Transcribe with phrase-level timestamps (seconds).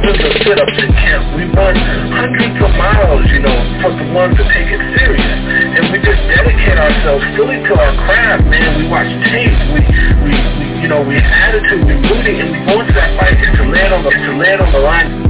[0.00, 1.36] thousands of sit-ups in camp.
[1.36, 1.76] We run
[2.12, 5.20] hundreds of miles, you know, for the ones that take it serious.
[5.20, 8.80] And we just dedicate ourselves fully to our craft, man.
[8.80, 9.56] We watch tape.
[9.72, 9.80] We,
[10.24, 11.84] we, we you know, we have attitude.
[11.84, 14.72] We rooting, and we go into that fight to land on the, to land on
[14.72, 15.29] the line.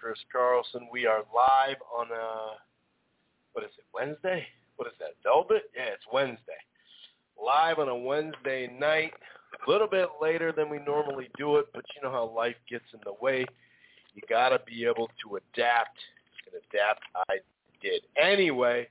[0.00, 0.88] Chris Carlson.
[0.92, 2.56] We are live on a
[3.52, 4.46] what is it, Wednesday?
[4.76, 5.64] What is that, Velvet?
[5.74, 6.60] Yeah, it's Wednesday.
[7.42, 9.12] Live on a Wednesday night,
[9.66, 12.84] a little bit later than we normally do it, but you know how life gets
[12.92, 13.44] in the way.
[14.14, 15.98] You got to be able to adapt.
[16.46, 17.38] And adapt I
[17.82, 18.02] did.
[18.20, 18.88] Anyway,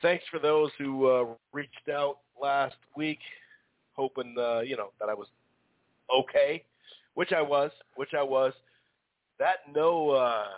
[0.00, 3.18] thanks for those who uh, reached out last week
[3.94, 5.28] hoping uh, you know that I was
[6.14, 6.64] okay,
[7.14, 8.52] which I was, which I was.
[9.42, 10.54] That no, uh,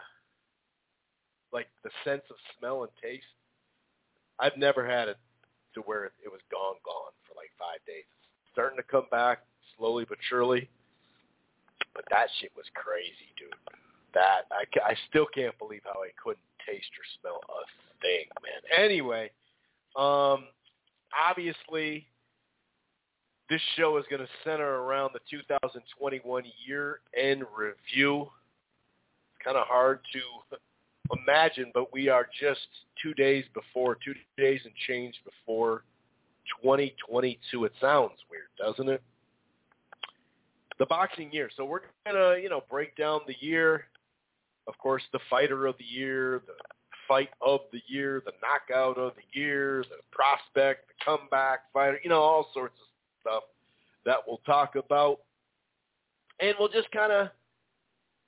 [1.54, 3.24] like the sense of smell and taste,
[4.38, 5.16] I've never had it
[5.72, 8.04] to where it, was gone, gone for like five days.
[8.04, 9.38] It's starting to come back
[9.78, 10.68] slowly but surely,
[11.94, 13.56] but that shit was crazy, dude.
[14.12, 17.64] That I, I still can't believe how I couldn't taste or smell a
[18.02, 18.84] thing, man.
[18.84, 19.30] Anyway,
[19.96, 20.44] um,
[21.16, 22.06] obviously
[23.48, 28.28] this show is going to center around the 2021 year-end review.
[29.44, 30.20] Kind of hard to
[31.20, 32.66] imagine, but we are just
[33.02, 35.84] two days before, two days and change before
[36.62, 37.64] 2022.
[37.64, 39.02] It sounds weird, doesn't it?
[40.78, 41.50] The boxing year.
[41.56, 43.84] So we're going to, you know, break down the year.
[44.66, 46.54] Of course, the fighter of the year, the
[47.06, 52.08] fight of the year, the knockout of the year, the prospect, the comeback fighter, you
[52.08, 52.86] know, all sorts of
[53.20, 53.42] stuff
[54.06, 55.20] that we'll talk about.
[56.40, 57.28] And we'll just kind of,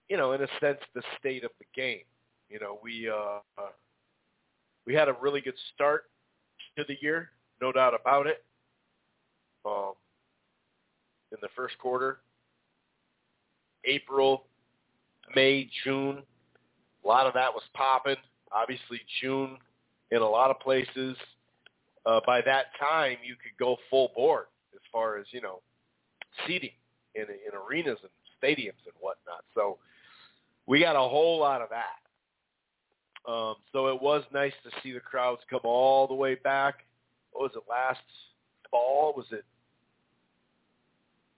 [0.09, 2.03] you know, in a sense, the state of the game.
[2.49, 3.41] You know, we uh,
[4.87, 6.05] we had a really good start
[6.77, 7.31] to the year,
[7.61, 8.45] no doubt about it.
[9.65, 9.95] Um,
[11.33, 12.19] in the first quarter,
[13.85, 14.45] April,
[15.35, 16.23] May, June,
[17.05, 18.17] a lot of that was popping.
[18.53, 19.59] Obviously, June
[20.13, 21.17] in a lot of places.
[22.05, 25.61] Uh, by that time, you could go full board as far as you know
[26.47, 26.71] seating
[27.17, 29.45] in in arenas and stadiums and whatnot.
[29.55, 29.79] So
[30.67, 33.31] we got a whole lot of that.
[33.31, 36.85] Um, so it was nice to see the crowds come all the way back.
[37.33, 38.01] What was it last
[38.71, 39.15] fall?
[39.17, 39.45] Was it?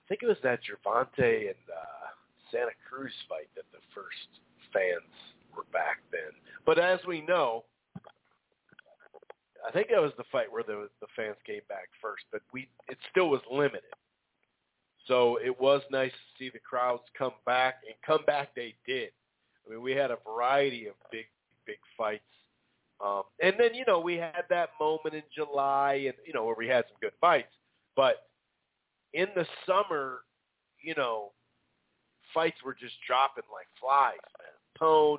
[0.05, 2.09] I think it was that Gervonta and uh,
[2.51, 4.41] Santa Cruz fight that the first
[4.73, 5.13] fans
[5.55, 6.33] were back then.
[6.67, 7.65] But as we know,
[9.67, 12.69] I think that was the fight where the the fans came back first, but we
[12.89, 13.83] it still was limited.
[15.09, 19.11] So it was nice to see the crowds come back, and come back they did.
[19.67, 21.25] I mean, we had a variety of big,
[21.67, 22.23] big fights.
[23.05, 26.57] Um, and then, you know, we had that moment in July, and, you know, where
[26.57, 27.53] we had some good fights.
[27.97, 28.29] But
[29.15, 30.19] in the summer,
[30.83, 31.33] you know,
[32.35, 34.53] fights were just dropping like flies, man.
[34.79, 35.19] Pone,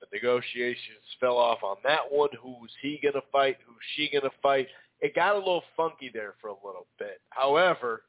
[0.00, 2.30] the negotiations fell off on that one.
[2.40, 3.56] Who's he going to fight?
[3.66, 4.68] Who's she going to fight?
[5.00, 7.20] It got a little funky there for a little bit.
[7.30, 8.02] However,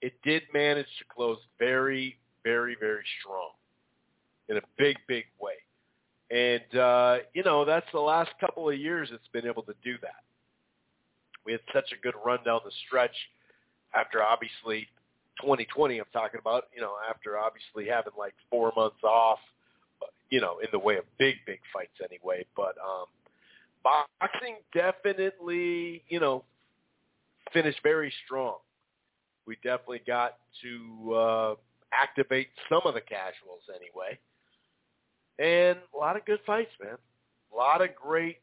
[0.00, 3.50] it did manage to close very, very, very strong
[4.48, 5.54] in a big, big way.
[6.30, 9.96] And, uh, you know, that's the last couple of years it's been able to do
[10.02, 10.22] that.
[11.44, 13.14] We had such a good run down the stretch
[13.94, 14.88] after obviously
[15.40, 19.38] 2020 I'm talking about, you know, after obviously having like four months off,
[20.30, 22.46] you know, in the way of big, big fights anyway.
[22.56, 23.06] But um,
[23.82, 26.44] boxing definitely, you know,
[27.52, 28.56] finished very strong.
[29.46, 31.54] We definitely got to uh,
[31.92, 34.18] activate some of the casuals anyway.
[35.38, 36.96] And a lot of good fights, man.
[37.52, 38.38] A lot of great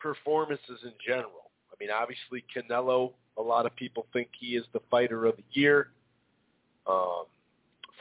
[0.00, 1.50] performances in general.
[1.70, 5.44] I mean, obviously Canelo, a lot of people think he is the fighter of the
[5.52, 5.88] year.
[6.86, 7.24] Um,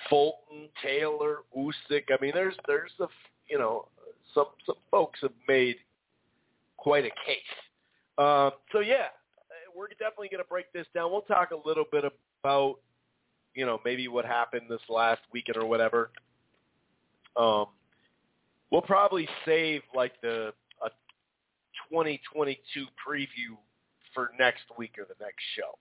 [0.10, 2.06] Fulton, Taylor, Usyk.
[2.10, 3.08] I mean, there's there's a
[3.48, 3.88] you know
[4.34, 5.76] some some folks have made
[6.82, 7.38] quite a case.
[8.18, 9.08] Um, so yeah,
[9.76, 11.12] we're definitely going to break this down.
[11.12, 12.04] We'll talk a little bit
[12.44, 12.78] about
[13.54, 16.10] you know maybe what happened this last weekend or whatever.
[17.38, 17.68] Um,
[18.72, 20.90] we'll probably save like the a
[21.90, 23.56] 2022 preview
[24.14, 25.78] for next week or the next show.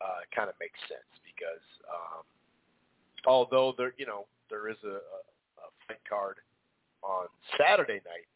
[0.00, 2.24] Uh, it kind of makes sense because um,
[3.26, 5.20] although there you know there is a, a,
[5.60, 6.36] a fight card
[7.02, 7.26] on
[7.58, 8.26] Saturday night,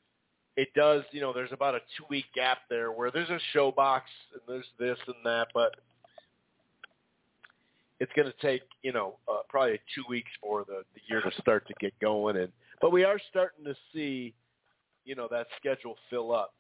[0.59, 3.71] it does you know there's about a two week gap there where there's a show
[3.71, 5.77] box and there's this and that, but
[8.01, 11.31] it's going to take you know uh, probably two weeks for the the year to
[11.41, 12.37] start to get going.
[12.37, 12.49] And
[12.81, 14.35] but we are starting to see
[15.05, 16.55] you know that schedule fill up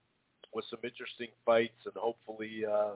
[0.54, 2.94] with some interesting fights and hopefully uh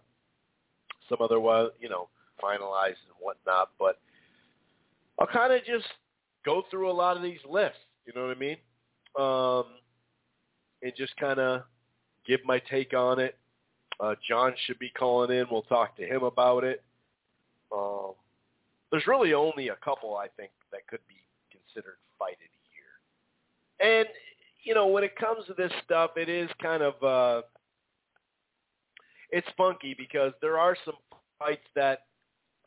[1.08, 1.40] some other
[1.80, 2.08] you know
[2.40, 3.70] finalized and whatnot.
[3.76, 3.98] But
[5.18, 5.88] I'll kind of just
[6.44, 8.56] go through a lot of these lists you know what I mean?
[9.18, 9.81] Um
[10.82, 11.62] and just kind of
[12.26, 13.36] give my take on it
[14.00, 16.82] uh John should be calling in we'll talk to him about it
[17.74, 18.12] um
[18.92, 21.16] there's really only a couple I think that could be
[21.50, 24.00] considered fight of the year.
[24.00, 24.08] And
[24.62, 27.42] you know, when it comes to this stuff, it is kind of uh
[29.30, 30.94] it's funky because there are some
[31.38, 32.04] fights that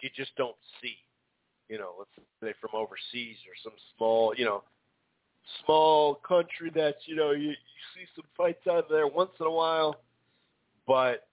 [0.02, 0.96] you just don't see.
[1.70, 2.10] You know, let's
[2.44, 4.64] say from overseas or some small, you know,
[5.64, 7.56] small country that you know you, you
[7.96, 10.02] see some fights out there once in a while,
[10.88, 11.28] but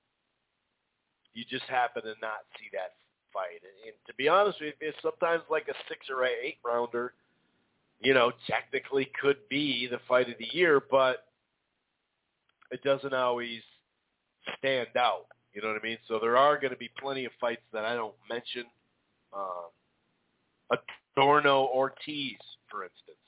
[1.34, 2.94] you just happen to not see that
[3.32, 3.62] fight.
[3.62, 7.14] And, and to be honest with you, sometimes like a six or eight rounder,
[8.00, 11.24] you know, technically could be the fight of the year, but
[12.70, 13.60] it doesn't always
[14.58, 15.26] stand out.
[15.54, 15.98] You know what I mean?
[16.08, 18.64] So there are going to be plenty of fights that I don't mention.
[19.34, 20.78] Um,
[21.16, 22.38] Adorno Ortiz,
[22.70, 23.18] for instance,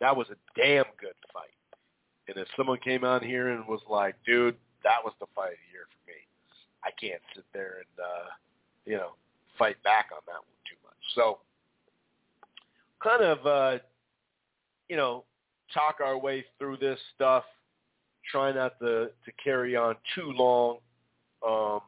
[0.00, 1.50] that was a damn good fight.
[2.28, 5.58] And if someone came on here and was like, "Dude, that was the fight of
[5.58, 6.18] the year for me,"
[6.82, 8.28] I can't sit there and uh,
[8.86, 9.14] you know
[9.58, 10.96] fight back on that one too much.
[11.14, 11.38] So
[13.04, 13.78] kind of, uh,
[14.88, 15.24] you know,
[15.72, 17.44] talk our way through this stuff.
[18.30, 20.78] Try not to, to carry on too long.
[21.46, 21.80] Um,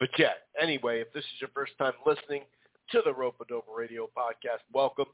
[0.00, 2.42] but yeah, anyway, if this is your first time listening
[2.90, 5.06] to the Rope Dope Radio podcast, welcome.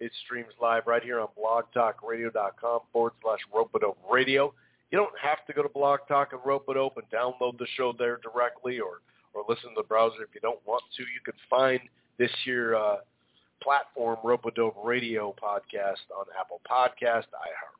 [0.00, 3.70] It streams live right here on blogtalkradio.com forward slash Rope
[4.10, 4.54] Radio.
[4.90, 8.18] You don't have to go to Blog Talk and Rope and download the show there
[8.22, 9.00] directly or
[9.32, 11.02] or listen to the browser if you don't want to.
[11.02, 11.80] You can find
[12.18, 12.96] this year uh,
[13.62, 17.26] platform, Rope-A-Dope Radio podcast on Apple Podcast,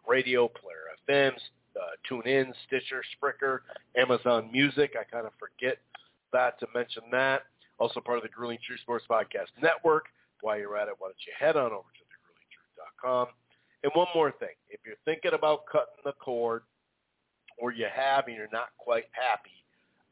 [0.09, 1.41] iHeartRadio, Player FMs,
[1.77, 3.61] uh, TuneIn, Stitcher, Spreaker,
[3.97, 4.95] Amazon Music.
[4.99, 5.79] I kind of forget
[6.33, 7.43] that to mention that.
[7.79, 10.05] Also part of the Grueling Truth Sports Podcast Network.
[10.43, 12.05] While you're at it, why don't you head on over to
[13.05, 13.27] thegruelingtruth.com.
[13.83, 14.57] And one more thing.
[14.69, 16.63] If you're thinking about cutting the cord
[17.59, 19.51] or you have and you're not quite happy,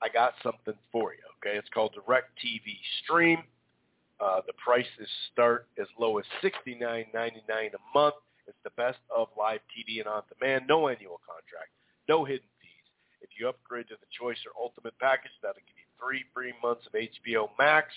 [0.03, 1.21] I got something for you.
[1.39, 3.39] Okay, it's called Direct TV Stream.
[4.21, 8.15] Uh, the prices start as low as sixty nine ninety nine a month.
[8.47, 10.65] It's the best of live TV and on demand.
[10.69, 11.71] No annual contract,
[12.09, 12.89] no hidden fees.
[13.21, 16.87] If you upgrade to the Choice or Ultimate package, that'll give you three free months
[16.87, 17.93] of HBO Max.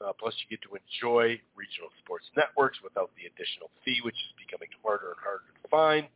[0.00, 4.32] Uh, plus, you get to enjoy regional sports networks without the additional fee, which is
[4.40, 6.08] becoming harder and harder to find.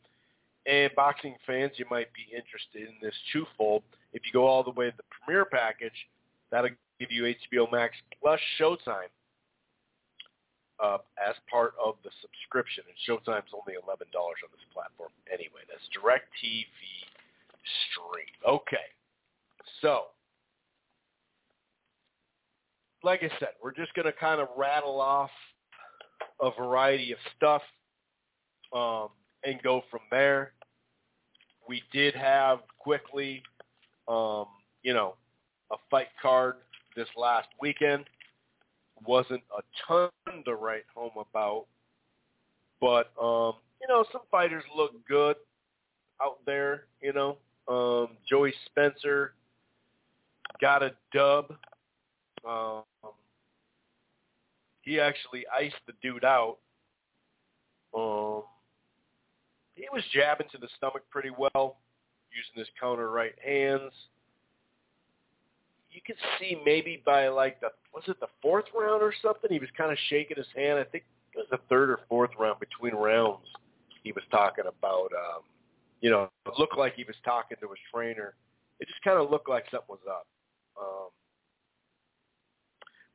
[0.64, 3.82] And boxing fans, you might be interested in this twofold.
[4.12, 6.08] If you go all the way to the Premier package,
[6.50, 9.12] that'll give you HBO Max plus Showtime
[10.82, 12.84] uh, as part of the subscription.
[12.88, 15.68] And Showtime's only $11 on this platform anyway.
[15.68, 16.72] That's Direct TV
[17.92, 18.32] Stream.
[18.48, 18.88] Okay.
[19.80, 20.16] So,
[23.04, 25.30] like I said, we're just going to kind of rattle off
[26.40, 27.62] a variety of stuff.
[28.72, 29.08] Um,
[29.44, 30.52] and go from there.
[31.68, 33.42] We did have quickly,
[34.08, 34.46] um,
[34.82, 35.14] you know,
[35.72, 36.56] a fight card
[36.96, 38.04] this last weekend.
[39.06, 40.10] Wasn't a ton
[40.44, 41.66] to write home about,
[42.80, 45.36] but um, you know, some fighters look good
[46.22, 46.84] out there.
[47.02, 49.34] You know, um, Joey Spencer
[50.60, 51.54] got a dub.
[52.48, 52.82] Um,
[54.84, 56.58] he actually iced the dude out.
[57.96, 58.42] Um,
[59.74, 61.78] he was jabbing to the stomach pretty well,
[62.30, 63.92] using his counter right hands.
[65.90, 69.60] You could see maybe by like the was it the fourth round or something, he
[69.60, 70.78] was kind of shaking his hand.
[70.78, 73.46] I think it was the third or fourth round between rounds.
[74.02, 75.42] He was talking about, um,
[76.00, 78.34] you know, it looked like he was talking to his trainer.
[78.80, 80.26] It just kind of looked like something was up.
[80.78, 81.08] Um,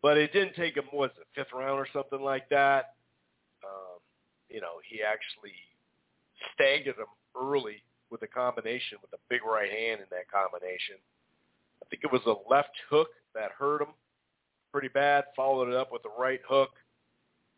[0.02, 2.96] but it didn't take him, was it, fifth round or something like that?
[3.64, 4.00] Um,
[4.50, 5.54] you know, he actually
[6.54, 10.96] staggered him early with a combination with a big right hand in that combination.
[11.84, 13.90] I think it was a left hook that hurt him
[14.72, 15.26] pretty bad.
[15.36, 16.70] Followed it up with a right hook.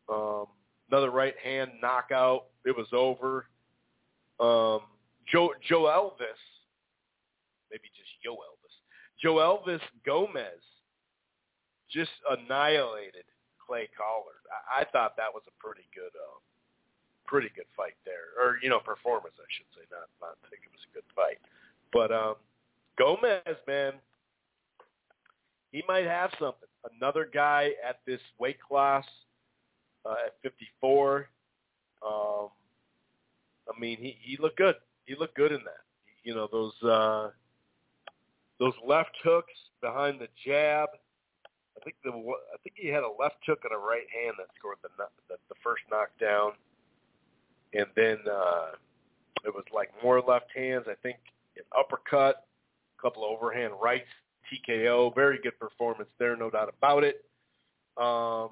[0.09, 0.45] Um,
[0.89, 2.45] another right hand knockout.
[2.65, 3.45] It was over.
[4.39, 4.81] Um,
[5.31, 6.41] Joe Joe Elvis,
[7.69, 8.75] maybe just Joe Elvis.
[9.21, 10.61] Joe Elvis Gomez
[11.91, 13.27] just annihilated
[13.59, 14.41] Clay Collard.
[14.49, 16.39] I, I thought that was a pretty good, uh,
[17.27, 19.85] pretty good fight there, or you know, performance, I should say.
[19.91, 21.39] Not not think it was a good fight,
[21.91, 22.35] but um,
[22.97, 23.93] Gomez, man,
[25.71, 26.67] he might have something.
[26.99, 29.05] Another guy at this weight class
[30.05, 31.27] uh, at 54.
[32.05, 32.47] Um,
[33.69, 34.75] I mean, he he looked good.
[35.05, 35.83] He looked good in that.
[36.23, 37.29] You know those uh,
[38.59, 40.89] those left hooks behind the jab.
[41.81, 44.47] I think the I think he had a left hook and a right hand that
[44.57, 44.89] scored the
[45.29, 46.51] the, the first knockdown,
[47.73, 48.77] and then uh,
[49.45, 50.85] it was like more left hands.
[50.87, 51.17] I think
[51.57, 52.45] an uppercut,
[52.97, 54.07] a couple of overhand rights,
[54.51, 55.15] TKO.
[55.15, 57.25] Very good performance there, no doubt about it.
[57.97, 58.51] Um,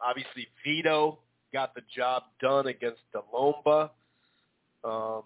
[0.00, 1.18] obviously, Vito
[1.52, 3.90] got the job done against Delomba.
[4.84, 5.22] Um,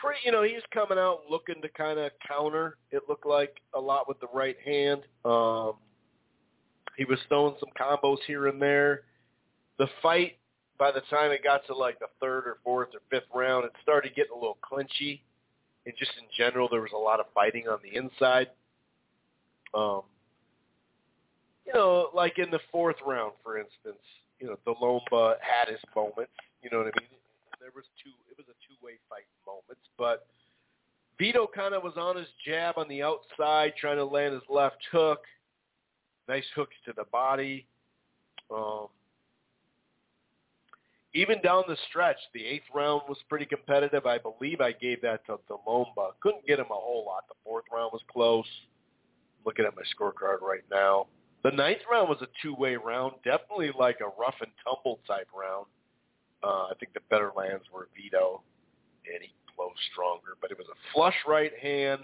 [0.00, 2.76] pretty, you know, he's coming out looking to kind of counter.
[2.90, 5.02] It looked like a lot with the right hand.
[5.24, 5.74] Um,
[6.96, 9.02] he was throwing some combos here and there.
[9.78, 10.36] The fight,
[10.78, 13.72] by the time it got to like the third or fourth or fifth round, it
[13.82, 15.20] started getting a little clinchy.
[15.86, 18.48] And just in general, there was a lot of fighting on the inside.
[19.74, 20.02] Um,
[21.66, 24.02] you know, like in the fourth round, for instance,
[24.40, 26.32] you know, Delomba had his moments.
[26.62, 27.20] You know what I mean?
[27.72, 28.10] There was two.
[28.28, 30.26] It was a two-way fight moments, but
[31.18, 34.78] Vito kind of was on his jab on the outside, trying to land his left
[34.90, 35.20] hook.
[36.28, 37.66] Nice hooks to the body.
[38.50, 38.88] Um,
[41.14, 44.04] even down the stretch, the eighth round was pretty competitive.
[44.04, 46.10] I believe I gave that to Delomba.
[46.20, 47.28] Couldn't get him a whole lot.
[47.28, 48.46] The fourth round was close.
[49.46, 51.06] looking at my scorecard right now.
[51.44, 55.66] The ninth round was a two-way round, definitely like a rough and tumble type round.
[56.42, 58.42] Uh, I think the better lands were Vito,
[59.06, 60.36] and he closed stronger.
[60.40, 62.02] But it was a flush right hand.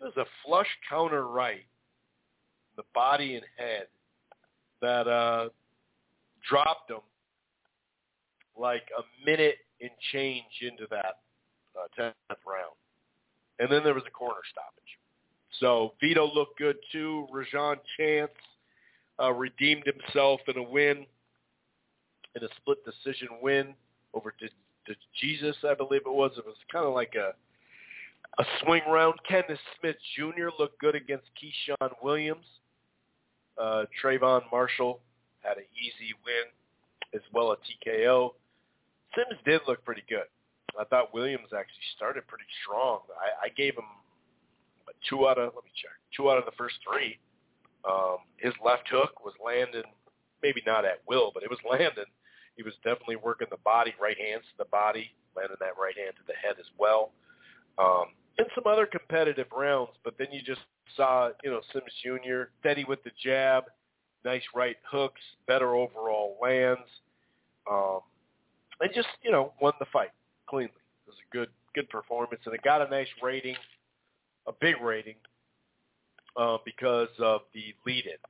[0.00, 1.66] It was a flush counter right,
[2.76, 3.86] the body and head
[4.80, 5.50] that uh,
[6.48, 7.00] dropped him
[8.58, 11.18] like a minute and change into that
[11.76, 12.12] uh, 10th
[12.46, 12.74] round.
[13.58, 14.80] And then there was a corner stoppage.
[15.58, 17.26] So Vito looked good too.
[17.32, 18.30] Rajan Chance
[19.20, 21.04] uh, redeemed himself in a win,
[22.36, 23.74] in a split decision win
[24.14, 26.32] over to, to Jesus, I believe it was.
[26.36, 27.34] It was kind of like a
[28.38, 29.14] a swing round.
[29.28, 30.48] Kenneth Sims Jr.
[30.58, 32.46] looked good against Keyshawn Williams.
[33.58, 35.00] Uh, Trayvon Marshall
[35.40, 36.46] had an easy win
[37.14, 38.30] as well a TKO.
[39.16, 40.28] Sims did look pretty good.
[40.78, 43.00] I thought Williams actually started pretty strong.
[43.18, 43.84] I, I gave him
[45.08, 47.18] two out of let me check two out of the first three.
[47.88, 49.88] Um, his left hook was landing,
[50.42, 52.04] maybe not at will, but it was landing.
[52.60, 56.12] He was definitely working the body, right hands to the body, landing that right hand
[56.16, 57.12] to the head as well.
[57.78, 60.60] Um, and some other competitive rounds, but then you just
[60.94, 62.52] saw, you know, Sims Jr.
[62.60, 63.64] steady with the jab,
[64.26, 66.84] nice right hooks, better overall lands,
[67.70, 68.00] um,
[68.82, 70.10] and just you know won the fight
[70.46, 70.68] cleanly.
[71.06, 73.56] It was a good good performance, and it got a nice rating
[74.46, 75.16] a big rating
[76.36, 78.20] uh, because of the lead-in.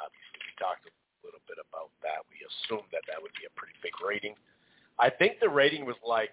[0.00, 0.88] Obviously, we talked
[1.46, 2.26] bit about that.
[2.28, 4.34] We assumed that that would be a pretty big rating.
[4.98, 6.30] I think the rating was like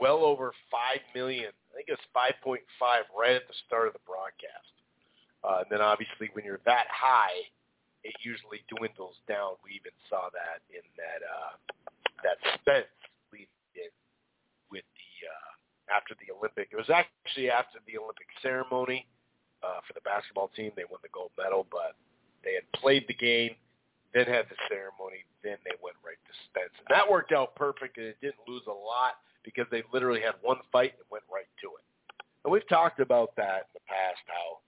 [0.00, 1.52] well over five million.
[1.70, 4.74] I think it was five point five right at the start of the broadcast.
[5.44, 7.48] Uh, and then obviously, when you're that high,
[8.04, 9.60] it usually dwindles down.
[9.64, 11.52] We even saw that in that uh,
[12.24, 12.92] that Spence
[13.32, 13.92] lead in
[14.72, 15.50] with the uh,
[15.96, 16.68] after the Olympic.
[16.72, 19.06] It was actually after the Olympic ceremony
[19.62, 20.72] uh, for the basketball team.
[20.76, 21.96] They won the gold medal, but
[22.44, 23.56] they had played the game,
[24.14, 26.74] then had the ceremony, then they went right to Spence.
[26.78, 30.34] And that worked out perfect, and it didn't lose a lot because they literally had
[30.42, 31.84] one fight and went right to it.
[32.44, 34.58] And we've talked about that in the past, how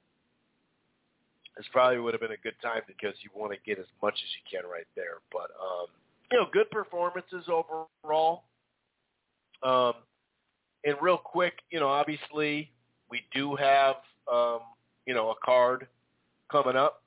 [1.57, 4.15] this probably would have been a good time because you want to get as much
[4.15, 5.21] as you can right there.
[5.33, 5.87] But, um,
[6.31, 8.45] you know, good performances overall.
[9.63, 9.95] Um,
[10.85, 12.71] and real quick, you know, obviously
[13.11, 13.97] we do have,
[14.33, 14.61] um,
[15.07, 15.87] you know, a card
[16.51, 17.03] coming up,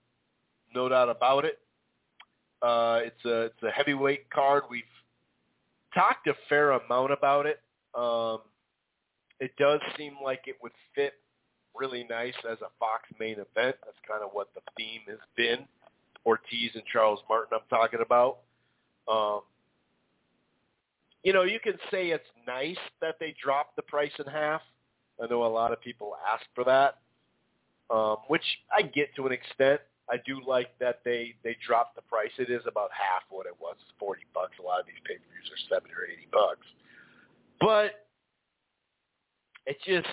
[0.74, 1.60] no doubt about it.
[2.62, 4.63] Uh, it's a it's a heavyweight card.
[4.69, 4.83] We've
[5.93, 7.62] talked a fair amount about it.
[7.93, 8.39] Um,
[9.39, 11.13] it does seem like it would fit
[11.75, 13.75] really nice as a Fox main event.
[13.83, 15.65] That's kind of what the theme has been.
[16.25, 18.39] Ortiz and Charles Martin, I'm talking about.
[19.07, 19.41] Um,
[21.24, 24.62] you know, you can say it's nice that they dropped the price in half.
[25.21, 27.00] I know a lot of people ask for that,
[27.93, 28.43] um, which
[28.75, 29.81] I get to an extent.
[30.09, 32.31] I do like that they they dropped the price.
[32.38, 34.53] It is about half what it was, forty bucks.
[34.59, 36.65] A lot of these pay per views are seventy or eighty bucks,
[37.59, 38.05] but
[39.65, 40.07] it just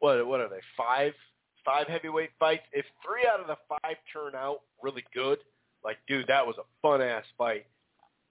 [0.00, 1.14] what what are they five
[1.64, 2.64] five heavyweight fights?
[2.72, 5.38] If three out of the five turn out really good,
[5.84, 7.66] like dude, that was a fun ass fight.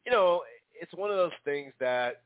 [0.06, 0.42] You know,
[0.80, 2.22] it's one of those things that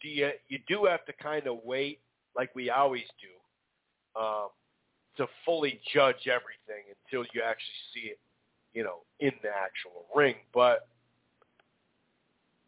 [0.00, 2.00] do you you do have to kind of wait,
[2.36, 4.48] like we always do, um,
[5.18, 8.18] to fully judge everything until you actually see it,
[8.72, 10.34] you know, in the actual ring.
[10.54, 10.88] But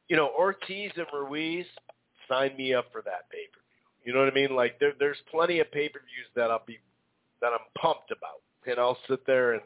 [0.08, 1.66] you know, Ortiz and Ruiz,
[2.28, 4.04] sign me up for that pay per view.
[4.04, 4.54] You know what I mean?
[4.54, 6.78] Like there, there's plenty of pay per views that I'll be
[7.40, 9.62] that I'm pumped about, and I'll sit there and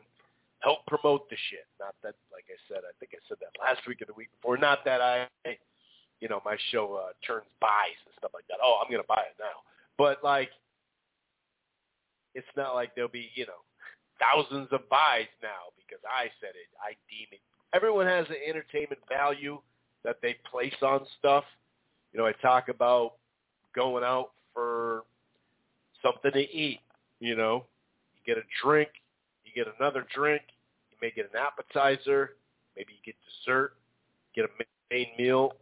[0.61, 1.67] help promote the shit.
[1.81, 4.29] Not that, like I said, I think I said that last week or the week
[4.41, 4.57] before.
[4.57, 5.27] Not that I,
[6.21, 8.59] you know, my show uh, turns buys and stuff like that.
[8.63, 9.65] Oh, I'm gonna buy it now.
[9.97, 10.51] But like,
[12.35, 13.63] it's not like there'll be, you know,
[14.19, 16.71] thousands of buys now because I said it.
[16.81, 17.41] I deem it.
[17.75, 19.59] Everyone has an entertainment value
[20.05, 21.45] that they place on stuff.
[22.13, 23.15] You know, I talk about
[23.75, 25.03] going out for
[26.03, 26.81] something to eat.
[27.21, 27.65] You know,
[28.15, 28.91] you get a drink,
[29.45, 30.43] you get another drink,
[30.91, 32.37] you may get an appetizer,
[32.77, 33.73] maybe you get dessert,
[34.35, 34.49] get a
[34.91, 35.55] main meal.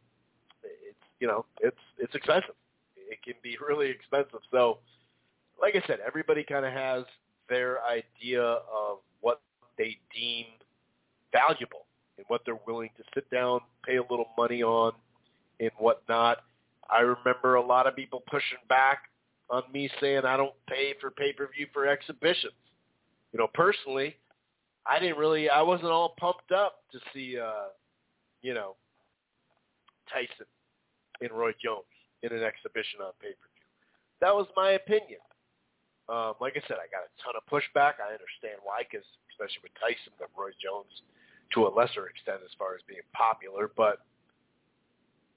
[0.62, 2.54] It's you know it's it's expensive.
[2.96, 4.40] It can be really expensive.
[4.50, 4.78] So,
[5.60, 7.04] like I said, everybody kind of has
[7.48, 9.40] their idea of what
[9.78, 10.46] they deem
[11.32, 14.92] valuable and what they're willing to sit down, pay a little money on,
[15.60, 16.38] and whatnot.
[16.90, 19.04] I remember a lot of people pushing back
[19.50, 22.52] on me saying I don't pay for pay-per-view for exhibitions.
[23.32, 24.16] You know, personally,
[24.86, 27.68] I didn't really, I wasn't all pumped up to see, uh,
[28.42, 28.76] you know,
[30.12, 30.46] Tyson
[31.20, 31.84] and Roy Jones
[32.22, 33.66] in an exhibition on pay-per-view.
[34.20, 35.20] That was my opinion.
[36.08, 38.02] Um, like I said, I got a ton of pushback.
[38.02, 40.90] I understand why, because especially with Tyson, but Roy Jones
[41.54, 43.70] to a lesser extent as far as being popular.
[43.70, 44.02] But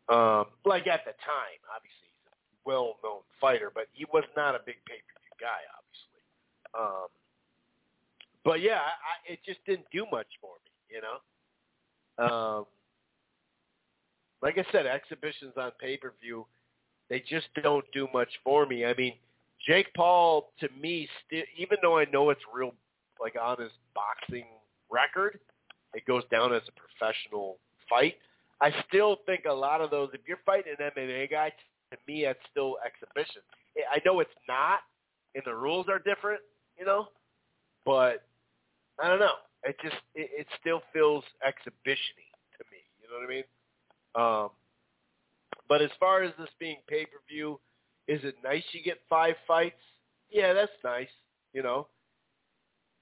[0.10, 4.62] um, like at the time, obviously he's a well-known fighter, but he was not a
[4.66, 6.22] big pay-per-view guy, obviously.
[6.74, 7.10] Um,
[8.44, 11.18] but yeah, I, it just didn't do much for me, you know.
[12.18, 12.66] Um,
[14.42, 16.46] like I said, exhibitions on pay per view,
[17.10, 18.86] they just don't do much for me.
[18.86, 19.14] I mean,
[19.66, 22.74] Jake Paul to me, still, even though I know it's real,
[23.20, 24.46] like on his boxing
[24.92, 25.40] record,
[25.94, 27.58] it goes down as a professional
[27.90, 28.16] fight.
[28.62, 31.52] I still think a lot of those, if you're fighting an MMA guy,
[31.92, 33.42] to me that's still exhibition.
[33.92, 34.80] I know it's not,
[35.34, 36.42] and the rules are different,
[36.80, 37.08] you know,
[37.86, 38.24] but
[39.02, 39.36] I don't know.
[39.64, 42.80] It just it, it still feels exhibitiony to me.
[43.02, 43.44] You know what I mean?
[44.16, 44.50] Um,
[45.68, 47.60] but as far as this being pay per view,
[48.08, 49.82] is it nice you get five fights?
[50.30, 51.10] Yeah, that's nice.
[51.54, 51.88] You know,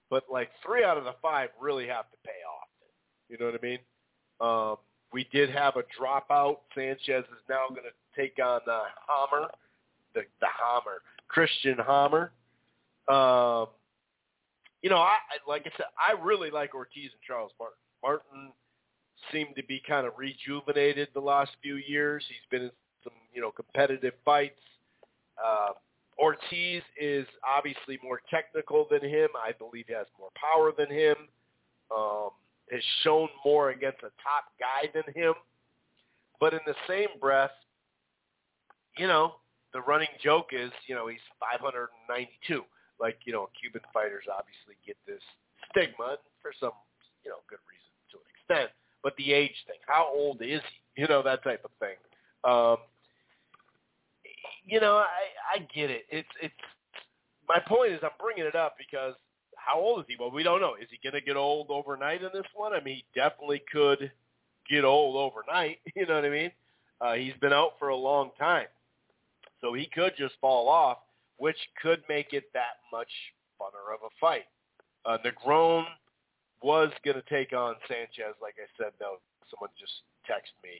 [0.10, 2.68] but like three out of the five really have to pay off.
[3.30, 3.80] You know what I mean?
[4.40, 4.78] Um,
[5.12, 6.58] we did have a dropout.
[6.76, 9.48] Sanchez is now going to take on uh, Hammer,
[10.14, 12.32] the the Hammer, Christian Hammer.
[13.08, 13.68] Um,
[14.82, 15.16] you know, I
[15.48, 17.78] like I said, I really like Ortiz and Charles Martin.
[18.04, 18.52] Martin
[19.32, 22.24] seemed to be kind of rejuvenated the last few years.
[22.28, 22.72] He's been in
[23.04, 24.60] some, you know, competitive fights.
[25.44, 25.70] Uh,
[26.20, 27.26] Ortiz is
[27.58, 29.30] obviously more technical than him.
[29.36, 31.16] I believe he has more power than him.
[31.96, 32.30] Um,
[32.72, 35.34] has shown more against a top guy than him.
[36.40, 37.52] But in the same breath,
[38.98, 39.36] you know,
[39.74, 42.64] the running joke is, you know, he's 592
[43.00, 45.22] like you know Cuban fighters obviously get this
[45.70, 46.72] stigma for some
[47.24, 50.62] you know good reason to an extent, but the age thing, how old is
[50.96, 51.02] he?
[51.02, 51.98] You know that type of thing.
[52.44, 52.78] Um,
[54.66, 56.04] you know, I I get it.
[56.10, 56.54] It's it's
[57.48, 59.16] my point is I'm bringing it up because
[59.56, 60.16] how old is he?
[60.20, 60.76] Well, we don't know.
[60.76, 62.74] Is he going to get old overnight in this one?
[62.74, 64.12] I mean, he definitely could
[64.70, 65.80] get old overnight.
[65.96, 66.52] You know what I mean?
[67.00, 68.68] Uh, he's been out for a long time,
[69.62, 70.98] so he could just fall off
[71.38, 73.10] which could make it that much
[73.60, 74.48] funner of a fight.
[75.06, 75.84] Uh, Negron
[76.62, 79.20] was going to take on Sanchez, like I said, though.
[79.52, 79.92] Someone just
[80.24, 80.80] texted me,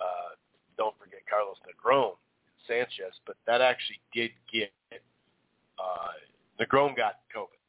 [0.00, 0.36] uh,
[0.76, 2.20] don't forget Carlos Negron,
[2.66, 4.72] Sanchez, but that actually did get,
[5.78, 6.14] uh,
[6.60, 7.60] Negron got COVID.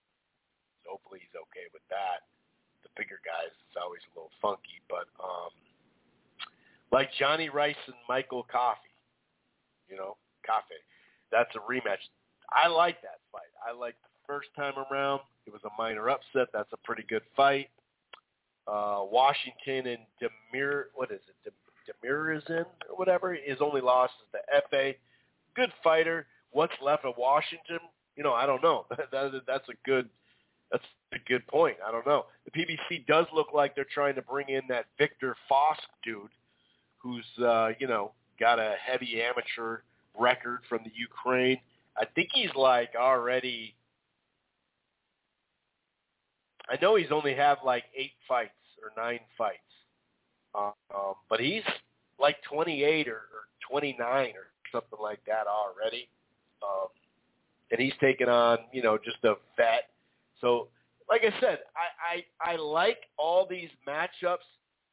[0.84, 2.28] So hopefully he's okay with that.
[2.84, 5.52] The bigger guys, it's always a little funky, but um,
[6.92, 8.94] like Johnny Rice and Michael Coffie,
[9.90, 10.80] you know, Coffie,
[11.32, 12.02] that's a rematch.
[12.54, 13.52] I like that fight.
[13.66, 15.22] I like the first time around.
[15.48, 16.48] It was a minor upset.
[16.54, 17.70] That's a pretty good fight.
[18.68, 21.54] Uh, Washington and Demir, what is it?
[21.88, 23.34] Demirezen or whatever.
[23.34, 24.93] His only loss is the FA.
[25.56, 26.28] Good fighter.
[26.52, 27.80] What's left of Washington?
[28.15, 28.86] You know, I don't know.
[29.12, 30.10] that, that's a good
[30.71, 31.78] that's a good point.
[31.86, 32.26] I don't know.
[32.45, 36.30] The PBC does look like they're trying to bring in that Victor Faust dude,
[36.98, 39.80] who's uh, you know got a heavy amateur
[40.19, 41.60] record from the Ukraine.
[41.98, 43.76] I think he's like already.
[46.69, 49.60] I know he's only had like eight fights or nine fights,
[50.58, 51.63] um, but he's
[52.20, 53.22] like 28 or, or
[53.70, 54.32] 29 or
[54.72, 56.08] something like that already.
[56.63, 56.88] Um,
[57.72, 59.89] and he's taken on, you know, just a vet.
[60.41, 60.68] So,
[61.10, 64.46] like I said, I, I I like all these matchups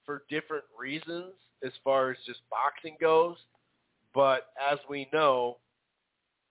[0.05, 1.33] for different reasons
[1.65, 3.37] as far as just boxing goes.
[4.15, 5.59] But as we know,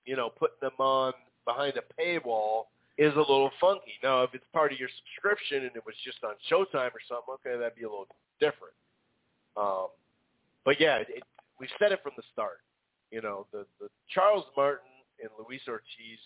[0.06, 1.14] you know, putting them on
[1.46, 2.66] behind a paywall
[2.98, 3.94] is a little funky.
[4.04, 7.36] Now, if it's part of your subscription and it was just on Showtime or something,
[7.36, 8.08] okay, that'd be a little
[8.40, 8.74] different.
[9.58, 9.88] Um,
[10.66, 11.24] but yeah, it,
[11.60, 12.60] we've said it from the start.
[13.12, 14.88] You know, the the Charles Martin
[15.22, 16.20] and Luis Ortiz,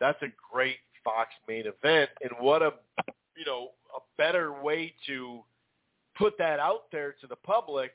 [0.00, 2.72] that's a great Fox main event, and what a
[3.36, 5.40] you know a better way to
[6.16, 7.92] put that out there to the public,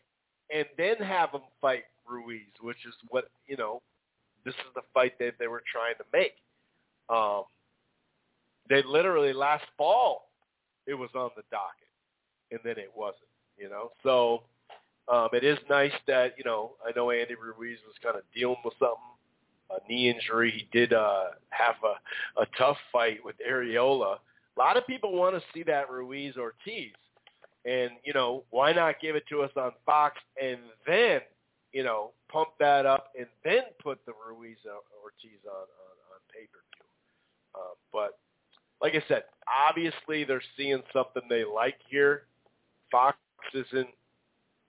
[0.53, 3.81] and then have them fight Ruiz, which is what you know.
[4.45, 6.33] This is the fight that they were trying to make.
[7.09, 7.43] Um,
[8.69, 10.29] they literally last fall
[10.87, 11.87] it was on the docket,
[12.51, 13.28] and then it wasn't.
[13.59, 14.43] You know, so
[15.11, 18.55] um, it is nice that you know I know Andy Ruiz was kind of dealing
[18.63, 18.95] with something,
[19.69, 20.51] a knee injury.
[20.51, 24.17] He did uh, have a, a tough fight with Arreola.
[24.55, 26.93] A lot of people want to see that Ruiz Ortiz,
[27.65, 31.21] and you know why not give it to us on Fox and then
[31.73, 34.57] you know pump that up and then put the Ruiz
[35.03, 36.85] Ortiz on on, on pay per view.
[37.55, 38.19] Um, but
[38.81, 39.23] like I said,
[39.67, 42.23] obviously they're seeing something they like here.
[42.91, 43.17] Fox
[43.53, 43.89] isn't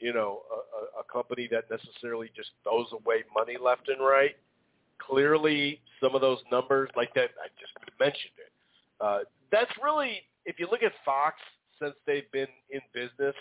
[0.00, 4.35] you know, a, a company that necessarily just throws away money left and right.
[4.98, 8.52] Clearly, some of those numbers, like that, I just mentioned it.
[9.00, 9.20] Uh,
[9.52, 11.37] that's really, if you look at Fox
[11.80, 13.37] since they've been in business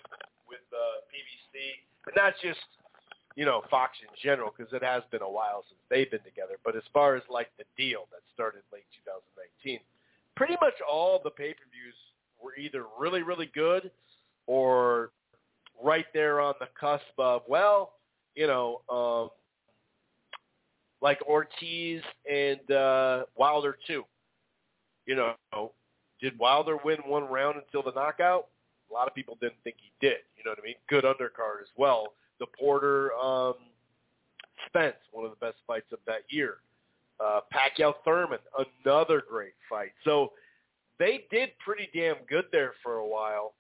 [0.48, 2.60] with uh, PBC, but not just,
[3.36, 6.60] you know, Fox in general, because it has been a while since they've been together.
[6.64, 9.80] But as far as like the deal that started late 2019,
[10.36, 11.96] pretty much all the pay-per-views
[12.42, 13.92] were either really, really good
[14.48, 15.12] or
[15.84, 17.94] right there on the cusp of well,
[18.36, 19.30] you know, um,
[21.02, 24.04] like Ortiz and uh, Wilder too.
[25.06, 25.72] You know,
[26.22, 28.48] did Wilder win one round until the knockout?
[28.90, 30.18] A lot of people didn't think he did.
[30.38, 30.76] You know what I mean?
[30.88, 32.14] Good undercard as well.
[32.40, 33.56] The Porter um,
[34.68, 36.58] Spence, one of the best fights of that year.
[37.20, 38.40] Uh, Pacquiao Thurman,
[38.86, 39.92] another great fight.
[40.06, 40.32] So
[41.00, 43.54] they did pretty damn good there for a while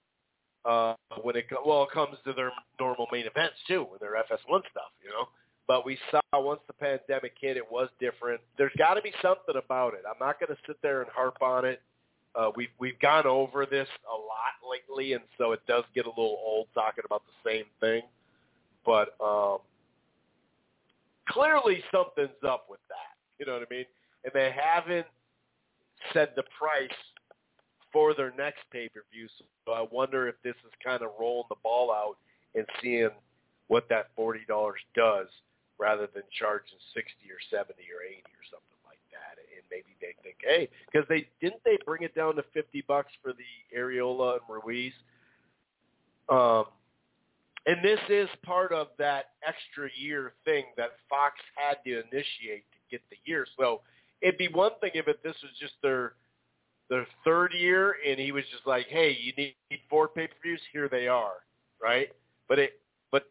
[0.69, 4.61] uh, when it well it comes to their normal main events too, with their FS1
[4.69, 5.27] stuff, you know.
[5.67, 8.41] But we saw once the pandemic hit, it was different.
[8.57, 10.01] There's got to be something about it.
[10.07, 11.81] I'm not going to sit there and harp on it.
[12.35, 16.09] Uh, we've we've gone over this a lot lately, and so it does get a
[16.09, 18.03] little old talking about the same thing.
[18.85, 19.57] But um,
[21.27, 23.17] clearly something's up with that.
[23.39, 23.85] You know what I mean?
[24.23, 25.07] And they haven't
[26.13, 26.89] said the price
[27.91, 29.27] for their next pay-per-view.
[29.65, 32.17] So I wonder if this is kind of rolling the ball out
[32.55, 33.09] and seeing
[33.67, 34.39] what that $40
[34.95, 35.27] does
[35.77, 39.39] rather than charging 60 or 70 or 80 or something like that.
[39.39, 43.11] And maybe they think, hey, because they didn't they bring it down to 50 bucks
[43.23, 44.93] for the Arreola and Ruiz.
[46.27, 46.65] Um,
[47.65, 52.79] and this is part of that extra year thing that Fox had to initiate to
[52.89, 53.45] get the year.
[53.57, 53.81] So
[54.21, 56.13] it'd be one thing if it, this was just their–
[56.89, 59.55] the third year, and he was just like, "Hey, you need
[59.89, 60.61] four pay-per-views.
[60.73, 61.43] Here they are."
[61.81, 62.09] Right?
[62.47, 63.23] But it, but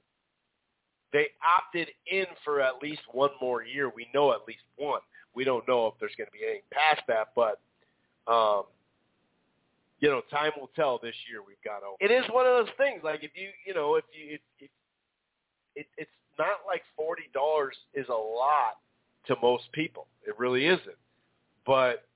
[1.12, 3.90] they opted in for at least one more year.
[3.94, 5.00] We know at least one.
[5.34, 7.60] We don't know if there's going to be anything past that, but
[8.32, 8.64] um,
[10.00, 10.98] you know, time will tell.
[11.02, 11.96] This year we've got over.
[12.00, 13.02] It is one of those things.
[13.02, 14.70] Like if you, you know, if you, if, if
[15.74, 18.78] it, it's not like forty dollars is a lot
[19.26, 20.06] to most people.
[20.26, 20.96] It really isn't.
[21.66, 22.07] But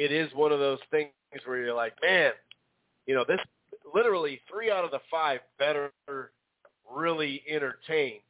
[0.00, 1.10] it is one of those things
[1.44, 2.32] where you're like, man,
[3.06, 3.38] you know, this
[3.94, 5.92] literally three out of the five better
[6.90, 8.20] really entertain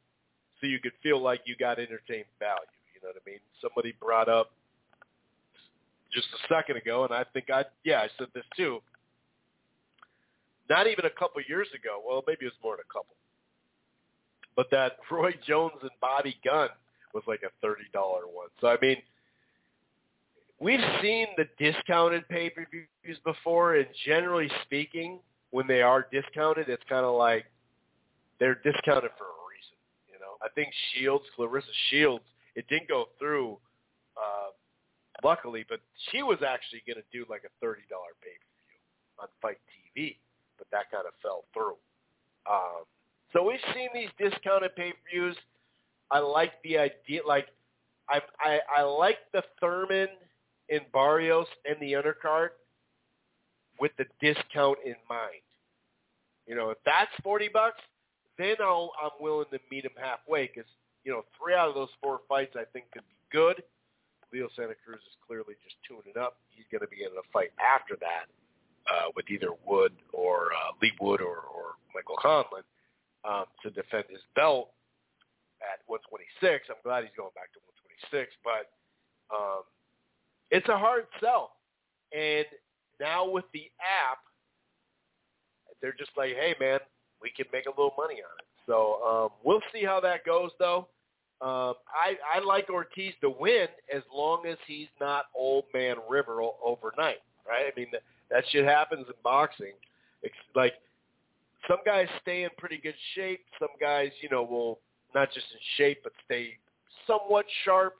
[0.60, 2.74] so you could feel like you got entertained value.
[2.92, 3.38] You know what I mean?
[3.62, 4.50] Somebody brought up
[6.12, 8.80] just a second ago, and I think I, yeah, I said this too.
[10.68, 12.02] Not even a couple years ago.
[12.04, 13.14] Well, maybe it was more than a couple.
[14.56, 16.70] But that Roy Jones and Bobby Gunn
[17.14, 18.48] was like a thirty dollar one.
[18.60, 18.96] So I mean,
[20.60, 25.18] we've seen the discounted pay-per-views before, and generally speaking,
[25.50, 27.46] when they are discounted, it's kind of like
[28.38, 29.76] they're discounted for a reason.
[30.08, 33.58] You know, I think Shields, Claressa Shields, it didn't go through,
[34.16, 34.50] uh,
[35.24, 38.80] luckily, but she was actually going to do like a thirty dollar pay per view
[39.18, 39.58] on Fight
[39.96, 40.16] TV,
[40.58, 41.76] but that kind of fell through.
[42.48, 42.84] Um,
[43.32, 45.36] so we've seen these discounted pay per views.
[46.10, 47.22] I like the idea.
[47.26, 47.48] Like
[48.08, 50.08] I, I I like the Thurman
[50.70, 52.50] and Barrios and the undercard
[53.78, 55.42] with the discount in mind.
[56.46, 57.80] You know, if that's forty bucks,
[58.38, 60.70] then I'll, I'm willing to meet him halfway because
[61.04, 63.62] you know three out of those four fights I think could be good.
[64.32, 66.38] Leo Santa Cruz is clearly just tuning it up.
[66.54, 68.30] He's going to be in a fight after that
[68.86, 72.62] uh, with either Wood or uh, Leigh Wood or, or Michael Conlan
[73.26, 74.70] um, to defend his belt
[75.60, 76.70] at 126.
[76.70, 77.60] I'm glad he's going back to
[78.06, 78.70] 126, but
[79.34, 79.66] um,
[80.50, 81.52] it's a hard sell.
[82.12, 82.46] And
[83.00, 84.18] now with the app,
[85.80, 86.80] they're just like, hey, man,
[87.22, 88.46] we can make a little money on it.
[88.66, 90.88] So um, we'll see how that goes, though.
[91.42, 96.42] Um, I, I like Ortiz to win as long as he's not old man River
[96.64, 97.64] overnight, right?
[97.66, 97.86] I mean,
[98.30, 99.72] that, shit happens in boxing.
[100.22, 100.74] It's like
[101.66, 103.40] some guys stay in pretty good shape.
[103.58, 104.80] Some guys, you know, will
[105.14, 106.58] not just in shape, but stay
[107.06, 107.94] somewhat sharp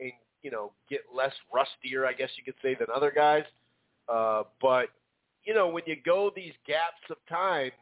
[0.00, 0.12] and,
[0.44, 3.44] you know, get less rustier, I guess you could say, than other guys.
[4.08, 4.90] Uh, but,
[5.44, 7.72] you know, when you go these gaps of times,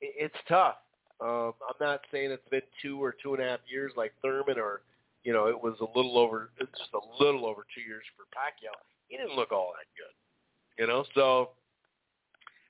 [0.00, 0.76] it, it's tough.
[1.20, 4.58] Um, I'm not saying it's been two or two and a half years like Thurman,
[4.58, 4.82] or
[5.24, 8.76] you know, it was a little over, just a little over two years for Pacquiao.
[9.08, 11.04] He didn't look all that good, you know.
[11.14, 11.50] So,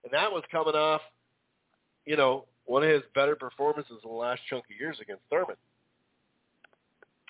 [0.05, 1.01] and that was coming off,
[2.07, 5.57] you know, one of his better performances in the last chunk of years against Thurman.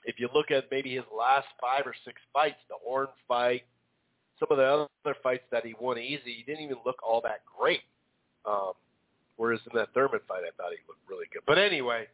[0.06, 3.64] If you look at maybe his last five or six fights, the Horn fight,
[4.38, 7.40] some of the other fights that he won easy, he didn't even look all that
[7.58, 7.82] great.
[8.46, 8.72] Um,
[9.36, 11.42] Whereas in that Thurman fight, I thought he looked really good.
[11.46, 12.06] But anyway,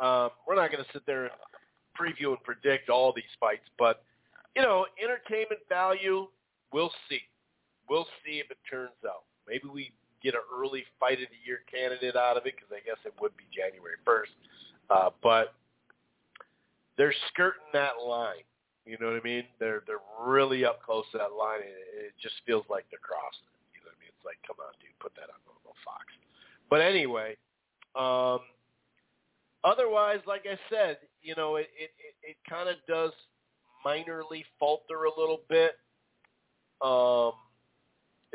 [0.00, 1.32] um, we're not going to sit there and
[1.98, 3.64] preview and predict all these fights.
[3.78, 4.02] But,
[4.54, 6.28] you know, entertainment value,
[6.72, 7.20] we'll see.
[7.88, 9.24] We'll see if it turns out.
[9.48, 12.84] Maybe we get an early fight of the year candidate out of it because I
[12.84, 14.32] guess it would be January 1st.
[14.90, 15.54] Uh, but
[16.96, 18.46] they're skirting that line.
[18.86, 19.44] You know what I mean?
[19.58, 21.72] They're they're really up close to that line, and
[22.04, 23.60] it, just feels like they're crossing it.
[23.72, 24.12] You know what I mean?
[24.12, 25.40] It's like, come on, dude, put that on
[25.84, 26.04] Fox.
[26.70, 27.36] But anyway,
[27.94, 28.40] um,
[29.62, 33.12] otherwise, like I said, you know, it it, it, it kind of does
[33.86, 35.72] minorly falter a little bit
[36.82, 37.32] um,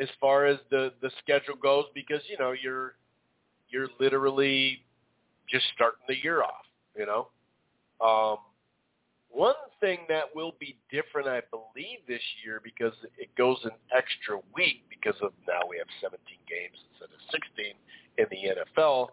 [0.01, 2.95] as far as the the schedule goes because you know you're
[3.69, 4.79] you're literally
[5.49, 6.65] just starting the year off.
[6.97, 7.27] You know,
[8.05, 8.37] um,
[9.31, 14.39] one thing that will be different, I believe, this year because it goes an extra
[14.55, 16.17] week because of now we have 17
[16.49, 17.73] games instead of 16
[18.17, 19.09] in the NFL.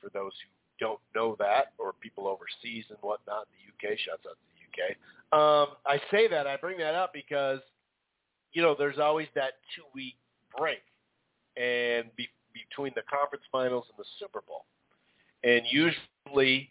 [0.00, 4.36] For those who don't know that, or people overseas and whatnot, the UK, shouts out
[4.36, 4.94] to the UK.
[5.32, 7.60] Um, I say that, I bring that up because,
[8.52, 10.16] you know, there's always that two-week
[10.56, 10.82] break
[11.56, 14.66] and be, between the conference finals and the Super Bowl.
[15.42, 16.70] And usually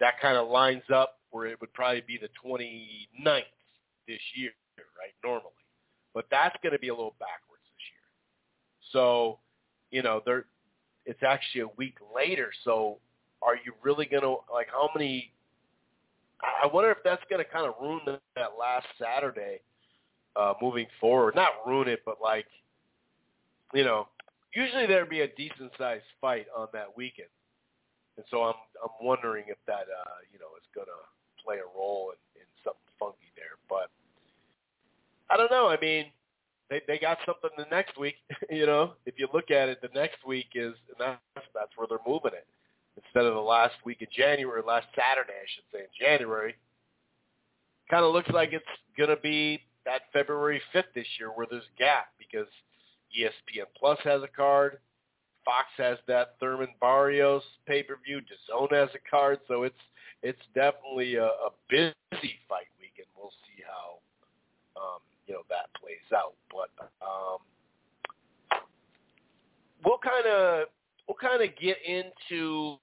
[0.00, 3.42] that kind of lines up where it would probably be the 29th
[4.06, 5.50] this year, right, normally.
[6.14, 8.92] But that's going to be a little backwards this year.
[8.92, 9.40] So,
[9.90, 10.44] you know, there
[11.06, 12.50] it's actually a week later.
[12.62, 12.98] So
[13.42, 15.32] are you really going to, like, how many,
[16.40, 18.00] I wonder if that's going to kind of ruin
[18.36, 19.60] that last Saturday
[20.36, 21.34] uh, moving forward.
[21.34, 22.46] Not ruin it, but like,
[23.72, 24.08] you know,
[24.54, 27.28] usually there'd be a decent sized fight on that weekend.
[28.16, 31.02] And so I'm I'm wondering if that uh, you know is gonna
[31.44, 33.58] play a role in, in something funky there.
[33.68, 33.90] But
[35.30, 35.68] I don't know.
[35.68, 36.06] I mean,
[36.70, 38.16] they they got something the next week.
[38.50, 41.86] you know, if you look at it, the next week is and that's that's where
[41.88, 42.46] they're moving it
[42.96, 46.54] instead of the last week of January, last Saturday, I should say, in January.
[47.90, 48.64] Kind of looks like it's
[48.96, 52.48] gonna be that February 5th this year where there's a gap because
[53.12, 54.78] ESPN Plus has a card.
[55.44, 58.20] Fox has that Thurman Barrios pay per view.
[58.20, 59.74] DAZN has a card, so it's
[60.24, 61.92] it's definitely a, a busy
[62.48, 66.32] fight week, and we'll see how um, you know that plays out.
[66.50, 66.70] But
[67.04, 67.38] um,
[69.84, 70.68] we'll kind of
[71.06, 72.78] we'll kind of get into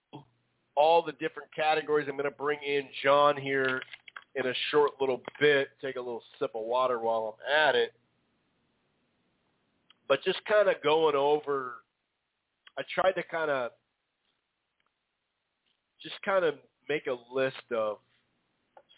[0.76, 2.06] all the different categories.
[2.08, 3.82] I'm going to bring in John here
[4.36, 5.70] in a short little bit.
[5.82, 7.94] Take a little sip of water while I'm at it.
[10.08, 11.78] But just kind of going over,
[12.78, 13.72] I tried to kind of
[16.04, 16.56] just kind of
[16.90, 17.98] make a list of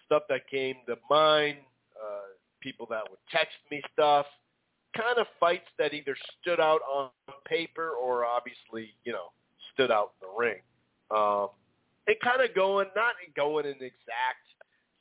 [0.05, 1.57] stuff that came to mind,
[1.95, 4.25] uh, people that would text me stuff,
[4.95, 7.09] kind of fights that either stood out on
[7.45, 9.31] paper or obviously, you know,
[9.73, 10.59] stood out in the ring.
[11.11, 11.49] Um,
[12.07, 14.43] and kind of going, not going in exact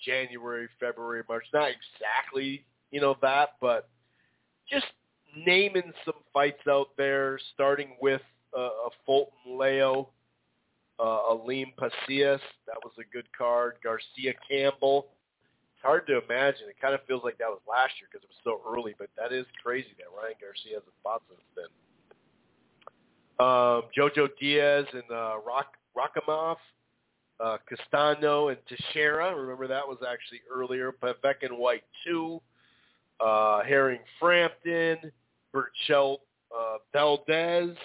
[0.05, 3.89] January, February, March, not exactly, you know, that, but
[4.71, 4.87] just
[5.47, 8.21] naming some fights out there, starting with
[8.57, 10.09] uh, a Fulton Leo,
[10.99, 12.41] uh, Aleem Pasillas.
[12.67, 13.77] That was a good card.
[13.83, 15.09] Garcia Campbell.
[15.75, 16.69] It's hard to imagine.
[16.69, 19.09] It kind of feels like that was last year because it was so early, but
[19.17, 21.67] that is crazy that Ryan Garcia hasn't fought since then.
[23.41, 26.57] Um, Jojo Diaz and uh, Rock Rakhimov,
[27.41, 29.35] uh, Castano and Teixeira.
[29.35, 30.93] Remember that was actually earlier.
[30.93, 32.41] Pevek and Whyte two.
[33.19, 34.99] Uh, Herring Frampton,
[35.55, 36.19] Berchelt
[36.57, 37.77] uh, Valdez,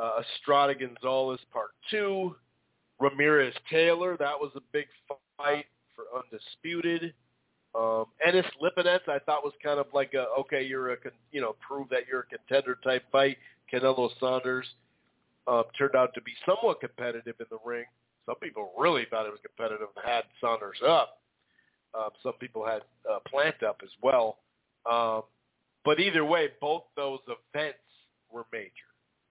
[0.00, 2.36] uh, Estrada Gonzalez Part Two,
[3.00, 4.16] Ramirez Taylor.
[4.18, 4.86] That was a big
[5.36, 7.14] fight for undisputed.
[7.74, 11.40] Um, Ennis Lipinets, I thought was kind of like a okay, you're a con- you
[11.40, 13.36] know prove that you're a contender type fight.
[13.72, 14.66] Canelo Saunders
[15.46, 17.84] um, turned out to be somewhat competitive in the ring.
[18.26, 21.20] Some people really thought it was competitive and had Saunders up.
[21.94, 24.38] Um, some people had uh, Plant up as well.
[24.90, 25.22] Um,
[25.84, 27.78] but either way, both those events
[28.30, 28.70] were major.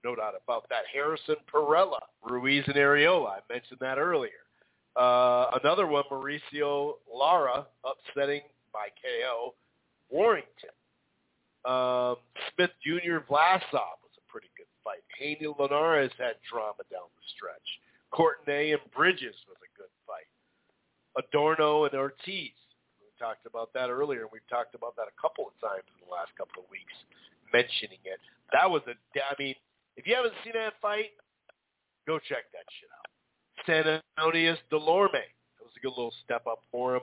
[0.06, 0.84] No doubt about that.
[0.94, 3.26] Harrison Perrella, Ruiz and Arreola.
[3.26, 4.46] I mentioned that earlier.
[4.94, 8.42] Uh, another one, Mauricio Lara, upsetting
[8.72, 9.54] by KO
[10.08, 10.70] Warrington.
[11.64, 12.22] Um,
[12.54, 13.18] Smith Jr.
[13.26, 15.02] Vlasov was a pretty good fight.
[15.18, 17.66] Haney Linares had drama down the stretch.
[18.12, 20.30] Courtenay and Bridges was a good fight.
[21.18, 22.54] Adorno and Ortiz.
[23.02, 26.06] We talked about that earlier, and we've talked about that a couple of times in
[26.06, 26.94] the last couple of weeks,
[27.52, 28.20] mentioning it.
[28.52, 29.56] That was a, I mean,
[29.96, 31.10] if you haven't seen that fight,
[32.06, 33.06] go check that shit out.
[33.66, 35.12] San Antonius Delorme.
[35.12, 37.02] That was a good little step up for him.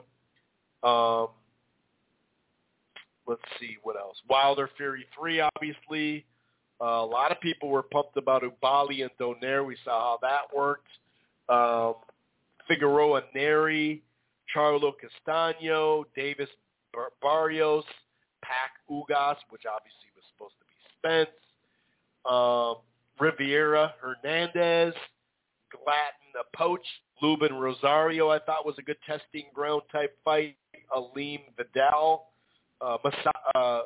[0.82, 1.28] Um,
[3.26, 4.16] let's see what else.
[4.28, 6.24] Wilder Fury 3, obviously.
[6.80, 9.64] Uh, a lot of people were pumped about Oubaali and Donaire.
[9.64, 10.88] We saw how that worked.
[11.48, 11.94] Um,
[12.66, 14.00] Figueroa Nery,
[14.54, 16.48] Charlo Castano, Davis
[16.92, 17.84] Bar- Barrios,
[18.42, 21.43] Pac Ugas, which obviously was supposed to be Spence,
[22.26, 22.76] um,
[23.18, 24.94] Riviera Hernandez,
[25.72, 26.86] Glatton Poach,
[27.22, 30.56] Lubin Rosario, I thought was a good testing ground type fight.
[30.94, 32.26] Aleem Vidal,
[32.80, 33.82] uh, Masa- uh,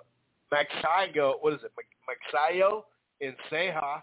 [0.52, 1.72] Maxayo, what is it,
[2.08, 2.82] Maxayo
[3.20, 4.02] and Ceja,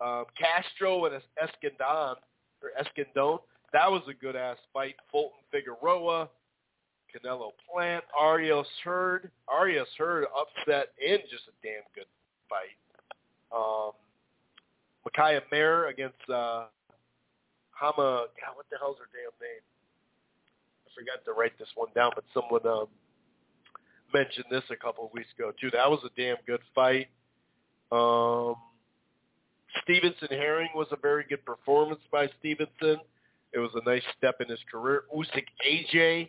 [0.00, 2.16] um, Castro and Escandon,
[2.62, 3.40] or Escandon.
[3.72, 4.94] That was a good ass fight.
[5.10, 6.28] Fulton Figueroa,
[7.14, 9.30] Canelo Plant, Arias Hurd.
[9.48, 12.06] Arias Hurd upset in just a damn good
[12.48, 12.76] fight.
[13.54, 13.92] Um,
[15.06, 16.66] Mikaela Mayer against uh,
[17.70, 18.26] Hama.
[18.40, 19.62] God, what the hell's her damn name?
[20.86, 22.86] I forgot to write this one down, but someone um,
[24.12, 25.70] mentioned this a couple of weeks ago too.
[25.72, 27.08] That was a damn good fight.
[27.92, 28.54] Um,
[29.82, 33.00] Stevenson Herring was a very good performance by Stevenson.
[33.52, 35.04] It was a nice step in his career.
[35.14, 36.28] Usyk AJ,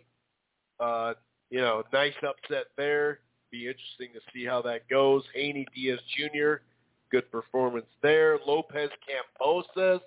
[0.80, 1.14] uh,
[1.50, 3.20] you know, nice upset there.
[3.50, 5.22] Be interesting to see how that goes.
[5.34, 6.56] Haney Diaz Jr.,
[7.10, 8.38] good performance there.
[8.46, 10.00] Lopez Kambosos,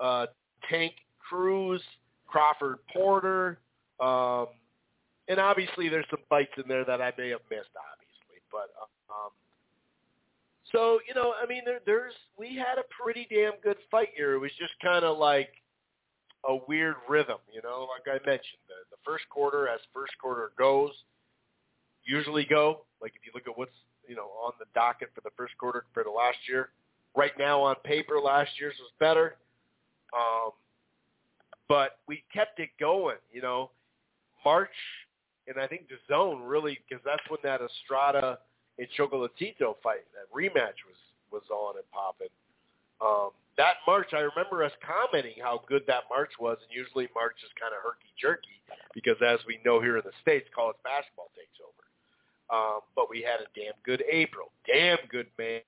[0.00, 0.26] uh,
[0.68, 1.82] Tank Cruz,
[2.26, 3.58] Crawford Porter,
[4.00, 4.46] um,
[5.28, 9.30] and obviously there's some fights in there that I may have missed, obviously, but um,
[10.72, 14.34] so you know, I mean, there, there's we had a pretty damn good fight here.
[14.34, 15.50] It was just kind of like
[16.48, 20.50] a weird rhythm, you know, like I mentioned, the, the first quarter as first quarter
[20.58, 20.90] goes,
[22.04, 22.84] usually go.
[23.00, 23.76] Like if you look at what's
[24.12, 26.68] you know on the docket for the first quarter compared to last year,
[27.16, 29.36] right now on paper, last year's was better.
[30.12, 30.50] Um,
[31.66, 33.70] but we kept it going, you know.
[34.44, 34.76] March,
[35.48, 38.38] and I think the zone really because that's when that Estrada
[38.76, 42.28] and Chocolatito fight, that rematch was was on and popping.
[43.00, 47.36] Um, that March, I remember us commenting how good that March was, and usually March
[47.40, 48.60] is kind of herky jerky
[48.92, 51.81] because, as we know here in the states, college basketball takes over.
[52.50, 55.62] Um, but we had a damn good April, damn good May,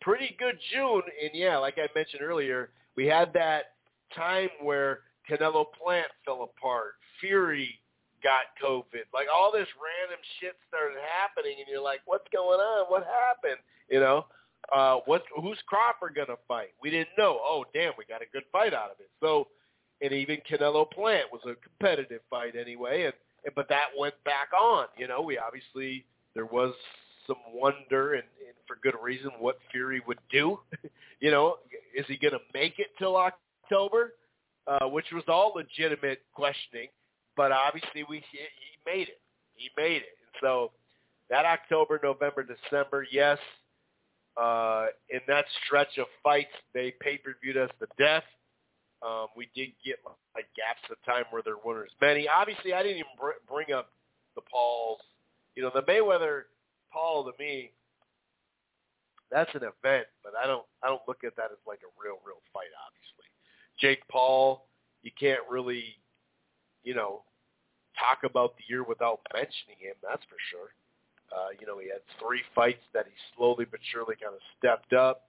[0.00, 3.72] pretty good June, and yeah, like I mentioned earlier, we had that
[4.14, 7.80] time where Canelo Plant fell apart, Fury
[8.22, 9.06] got COVID.
[9.14, 12.86] Like all this random shit started happening, and you're like, "What's going on?
[12.86, 13.60] What happened?"
[13.90, 14.26] You know,
[14.72, 15.22] uh, what?
[15.40, 16.70] Who's Crawford gonna fight?
[16.82, 17.38] We didn't know.
[17.42, 19.10] Oh, damn, we got a good fight out of it.
[19.20, 19.48] So,
[20.00, 23.14] and even Canelo Plant was a competitive fight anyway, and, and
[23.54, 24.86] but that went back on.
[24.96, 26.74] You know, we obviously there was
[27.26, 30.58] some wonder, and, and for good reason, what Fury would do.
[31.20, 31.56] you know,
[31.96, 34.14] is he gonna make it till October?
[34.66, 36.88] Uh, which was all legitimate questioning
[37.38, 39.20] but obviously we he, he made it.
[39.54, 40.18] He made it.
[40.20, 40.72] And so
[41.30, 43.38] that October, November, December, yes,
[44.36, 48.24] uh, in that stretch of fights, they pay-per-viewed us to death.
[49.02, 49.98] Um, we did get
[50.34, 52.26] like gaps of time where there weren't as many.
[52.26, 53.90] Obviously, I didn't even br- bring up
[54.34, 55.00] the Pauls.
[55.54, 56.42] You know, the Mayweather
[56.92, 57.70] Paul to me,
[59.30, 62.18] that's an event, but I don't I don't look at that as like a real
[62.26, 62.72] real fight.
[62.86, 63.28] Obviously,
[63.78, 64.66] Jake Paul,
[65.02, 65.84] you can't really,
[66.82, 67.22] you know,
[67.98, 69.94] talk about the year without mentioning him.
[70.02, 70.74] That's for sure.
[71.30, 74.94] Uh, you know, he had three fights that he slowly but surely kind of stepped
[74.94, 75.28] up.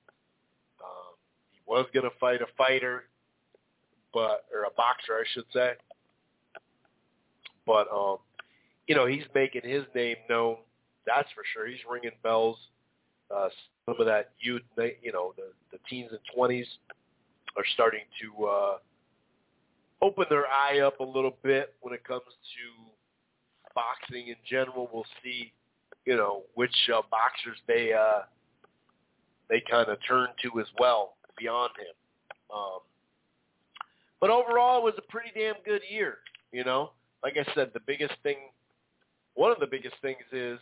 [0.79, 1.13] Um,
[1.51, 3.03] he was going to fight a fighter,
[4.13, 5.73] but or a boxer, I should say.
[7.65, 8.17] But um,
[8.87, 10.57] you know, he's making his name known.
[11.05, 11.67] That's for sure.
[11.67, 12.57] He's ringing bells.
[13.33, 13.49] Uh,
[13.85, 14.61] some of that youth,
[15.01, 16.67] you know, the the teens and twenties
[17.57, 18.77] are starting to uh,
[20.01, 22.89] open their eye up a little bit when it comes to
[23.75, 24.89] boxing in general.
[24.91, 25.51] We'll see,
[26.05, 28.23] you know, which uh, boxers they uh,
[29.49, 31.95] they kind of turn to as well beyond him.
[32.53, 32.79] Um,
[34.21, 36.17] but overall, it was a pretty damn good year.
[36.51, 36.91] You know,
[37.23, 38.37] like I said, the biggest thing,
[39.35, 40.59] one of the biggest things is,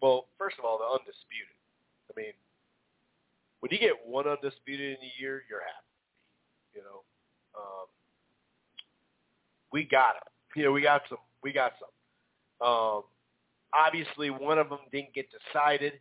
[0.00, 1.56] well, first of all, the undisputed.
[2.08, 2.32] I mean,
[3.60, 5.86] when you get one undisputed in a year, you're happy.
[6.74, 7.02] You know,
[7.56, 7.86] um,
[9.72, 10.32] we got them.
[10.56, 11.18] You know, we got some.
[11.42, 12.66] We got some.
[12.66, 13.02] Um,
[13.74, 15.94] obviously, one of them didn't get decided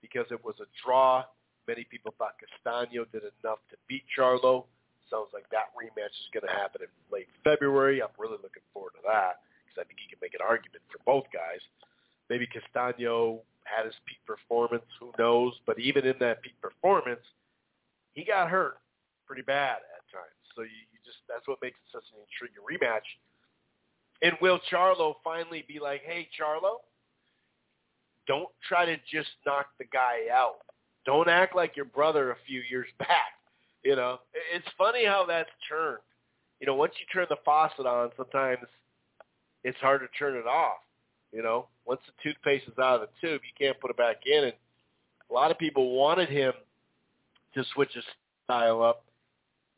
[0.00, 1.24] because it was a draw.
[1.68, 4.64] Many people thought Castano did enough to beat Charlo.
[5.12, 8.00] Sounds like that rematch is going to happen in late February.
[8.00, 11.04] I'm really looking forward to that because I think he can make an argument for
[11.04, 11.60] both guys.
[12.32, 14.88] Maybe Castano had his peak performance.
[15.00, 15.52] Who knows?
[15.68, 17.20] But even in that peak performance,
[18.16, 18.80] he got hurt
[19.28, 20.40] pretty bad at times.
[20.56, 23.04] So you, you just that's what makes it such an intriguing rematch.
[24.22, 26.80] And will Charlo finally be like, hey, Charlo,
[28.26, 30.64] don't try to just knock the guy out.
[31.04, 33.41] Don't act like your brother a few years back.
[33.84, 34.18] You know,
[34.54, 35.98] it's funny how that's turned.
[36.60, 38.60] You know, once you turn the faucet on, sometimes
[39.64, 40.78] it's hard to turn it off.
[41.32, 44.18] You know, once the toothpaste is out of the tube, you can't put it back
[44.26, 44.44] in.
[44.44, 44.52] And
[45.30, 46.52] a lot of people wanted him
[47.54, 48.04] to switch his
[48.44, 49.04] style up,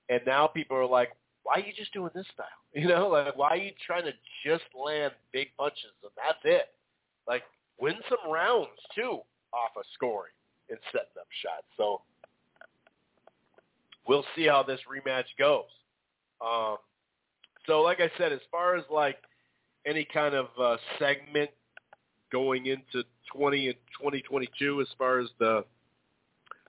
[0.09, 1.11] and now people are like,
[1.45, 2.47] "Why are you just doing this style?
[2.75, 4.13] You know, like why are you trying to
[4.45, 6.75] just land big punches and that's it?
[7.29, 7.45] Like
[7.79, 9.21] win some rounds too
[9.53, 10.35] off of scoring
[10.69, 12.03] and setting up shots." So
[14.07, 15.65] we'll see how this rematch goes.
[16.41, 16.77] Um,
[17.67, 19.17] so, like I said, as far as like
[19.87, 21.51] any kind of uh, segment
[22.31, 25.65] going into 20 and 2022, as far as the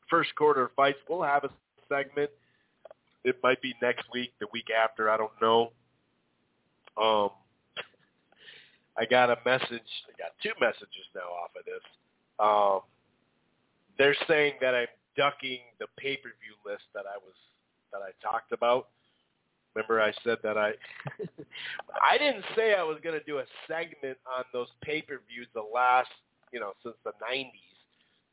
[0.10, 1.50] first quarter fights, we'll have a
[1.90, 2.30] segment.
[3.24, 5.72] It might be next week, the week after, I don't know.
[7.02, 7.30] Um,
[8.98, 9.70] I got a message.
[9.72, 11.82] I got two messages now off of this.
[12.40, 12.80] Um,
[13.98, 17.36] they're saying that I'm ducking the pay-per-view list that I was
[17.92, 18.90] that I talked about.
[19.74, 20.72] Remember, I said that I
[22.12, 26.10] I didn't say I was going to do a segment on those pay-per-views the last
[26.52, 27.50] you know since the '90s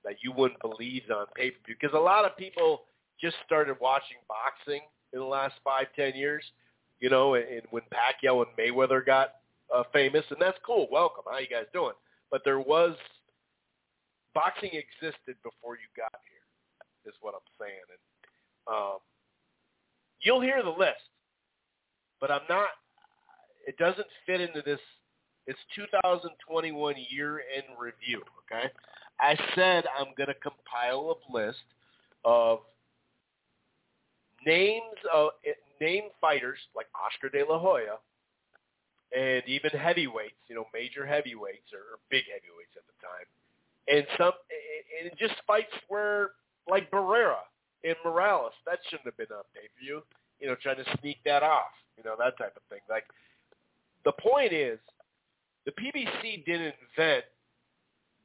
[0.04, 2.82] that you wouldn't believe on pay-per-view because a lot of people
[3.20, 6.44] just started watching boxing in the last five ten years.
[7.00, 9.34] You know, and, and when Pacquiao and Mayweather got
[9.74, 10.86] uh, famous, and that's cool.
[10.92, 11.24] Welcome.
[11.28, 11.94] How you guys doing?
[12.30, 12.94] But there was
[14.34, 16.31] boxing existed before you got here
[17.06, 17.86] is what I'm saying.
[17.88, 18.98] And um,
[20.20, 21.10] you'll hear the list,
[22.20, 22.68] but I'm not.
[23.66, 24.80] It doesn't fit into this.
[25.46, 28.22] It's 2021 year-end review.
[28.44, 28.70] Okay,
[29.20, 31.64] I said I'm to compile a list
[32.24, 32.60] of
[34.46, 35.30] names of
[35.80, 37.98] name fighters like Oscar De La Hoya
[39.16, 43.26] and even heavyweights, you know, major heavyweights or big heavyweights at the time,
[43.88, 44.32] and some
[45.02, 46.30] and just fights where
[46.68, 47.42] like Barrera
[47.84, 48.52] and Morales.
[48.66, 50.02] That shouldn't have been on pay-per-view.
[50.40, 51.72] You know, trying to sneak that off.
[51.96, 52.80] You know, that type of thing.
[52.88, 53.04] Like,
[54.04, 54.78] the point is,
[55.66, 57.24] the PBC didn't invent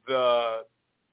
[0.06, 0.62] the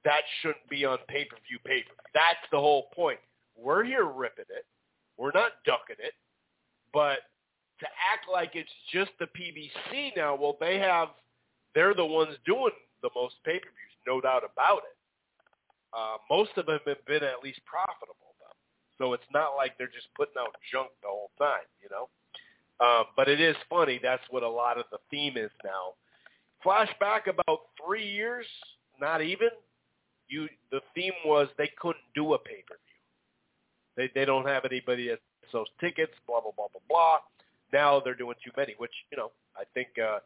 [0.05, 1.95] that shouldn't be on pay-per-view pay-per-view.
[2.13, 3.19] That's the whole point.
[3.57, 4.65] We're here ripping it.
[5.17, 6.13] We're not ducking it.
[6.93, 7.19] But
[7.79, 11.09] to act like it's just the PBC now, well, they have,
[11.73, 12.71] they're the ones doing
[13.01, 14.94] the most pay-per-views, no doubt about it.
[15.95, 18.57] Uh, most of them have been at least profitable, though.
[18.97, 22.09] So it's not like they're just putting out junk the whole time, you know.
[22.85, 23.99] Um, but it is funny.
[24.01, 25.93] That's what a lot of the theme is now.
[26.65, 28.45] Flashback about three years,
[28.99, 29.49] not even.
[30.27, 33.95] You the theme was they couldn't do a pay per view.
[33.95, 35.19] They they don't have anybody that
[35.51, 36.11] sells tickets.
[36.27, 37.17] Blah blah blah blah blah.
[37.71, 40.19] Now they're doing too many, which you know I think uh,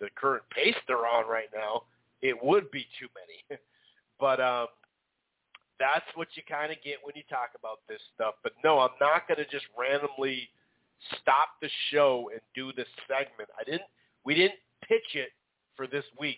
[0.00, 1.82] the current pace they're on right now,
[2.22, 3.60] it would be too many.
[4.20, 4.68] but um,
[5.80, 8.34] that's what you kind of get when you talk about this stuff.
[8.44, 10.50] But no, I'm not going to just randomly
[11.20, 13.48] stop the show and do this segment.
[13.58, 13.88] I didn't.
[14.24, 15.30] We didn't pitch it
[15.74, 16.36] for this week.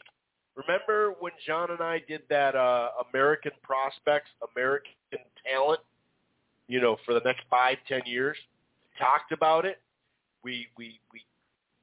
[0.54, 4.92] Remember when John and I did that uh, American prospects, American
[5.44, 5.80] talent,
[6.68, 8.36] you know, for the next five, ten years?
[8.98, 9.80] Talked about it.
[10.44, 11.22] We we we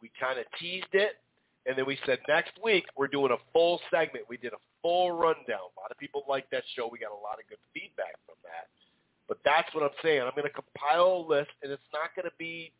[0.01, 1.17] we kind of teased it,
[1.65, 4.25] and then we said next week we're doing a full segment.
[4.29, 5.71] We did a full rundown.
[5.75, 6.89] A lot of people liked that show.
[6.91, 8.67] We got a lot of good feedback from that.
[9.27, 10.21] But that's what I'm saying.
[10.21, 12.71] I'm going to compile a list, and it's not going to be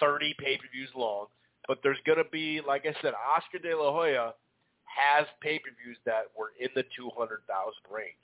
[0.00, 1.26] 30 pay-per-views long,
[1.66, 4.34] but there's going to be, like I said, Oscar De La Hoya
[4.84, 7.42] has pay-per-views that were in the 200,000
[7.90, 8.14] range.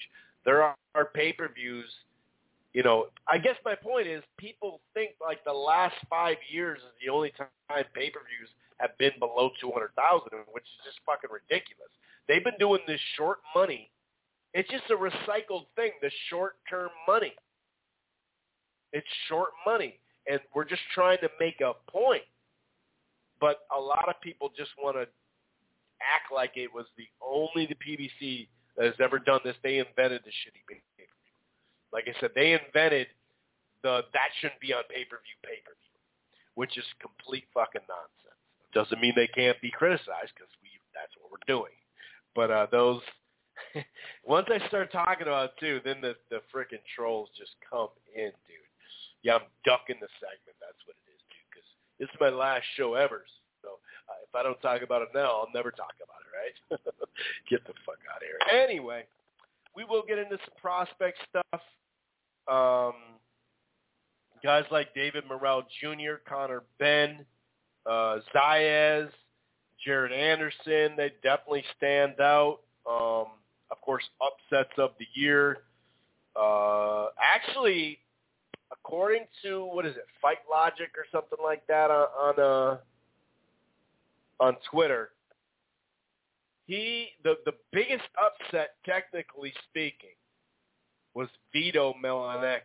[0.45, 1.91] There are, are pay-per-views,
[2.73, 6.95] you know, I guess my point is people think like the last five years is
[7.05, 8.49] the only time pay-per-views
[8.79, 9.91] have been below 200,000,
[10.53, 11.91] which is just fucking ridiculous.
[12.31, 13.91] They've been doing this short money.
[14.55, 17.33] It's just a recycled thing, the short-term money.
[18.93, 19.99] It's short money,
[20.31, 22.23] and we're just trying to make a point.
[23.41, 25.09] But a lot of people just want to
[25.99, 29.57] act like it was the only the PBC that has ever done this.
[29.65, 31.11] They invented the shitty pay-per-view.
[31.93, 33.09] Like I said, they invented
[33.83, 35.99] the that shouldn't be on pay-per-view pay-per-view,
[36.55, 38.39] which is complete fucking nonsense.
[38.73, 41.75] Doesn't mean they can't be criticized because we that's what we're doing.
[42.35, 43.01] But uh, those
[44.25, 48.31] once I start talking about it too, then the the freaking trolls just come in,
[48.47, 48.69] dude.
[49.23, 50.57] Yeah, I'm ducking the segment.
[50.61, 51.49] That's what it is, dude.
[51.51, 51.69] Because
[51.99, 53.25] this is my last show ever.
[53.63, 53.79] So
[54.09, 56.81] uh, if I don't talk about it now, I'll never talk about it, right?
[57.51, 58.41] get the fuck out of here.
[58.49, 59.05] Anyway,
[59.77, 61.61] we will get into some prospect stuff.
[62.49, 62.95] Um,
[64.43, 67.25] guys like David Morrell Jr., Conor Benn,
[67.87, 69.11] uh, Zayas,
[69.85, 72.61] Jared Anderson, they definitely stand out.
[72.89, 73.27] Um,
[73.71, 75.59] of course, upsets of the year.
[76.37, 77.99] Uh, actually,
[78.73, 82.77] according to what is it, Fight Logic or something like that on on, uh,
[84.43, 85.11] on Twitter,
[86.67, 90.17] he the the biggest upset, technically speaking,
[91.15, 92.61] was Vito Mielnicki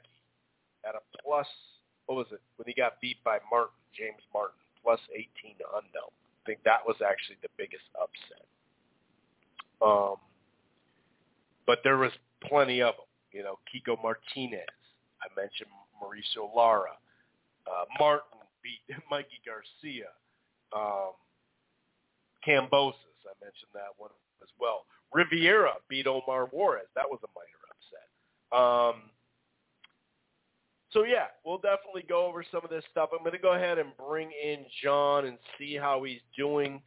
[0.88, 1.48] at a plus.
[2.06, 6.14] What was it when he got beat by Martin, James Martin, plus 18 to unknown.
[6.46, 8.46] Think that was actually the biggest upset.
[9.82, 10.16] Um,
[11.66, 12.12] but there was
[12.44, 13.06] plenty of them.
[13.32, 14.64] You know, Kiko Martinez.
[15.22, 15.70] I mentioned
[16.02, 16.94] Mauricio Lara.
[17.68, 20.10] Uh, Martin beat Mikey Garcia.
[20.76, 21.14] Um,
[22.46, 24.86] Kambosos, I mentioned that one as well.
[25.14, 26.88] Riviera beat Omar Juarez.
[26.96, 28.08] That was a minor upset.
[28.54, 29.10] Um,
[30.96, 33.10] so yeah, we'll definitely go over some of this stuff.
[33.12, 36.82] I'm going to go ahead and bring in John and see how he's doing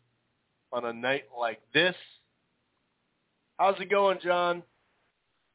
[0.72, 1.94] on a night like this.
[3.59, 4.62] How's it going, John?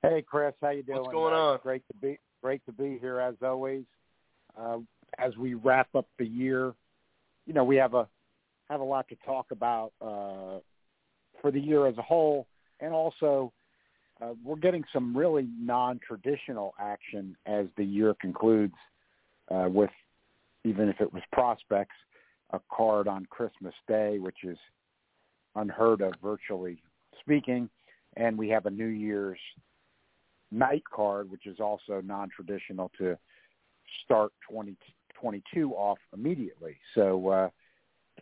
[0.03, 0.99] Hey, Chris, how you doing?
[0.99, 1.59] What's going on?
[1.63, 3.85] Great to be great to be here as always.
[4.59, 4.79] Uh,
[5.17, 6.73] as we wrap up the year,
[7.47, 8.07] you know, we have a
[8.69, 10.59] have a lot to talk about uh,
[11.41, 12.47] for the year as a whole,
[12.81, 13.51] and also
[14.24, 18.76] uh, we're getting some really non-traditional action as the year concludes.
[19.51, 19.89] Uh, with
[20.63, 21.95] even if it was prospects,
[22.51, 24.57] a card on Christmas Day, which is
[25.55, 26.82] unheard of, virtually
[27.19, 27.69] speaking,
[28.15, 29.39] and we have a New Year's
[30.51, 33.17] night card, which is also non-traditional to
[34.05, 36.78] start 2022 off immediately.
[36.95, 37.49] So uh,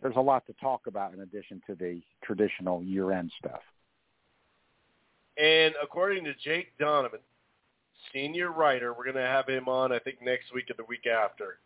[0.00, 3.60] there's a lot to talk about in addition to the traditional year-end stuff.
[5.38, 7.20] And according to Jake Donovan,
[8.12, 11.06] senior writer, we're going to have him on, I think, next week or the week
[11.06, 11.58] after.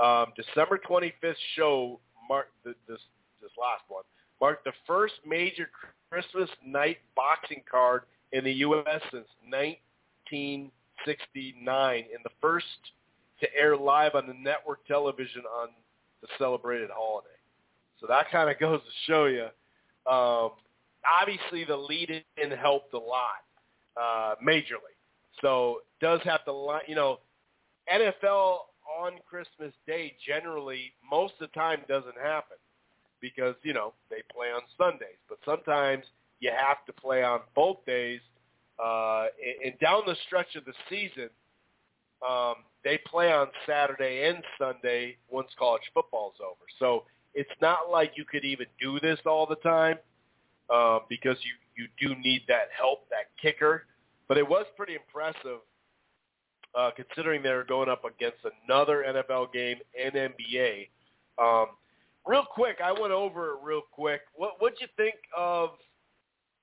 [0.00, 2.98] Um, December 25th show marked the, this
[3.40, 4.04] this last one
[4.42, 5.70] marked the first major
[6.10, 8.02] Christmas night boxing card
[8.32, 9.00] in the U.S.
[9.12, 12.66] since 1969, and the first
[13.40, 15.68] to air live on the network television on
[16.22, 17.28] the celebrated holiday.
[18.00, 19.46] So that kind of goes to show you.
[20.10, 20.50] Um,
[21.20, 23.42] obviously, the lead-in helped a lot,
[24.00, 24.96] uh, majorly.
[25.40, 27.18] So does have to, you know,
[27.92, 28.58] NFL
[29.00, 32.56] on Christmas Day generally most of the time doesn't happen
[33.20, 36.04] because you know they play on Sundays, but sometimes
[36.40, 38.20] you have to play on both days.
[38.82, 39.26] Uh,
[39.64, 41.30] and down the stretch of the season,
[42.28, 46.64] um, they play on Saturday and Sunday once college football's over.
[46.78, 49.98] So it's not like you could even do this all the time
[50.70, 53.84] uh, because you you do need that help, that kicker.
[54.28, 55.60] But it was pretty impressive
[56.74, 60.88] uh, considering they were going up against another NFL game and NBA.
[61.42, 61.66] Um,
[62.26, 64.20] real quick, I went over it real quick.
[64.34, 65.70] What what'd you think of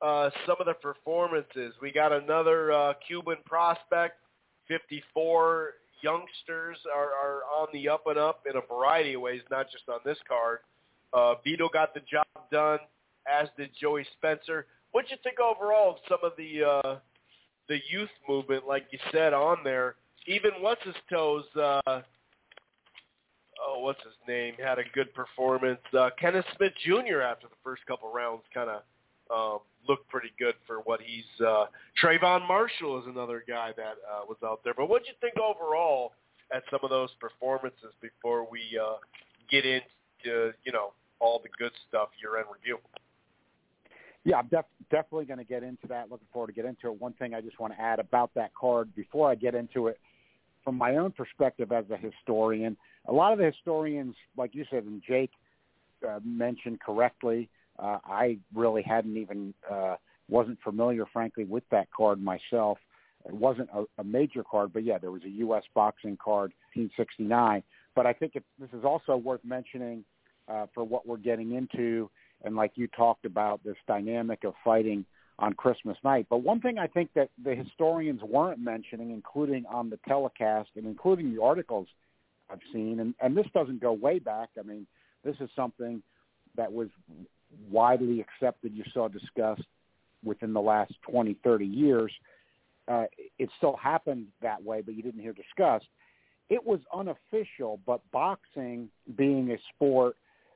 [0.01, 1.73] uh, some of the performances.
[1.81, 4.15] We got another uh, Cuban prospect,
[4.67, 5.71] 54
[6.01, 9.83] youngsters are, are on the up and up in a variety of ways, not just
[9.89, 10.59] on this card.
[11.13, 12.79] Uh, Vito got the job done,
[13.29, 14.65] as did Joey Spencer.
[14.91, 16.95] What you think overall of some of the uh,
[17.67, 19.95] the youth movement, like you said, on there?
[20.27, 21.45] Even what's his toes?
[21.55, 24.55] Uh, oh, what's his name?
[24.61, 25.79] Had a good performance.
[25.97, 27.21] Uh, Kenneth Sims Jr.
[27.21, 28.81] after the first couple rounds, kind of
[29.31, 31.45] um, looked pretty good for what he's.
[31.45, 31.65] Uh,
[32.01, 34.73] Trayvon Marshall is another guy that uh, was out there.
[34.75, 36.13] But what do you think overall
[36.53, 38.97] at some of those performances before we uh,
[39.49, 42.79] get into you know all the good stuff year end review?
[44.25, 46.11] Yeah, I'm def- definitely going to get into that.
[46.11, 46.99] Looking forward to get into it.
[46.99, 49.99] One thing I just want to add about that card before I get into it,
[50.63, 52.75] from my own perspective as a historian,
[53.07, 55.31] a lot of the historians, like you said, and Jake
[56.07, 57.49] uh, mentioned correctly,
[57.79, 59.95] uh, I really hadn't even uh,
[60.27, 62.77] wasn't familiar, frankly, with that card myself.
[63.25, 65.63] It wasn't a, a major card, but yeah, there was a U.S.
[65.73, 67.63] boxing card, 1969.
[67.95, 70.03] But I think it, this is also worth mentioning
[70.47, 72.09] uh, for what we're getting into,
[72.43, 75.05] and like you talked about, this dynamic of fighting
[75.39, 76.27] on Christmas night.
[76.29, 80.85] But one thing I think that the historians weren't mentioning, including on the telecast and
[80.85, 81.87] including the articles
[82.49, 84.49] I've seen, and, and this doesn't go way back.
[84.57, 84.85] I mean,
[85.23, 86.01] this is something
[86.55, 86.89] that was
[87.69, 89.67] widely accepted, you saw discussed
[90.23, 92.11] within the last 20, 30 years.
[92.87, 93.05] Uh,
[93.37, 95.87] it still happened that way, but you didn't hear discussed.
[96.49, 100.15] It was unofficial, but boxing being a sport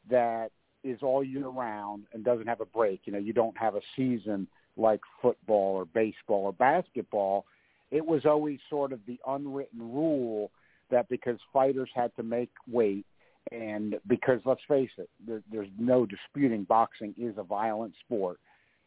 [0.09, 0.51] that
[0.83, 3.81] is all year round and doesn't have a break, you know, you don't have a
[3.95, 7.45] season like football or baseball or basketball.
[7.91, 10.51] It was always sort of the unwritten rule
[10.89, 13.05] that because fighters had to make weight
[13.51, 18.39] and because let's face it, there, there's no disputing boxing is a violent sport.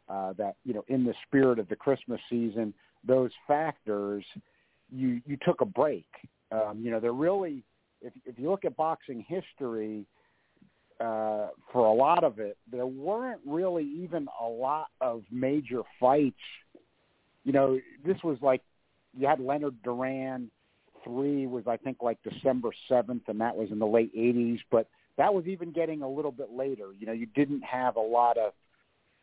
[0.08, 2.72] Uh, that you know, in the spirit of the Christmas season,
[3.04, 4.24] those factors,
[4.90, 6.06] you you took a break.
[6.52, 7.64] Um, you know, they're really,
[8.00, 10.06] if if you look at boxing history,
[11.00, 16.36] uh, for a lot of it, there weren't really even a lot of major fights.
[17.44, 18.62] You know, this was like
[19.16, 20.50] you had Leonard Duran
[21.04, 24.60] three was I think like December seventh, and that was in the late '80s.
[24.70, 26.88] But that was even getting a little bit later.
[26.98, 28.52] You know, you didn't have a lot of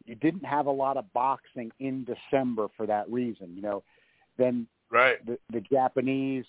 [0.06, 3.56] you didn't have a lot of boxing in December for that reason.
[3.56, 3.84] You know,
[4.38, 6.46] then right the, the Japanese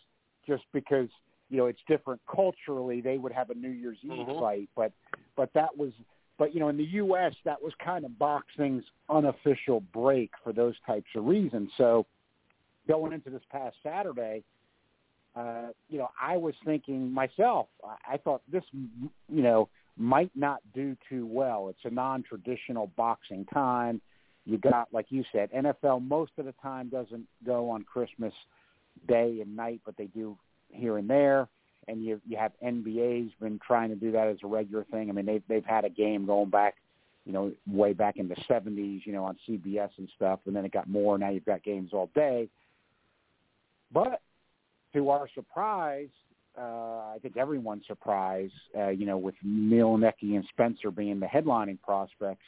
[0.46, 1.08] just because
[1.54, 4.40] you know it's different culturally, they would have a New Year's Eve Mhm.
[4.40, 4.92] fight, but
[5.36, 5.92] but that was
[6.36, 7.32] but you know in the U.S.
[7.44, 11.70] that was kind of boxing's unofficial break for those types of reasons.
[11.76, 12.06] So
[12.88, 14.42] going into this past Saturday,
[15.36, 20.60] uh, you know, I was thinking myself, I, I thought this, you know, might not
[20.74, 21.68] do too well.
[21.68, 24.00] It's a non-traditional boxing time.
[24.44, 28.34] You got, like you said, NFL most of the time doesn't go on Christmas
[29.06, 30.36] day and night, but they do
[30.74, 31.48] here and there.
[31.86, 35.10] And you you have NBA's been trying to do that as a regular thing.
[35.10, 36.76] I mean, they've they've had a game going back,
[37.26, 40.64] you know, way back in the '70s, you know, on CBS and stuff, and then
[40.64, 41.18] it got more.
[41.18, 42.48] Now you've got games all day.
[43.92, 44.22] But
[44.94, 46.08] to our surprise,
[46.58, 46.60] uh,
[47.14, 52.44] I think everyone's surprised, uh, you know, with Mielnicki and Spencer being the headlining prospects,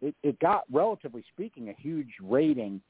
[0.00, 2.80] it, it got, relatively speaking, a huge rating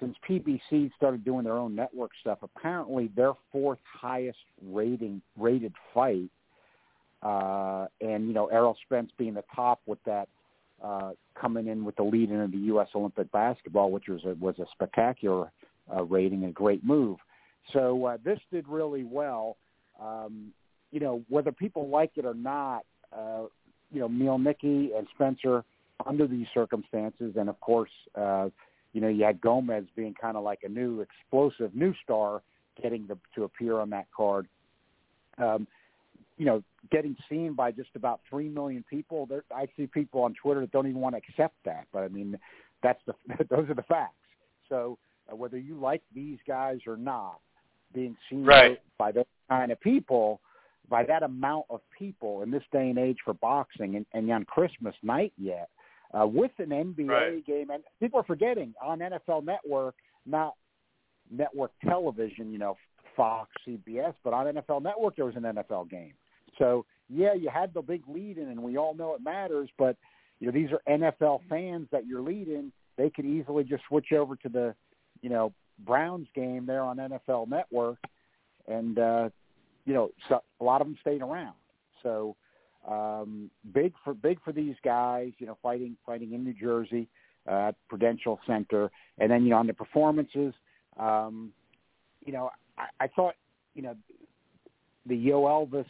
[0.00, 2.38] since PBC started doing their own network stuff.
[2.42, 6.30] Apparently, their fourth highest rating rated fight,
[7.22, 10.28] uh, and you know, Errol Spence being the top with that.
[10.82, 12.86] Uh, coming in with the lead into the U.S.
[12.94, 15.50] Olympic basketball, which was a, was a spectacular
[15.92, 17.18] uh, rating and great move.
[17.72, 19.56] So uh, this did really well.
[20.00, 20.52] Um,
[20.90, 23.44] you know, whether people like it or not, uh,
[23.92, 25.64] you know, Mielnicki and Spencer
[26.06, 28.48] under these circumstances, and of course, uh,
[28.92, 32.42] you know, you had Gomez being kind of like a new explosive new star
[32.80, 34.46] getting the, to appear on that card.
[35.38, 35.66] Um,
[36.36, 39.26] you know, getting seen by just about three million people.
[39.26, 42.08] There, I see people on Twitter that don't even want to accept that, but I
[42.08, 42.38] mean,
[42.82, 43.14] that's the
[43.50, 44.14] those are the facts.
[44.68, 44.98] So
[45.30, 47.40] uh, whether you like these guys or not,
[47.92, 48.80] being seen Right.
[48.98, 50.40] by those kind of people,
[50.88, 54.44] by that amount of people in this day and age for boxing, and, and on
[54.44, 55.68] Christmas night yet,
[56.18, 57.46] uh, with an NBA Right.
[57.46, 59.94] game, and people are forgetting on NFL Network,
[60.26, 60.54] not
[61.30, 62.76] network television, you know,
[63.16, 66.14] Fox, CBS, but on NFL Network there was an NFL game.
[66.58, 69.68] So yeah, you had the big lead in, and we all know it matters.
[69.78, 69.96] But
[70.40, 72.72] you know, these are NFL fans that you're leading.
[72.96, 74.74] They could easily just switch over to the,
[75.22, 75.52] you know,
[75.84, 77.98] Browns game there on NFL Network,
[78.66, 79.30] and uh,
[79.84, 81.54] you know, so a lot of them stayed around.
[82.02, 82.36] So
[82.88, 87.08] um, big for big for these guys, you know, fighting fighting in New Jersey.
[87.48, 90.52] uh, Prudential Center, and then you know on the performances,
[90.98, 91.52] um,
[92.24, 93.34] you know I, I thought
[93.74, 93.96] you know
[95.06, 95.86] the Yoelvis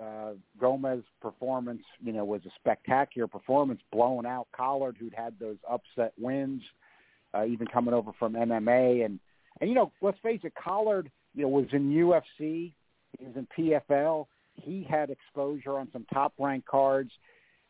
[0.00, 5.56] uh, Gomez performance, you know, was a spectacular performance, blowing out Collard, who'd had those
[5.70, 6.62] upset wins,
[7.34, 9.18] uh, even coming over from MMA, and
[9.60, 12.74] and you know, let's face it, Collard, you know, was in UFC,
[13.18, 14.26] he was in PFL,
[14.56, 17.10] he had exposure on some top ranked cards.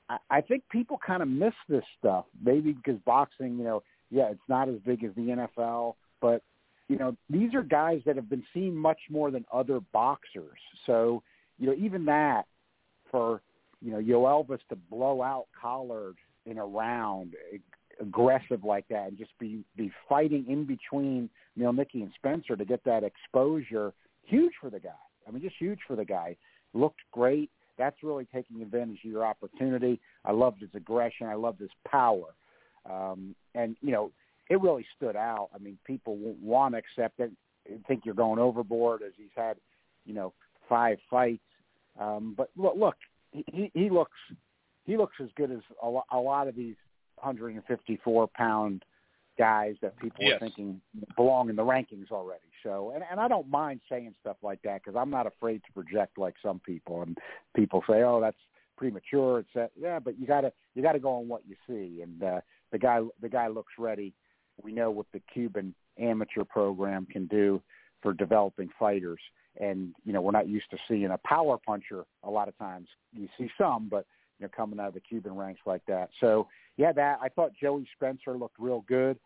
[0.09, 4.30] I, I think people kind of miss this stuff, maybe because boxing, you know, yeah,
[4.30, 6.43] it's not as big as the NFL, but
[6.89, 10.59] you know, these are guys that have been seen much more than other boxers.
[10.87, 11.22] So
[11.59, 12.47] you know, even that
[13.11, 13.41] for,
[13.80, 17.34] you know, Yoelvis to blow out Collard in a round,
[18.01, 22.84] aggressive like that, and just be be fighting in between Mielnicki and Spencer to get
[22.84, 24.91] that exposure, huge for the guy.
[25.26, 26.37] I mean, just huge for the guy.
[26.77, 27.51] Looked great.
[27.79, 30.01] That's really taking advantage of your opportunity.
[30.24, 31.27] I loved his aggression.
[31.27, 32.35] I loved his power.
[32.89, 34.12] Um, and, you know,
[34.49, 35.49] it really stood out.
[35.55, 37.33] I mean, people won't want to accept it,
[37.87, 39.57] think you're going overboard as he's had,
[40.05, 40.33] you know,
[40.68, 41.43] five fights.
[41.99, 42.97] Um, but look, look,
[43.33, 44.16] he, he looks
[44.85, 46.77] he looks as good as a, lo- a lot of these
[47.16, 48.85] 154 pound
[49.37, 50.37] guys that people yes.
[50.37, 50.81] are thinking
[51.16, 52.41] belong in the rankings already.
[52.67, 55.73] So, and and I don't mind saying stuff like that because I'm not afraid to
[55.73, 57.03] project like some people.
[57.03, 57.17] And
[57.55, 58.37] people say, "Oh, that's
[58.77, 62.03] premature." It's that, yeah, but you gotta you gotta go on what you see.
[62.03, 62.41] And uh,
[62.73, 64.14] the guy the guy looks ready.
[64.61, 67.62] We know what the Cuban amateur program can do
[68.03, 69.21] for developing fighters
[69.61, 72.89] and you know we're not used to seeing a power puncher a lot of times.
[73.12, 74.07] You see some, but
[74.39, 76.11] you know coming out of the Cuban ranks like that.
[76.21, 79.19] So yeah, that I thought Joey Spencer looked real good.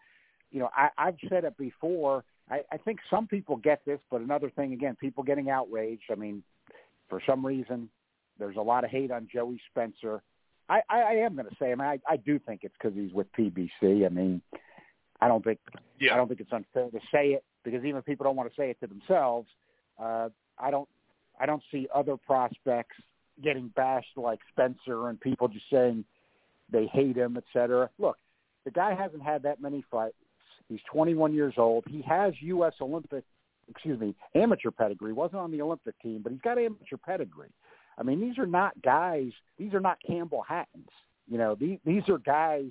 [0.51, 2.25] You know, I, I've said it before.
[2.51, 6.05] I, I think some people get this, but another thing again, people getting outraged.
[6.11, 6.43] I mean,
[7.09, 7.89] for some reason,
[8.39, 10.23] there's a lot of hate on Joey Spencer.
[10.69, 12.97] I, I, I am going to say, I mean, I, I do think it's because
[12.97, 14.05] he's with PBC.
[14.05, 14.43] I mean,
[15.21, 15.59] I don't think
[16.01, 16.15] yeah.
[16.15, 18.71] I don't think it's unfair to say it because even people don't want to say
[18.71, 19.49] it to themselves.
[19.99, 20.89] Uh, I don't
[21.39, 22.97] I don't see other prospects
[23.43, 26.05] getting bashed like Spencer and people just saying
[26.71, 27.91] they hate him, et cetera.
[27.99, 28.17] Look,
[28.65, 30.15] the guy hasn't had that many fights.
[30.71, 31.85] He's 21 years old.
[31.89, 32.75] He has U.S.
[32.81, 33.25] Olympic,
[33.69, 35.13] excuse me, amateur pedigree.
[35.13, 37.51] wasn't on the Olympic team, but he's got amateur pedigree.
[37.99, 39.33] I mean, these are not guys.
[39.59, 40.89] These are not Campbell Hattons.
[41.29, 42.71] You know, these these are guys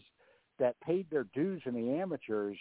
[0.60, 2.58] that paid their dues in the amateurs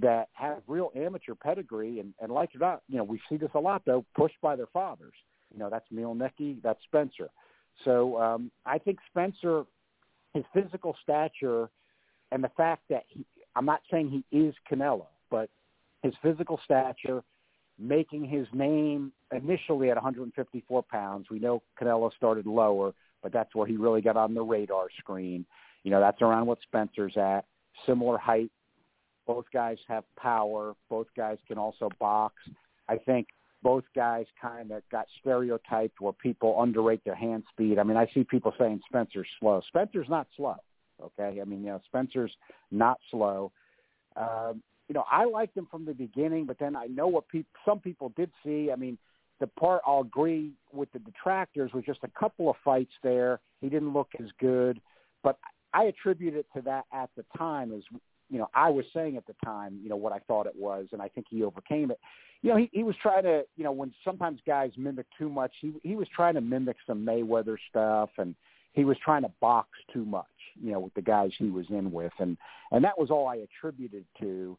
[0.00, 3.36] that have real amateur pedigree, and, and like it or not, you know, we see
[3.36, 5.14] this a lot though, pushed by their fathers.
[5.52, 7.28] You know, that's Mielnicki, that's Spencer.
[7.84, 9.64] So um, I think Spencer,
[10.34, 11.68] his physical stature,
[12.32, 13.24] and the fact that he,
[13.56, 15.48] I'm not saying he is Canelo, but
[16.02, 17.22] his physical stature,
[17.78, 21.26] making his name initially at 154 pounds.
[21.30, 22.92] We know Canelo started lower,
[23.22, 25.46] but that's where he really got on the radar screen.
[25.82, 27.46] You know, that's around what Spencer's at.
[27.86, 28.50] Similar height,
[29.26, 30.74] both guys have power.
[30.90, 32.34] Both guys can also box.
[32.88, 33.28] I think
[33.62, 37.78] both guys kind of got stereotyped where people underrate their hand speed.
[37.78, 39.62] I mean, I see people saying Spencer's slow.
[39.66, 40.56] Spencer's not slow.
[41.02, 42.32] Okay, I mean, you know, Spencer's
[42.70, 43.52] not slow.
[44.16, 47.50] Um, you know, I liked him from the beginning, but then I know what people,
[47.64, 48.70] some people did see.
[48.72, 48.96] I mean,
[49.40, 53.40] the part I'll agree with the detractors was just a couple of fights there.
[53.60, 54.80] He didn't look as good,
[55.22, 55.38] but
[55.74, 57.82] I attribute it to that at the time as
[58.28, 60.86] you know, I was saying at the time, you know, what I thought it was,
[60.92, 62.00] and I think he overcame it.
[62.42, 65.52] You know, he, he was trying to, you know, when sometimes guys mimic too much,
[65.60, 68.34] he he was trying to mimic some Mayweather stuff, and
[68.76, 70.24] he was trying to box too much,
[70.62, 72.36] you know, with the guys he was in with, and
[72.70, 74.56] and that was all I attributed to.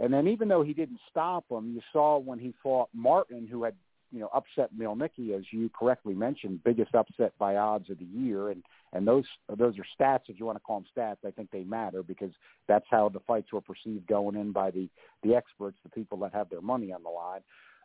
[0.00, 3.64] And then even though he didn't stop him, you saw when he fought Martin, who
[3.64, 3.74] had
[4.10, 8.50] you know, upset Mielnicki, as you correctly mentioned, biggest upset by odds of the year,
[8.50, 10.28] and and those those are stats.
[10.28, 12.30] If you want to call them stats, I think they matter because
[12.68, 14.88] that's how the fights were perceived going in by the
[15.22, 17.40] the experts, the people that have their money on the line.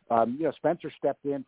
[0.09, 1.45] Um, you know, Spencer stepped in,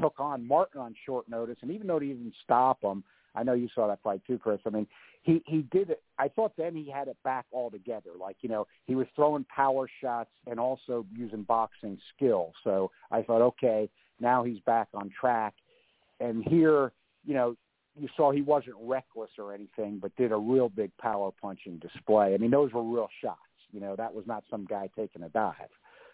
[0.00, 3.04] took on Martin on short notice, and even though he didn't stop him,
[3.34, 4.60] I know you saw that fight too, Chris.
[4.66, 4.86] I mean,
[5.22, 6.02] he he did it.
[6.18, 8.10] I thought then he had it back altogether.
[8.18, 12.52] Like you know, he was throwing power shots and also using boxing skill.
[12.62, 13.88] So I thought, okay,
[14.20, 15.54] now he's back on track.
[16.20, 16.92] And here,
[17.24, 17.56] you know,
[17.98, 22.34] you saw he wasn't reckless or anything, but did a real big power punching display.
[22.34, 23.40] I mean, those were real shots.
[23.72, 25.54] You know, that was not some guy taking a dive.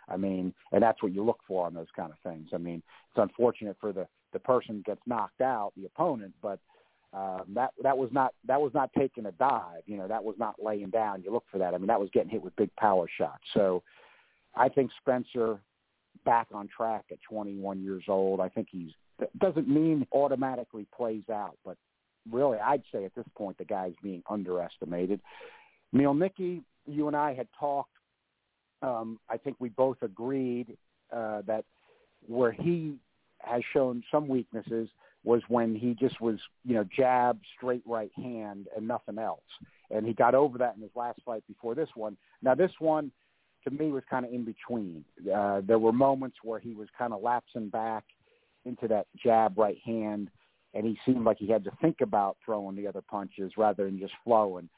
[0.08, 2.48] I mean, and that's what you look for on those kind of things.
[2.52, 6.60] I mean, it's unfortunate for the the person gets knocked out, the opponent, but
[7.12, 9.82] um, that that was not that was not taking a dive.
[9.86, 11.22] You know, that was not laying down.
[11.22, 11.74] You look for that.
[11.74, 13.42] I mean, that was getting hit with big power shots.
[13.54, 13.82] So,
[14.54, 15.58] I think Spencer
[16.24, 18.40] back on track at 21 years old.
[18.40, 18.90] I think he's
[19.38, 21.76] doesn't mean automatically plays out, but
[22.30, 25.20] really, I'd say at this point the guy's being underestimated.
[25.94, 27.90] Mielnicki, you and I had talked.
[28.82, 30.76] Um, I think we both agreed
[31.12, 31.64] uh, that
[32.26, 32.96] where he
[33.40, 34.88] has shown some weaknesses
[35.24, 39.40] was when he just was, you know, jab, straight right hand, and nothing else.
[39.90, 42.16] And he got over that in his last fight before this one.
[42.42, 43.12] Now, this one,
[43.64, 45.04] to me, was kind of in between.
[45.32, 48.04] Uh, there were moments where he was kind of lapsing back
[48.64, 50.30] into that jab right hand,
[50.72, 53.98] and he seemed like he had to think about throwing the other punches rather than
[53.98, 54.68] just flowing.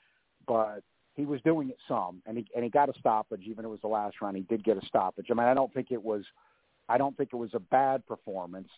[0.47, 0.83] But
[1.15, 3.43] he was doing it some, and he and he got a stoppage.
[3.45, 5.27] Even if it was the last round, he did get a stoppage.
[5.31, 6.25] I mean, I don't think it was,
[6.89, 8.69] I don't think it was a bad performance,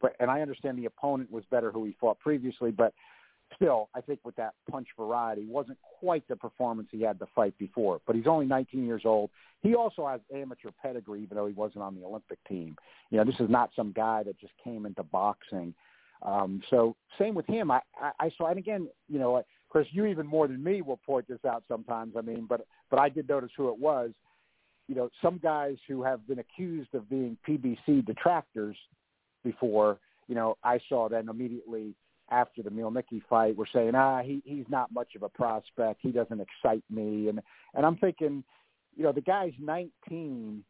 [0.00, 2.92] but and I understand the opponent was better who he fought previously, but
[3.54, 7.56] still, I think with that punch variety, wasn't quite the performance he had the fight
[7.58, 8.00] before.
[8.06, 9.30] But he's only 19 years old.
[9.62, 12.76] He also has amateur pedigree, even though he wasn't on the Olympic team.
[13.10, 15.74] You know, this is not some guy that just came into boxing.
[16.22, 17.70] Um, so same with him.
[17.70, 20.96] I, I, I saw, and again, you know, Chris, you even more than me will
[20.96, 22.14] point this out sometimes.
[22.16, 24.12] I mean, but but I did notice who it was.
[24.88, 28.76] You know, some guys who have been accused of being PBC detractors
[29.44, 29.98] before.
[30.28, 31.94] You know, I saw then immediately
[32.30, 36.00] after the Mielnicki fight were saying, ah, he he's not much of a prospect.
[36.02, 37.40] He doesn't excite me, and
[37.74, 38.44] and I'm thinking,
[38.96, 40.62] you know, the guy's 19,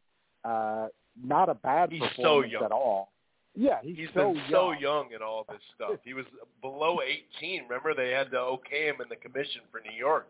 [0.45, 0.87] uh,
[1.21, 2.63] not a bad He's so performance young.
[2.63, 3.11] at all.
[3.55, 4.81] Yeah, he's, He's so been so young.
[4.81, 5.99] young in all this stuff.
[6.05, 6.25] He was
[6.61, 6.99] below
[7.41, 7.63] 18.
[7.63, 10.29] Remember, they had to okay him in the commission for New York.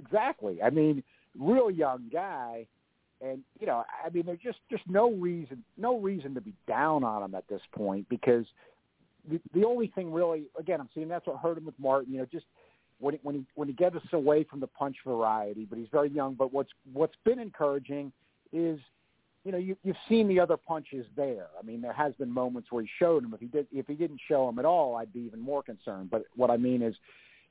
[0.00, 0.62] Exactly.
[0.62, 1.02] I mean,
[1.38, 2.66] real young guy,
[3.20, 7.04] and you know, I mean, there's just just no reason no reason to be down
[7.04, 8.44] on him at this point because
[9.28, 12.12] the the only thing really, again, I'm seeing that's what hurt him with Martin.
[12.12, 12.46] You know, just
[12.98, 15.88] when he, when he when he gets us away from the punch variety, but he's
[15.90, 16.34] very young.
[16.34, 18.12] But what's what's been encouraging
[18.52, 18.78] is,
[19.44, 21.46] you know, you, you've seen the other punches there.
[21.58, 23.32] I mean, there has been moments where he showed him.
[23.34, 26.10] If he did, if he didn't show him at all, I'd be even more concerned.
[26.10, 26.94] But what I mean is,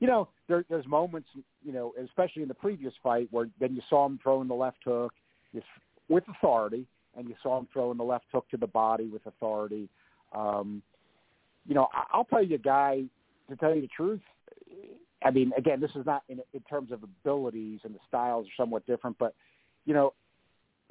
[0.00, 1.28] you know, there, there's moments,
[1.64, 4.78] you know, especially in the previous fight where then you saw him throwing the left
[4.84, 5.12] hook
[5.56, 5.62] you,
[6.08, 6.86] with authority,
[7.16, 9.88] and you saw him throwing the left hook to the body with authority.
[10.32, 10.82] Um,
[11.66, 13.04] you know, I- I'll tell you, guy,
[13.48, 14.20] to tell you the truth.
[15.24, 18.62] I mean, again, this is not in, in terms of abilities and the styles are
[18.62, 19.34] somewhat different, but
[19.84, 20.12] you know,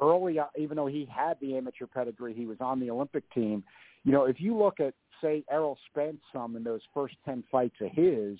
[0.01, 3.63] early, uh, even though he had the amateur pedigree, he was on the Olympic team.
[4.03, 7.76] You know, if you look at say Errol Spence some in those first ten fights
[7.82, 8.38] of his,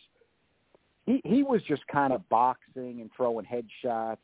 [1.06, 4.18] he he was just kind of boxing and throwing headshots.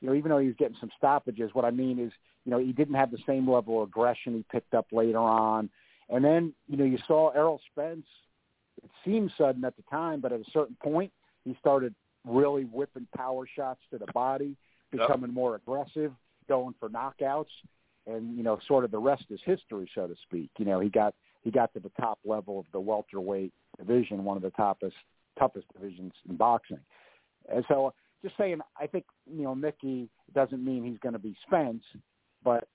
[0.00, 2.12] You know, even though he was getting some stoppages, what I mean is,
[2.44, 5.68] you know, he didn't have the same level of aggression he picked up later on.
[6.08, 8.06] And then, you know, you saw Errol Spence.
[8.82, 11.12] It seemed sudden at the time, but at a certain point,
[11.44, 11.94] he started
[12.26, 14.56] really whipping power shots to the body,
[14.92, 15.02] Yep.
[15.02, 16.12] becoming more aggressive,
[16.48, 17.52] going for knockouts,
[18.06, 20.50] and you know, sort of the rest is history, so to speak.
[20.58, 24.36] You know, he got he got to the top level of the welterweight division, one
[24.36, 24.96] of the toughest
[25.38, 26.80] toughest divisions in boxing.
[27.52, 31.34] And so, just saying, I think you know, Mickey doesn't mean he's going to be
[31.46, 31.82] Spence,
[32.44, 32.68] but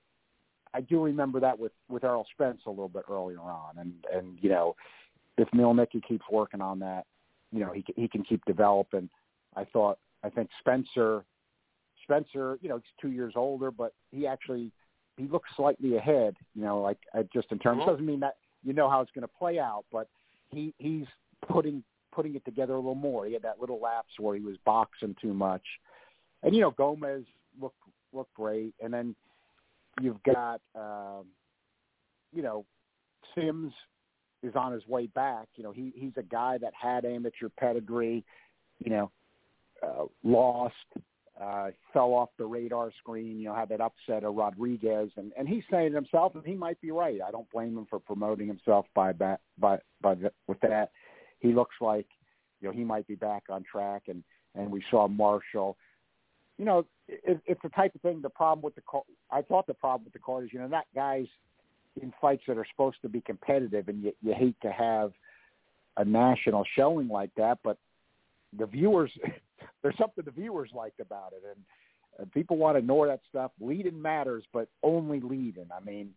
[0.74, 4.38] I do remember that with with Errol Spence a little bit earlier on, and and
[4.42, 4.76] you know,
[5.38, 7.06] if Mielnicki keeps working on that,
[7.52, 9.10] you know, he he can keep developing.
[9.56, 11.24] I thought I think Spencer
[12.04, 14.72] Spencer, you know, he's two years older, but he actually
[15.18, 16.36] he looks slightly ahead.
[16.56, 17.88] You know, like uh, just in terms Mhm.
[17.88, 20.10] doesn't mean that you know how it's going to play out, but
[20.52, 21.08] he he's
[21.48, 21.84] putting
[22.16, 23.26] putting it together a little more.
[23.26, 25.64] He had that little lapse where he was boxing too much,
[26.44, 27.26] and you know Gomez
[27.62, 27.76] looked
[28.14, 29.16] looked great, and then
[30.02, 31.26] you've got um,
[32.34, 32.66] you know
[33.36, 33.74] Sims
[34.42, 35.48] is on his way back.
[35.56, 38.24] You know he he's a guy that had amateur pedigree.
[38.84, 39.12] You know,
[39.82, 40.74] uh, lost,
[41.42, 43.40] uh, fell off the radar screen.
[43.40, 46.56] You know, had that upset of Rodriguez, and and he's saying to himself, and he
[46.56, 47.20] might be right.
[47.26, 50.92] I don't blame him for promoting himself by that by by the, with that.
[51.40, 52.08] He looks like
[52.62, 54.24] you know he might be back on track, and
[54.56, 55.78] and we saw Marshall.
[56.58, 58.22] You know, it, it's the type of thing.
[58.22, 58.82] The problem with the
[59.32, 61.28] I thought the problem with the card is, you know, that guys
[62.02, 65.12] in fights that are supposed to be competitive, and you, you hate to have
[65.98, 67.78] a national showing like that, but
[68.58, 69.12] the viewers,
[69.82, 71.64] there's something the viewers liked about it, and,
[72.32, 73.52] people want to ignore that stuff.
[73.60, 75.68] Leading matters, but only leading.
[75.76, 76.12] I mean,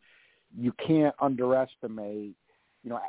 [0.56, 2.36] you can't underestimate.
[2.88, 3.00] You know,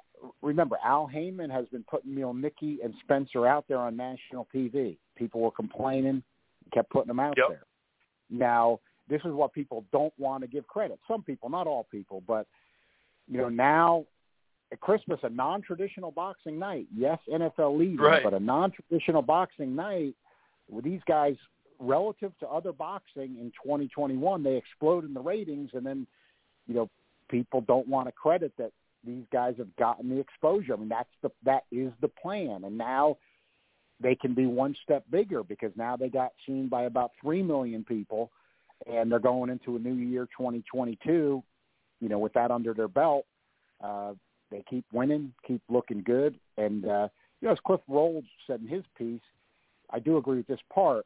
[0.41, 4.97] remember Al Haymon has been putting Mielnicki and Spencer out there on national TV.
[5.15, 6.21] People were complaining,
[6.73, 7.47] kept putting them out Yep.
[7.47, 7.65] there.
[8.29, 10.99] Now, this is what people don't want to give credit.
[11.07, 12.45] Some people, not all people, but
[13.29, 14.05] you know, now
[14.73, 16.87] at Christmas, a non-traditional boxing night.
[16.93, 18.21] Yes, NFL leading, Right.
[18.21, 20.13] but a non-traditional boxing night
[20.67, 21.37] with these guys
[21.79, 26.05] relative to other boxing in 2021, they explode in the ratings, and then
[26.67, 26.89] you know
[27.29, 28.73] people don't want to credit that
[29.05, 30.73] these guys have gotten the exposure.
[30.73, 33.17] I mean, that's the that is the plan, and now
[34.01, 37.83] they can be one step bigger because now they got seen by about three million
[37.83, 38.31] people,
[38.91, 41.43] and they're going into a new year, 2022.
[42.01, 43.25] You know, with that under their belt,
[43.83, 44.13] uh,
[44.51, 47.07] they keep winning, keep looking good, and uh,
[47.41, 49.21] you know, as Cliff Rold said in his piece,
[49.89, 51.05] I do agree with this part.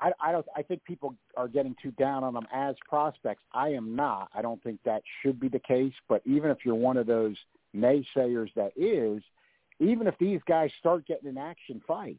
[0.00, 0.46] I, I don't.
[0.56, 3.42] I think people are getting too down on them as prospects.
[3.52, 4.30] I am not.
[4.34, 5.92] I don't think that should be the case.
[6.08, 7.36] But even if you're one of those
[7.76, 9.22] naysayers that is,
[9.78, 12.18] even if these guys start getting in action fights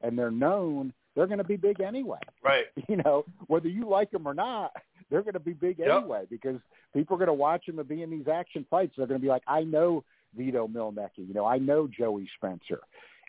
[0.00, 2.18] and they're known, they're going to be big anyway.
[2.42, 2.66] Right.
[2.88, 4.72] You know, whether you like them or not,
[5.10, 5.88] they're going to be big Yep.
[5.88, 6.56] anyway because
[6.92, 8.94] people are going to watch them and be in these action fights.
[8.96, 10.04] They're going to be like, I know
[10.36, 11.26] Vito Mielnicki.
[11.28, 12.80] You know, I know Joey Spencer,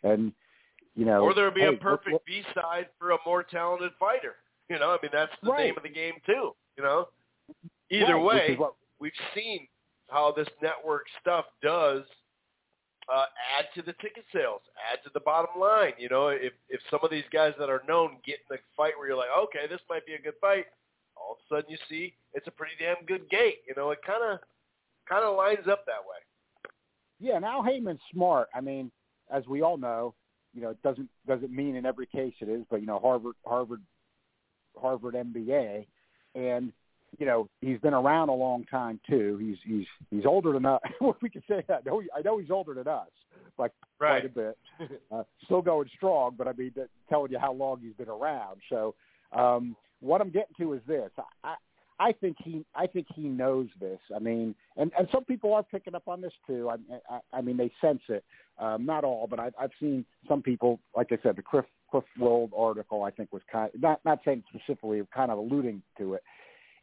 [0.02, 0.32] and
[0.96, 3.92] you know, Or there'll be hey, a perfect look- B side for a more talented
[3.98, 4.36] fighter.
[4.68, 5.64] You know, I mean that's the Right.
[5.66, 6.54] name of the game too.
[6.76, 7.08] You know,
[7.90, 9.68] either right, way, what- we've seen
[10.10, 12.04] how this network stuff does
[13.08, 13.26] uh,
[13.58, 15.92] add to the ticket sales, add to the bottom line.
[15.98, 18.96] You know, if if some of these guys that are known get in a fight
[18.96, 20.66] where you're like, okay, this might be a good fight,
[21.16, 23.62] all of a sudden you see it's a pretty damn good gate.
[23.68, 24.40] You know, it kind of
[25.06, 26.70] kind of lines up that way.
[27.20, 28.48] Yeah, and Al Haymon's smart.
[28.54, 28.90] I mean,
[29.30, 30.14] as we all know,
[30.54, 33.34] you know, it doesn't doesn't mean in every case it is, but you know, Harvard
[33.44, 33.82] Harvard
[34.80, 35.86] Harvard MBA,
[36.34, 36.72] and
[37.18, 39.38] you know, he's been around a long time too.
[39.40, 40.80] He's he's he's older than us.
[41.22, 41.82] We can say that.
[41.86, 43.08] I know, he, I know he's older than us,
[43.58, 44.58] like quite a bit.
[45.12, 48.60] Uh, still going strong, but I mean, that, telling you how long he's been around.
[48.68, 48.94] So,
[49.32, 51.10] um, what I'm getting to is this.
[51.44, 51.54] I,
[51.98, 53.98] I think he I think he knows this.
[54.14, 56.70] I mean, and and some people are picking up on this too.
[56.70, 56.76] I
[57.10, 58.24] I, I mean, they sense it.
[58.58, 60.80] Um, not all, but I've I've seen some people.
[60.96, 64.42] Like I said, the Cliff Cliff Rold article I think was kind not not saying
[64.48, 66.22] specifically, kind of alluding to it.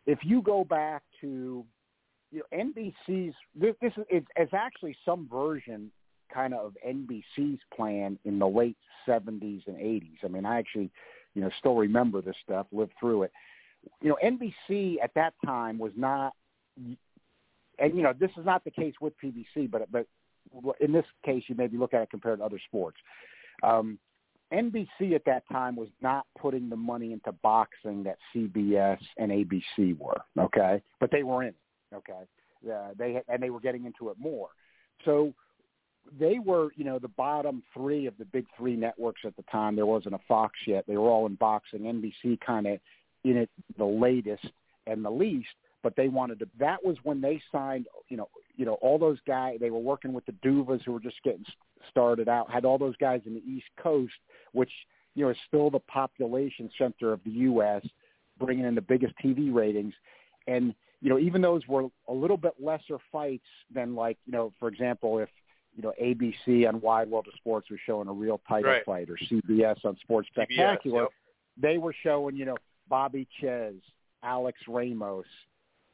[0.06, 1.66] If you go back to
[2.32, 5.92] you know, NBC's this, this is it's, it's actually some version
[6.34, 10.18] kind of of NBC's plan in the late 70s and 80s.
[10.24, 10.90] I mean, I actually,
[11.34, 13.32] you know, still remember this stuff, lived through it.
[14.02, 16.34] You know, NBC at that time was not,
[16.78, 16.98] and
[17.96, 20.06] you know, this is not the case with PBC, but but
[20.80, 22.98] in this case, you maybe look at it compared to other sports.
[23.64, 24.00] Um,
[24.54, 29.98] NBC at that time was not putting the money into boxing that CBS and ABC
[29.98, 30.22] were.
[30.38, 31.54] Okay, but they were in.
[31.94, 32.28] Okay,
[32.72, 34.50] uh, they and they were getting into it more.
[35.06, 35.34] So
[36.20, 39.76] they were, you know, the bottom three of the big three networks at the time.
[39.76, 40.86] There wasn't a Fox yet.
[40.88, 41.82] They were all in boxing.
[41.82, 42.80] NBC kind of
[43.24, 44.46] in it the latest
[44.88, 45.50] and the least,
[45.84, 46.50] but they wanted to.
[46.60, 49.58] That was when they signed, you know, you know, all those guys.
[49.60, 51.46] They were working with the Duvas who were just getting
[51.90, 52.52] started out.
[52.52, 54.14] Had all those guys in the East Coast,
[54.54, 54.72] which
[55.16, 57.86] you know is still the population center of the U.S.,
[58.40, 59.94] bringing in the biggest TV ratings,
[60.48, 64.54] and you know, even those were a little bit lesser fights than like, you know,
[64.60, 65.30] for example, if
[65.76, 68.86] you know ABC on Wide World of Sports was showing a real title Right.
[68.86, 71.10] fight, or CBS on Sports CBS, Spectacular, yep.
[71.58, 72.58] they were showing, you know,
[72.90, 73.76] Bobby Czyz,
[74.24, 75.26] Alex Ramos,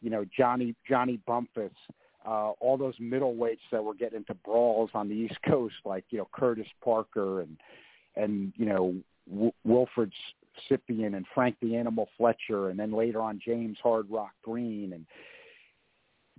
[0.02, 1.72] you know, Johnny Johnny Bumphus,
[2.26, 6.18] uh, all those middleweights that were getting into brawls on the East Coast, like you
[6.18, 7.58] know Curtis Parker and
[8.16, 8.96] and you know
[9.30, 10.12] w- Wilford
[10.70, 15.06] Scypion and Frank the Animal Fletcher, and then later on James Hard Rock Green and.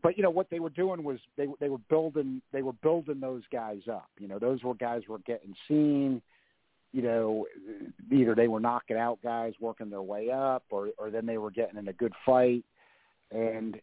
[0.01, 3.19] But you know what they were doing was they they were building they were building
[3.19, 4.09] those guys up.
[4.21, 6.23] You know those were guys were getting seen
[6.93, 7.47] you know,
[8.11, 11.51] either they were knocking out guys working their way up, or or then they were
[11.51, 12.65] getting in a good fight,
[13.31, 13.79] and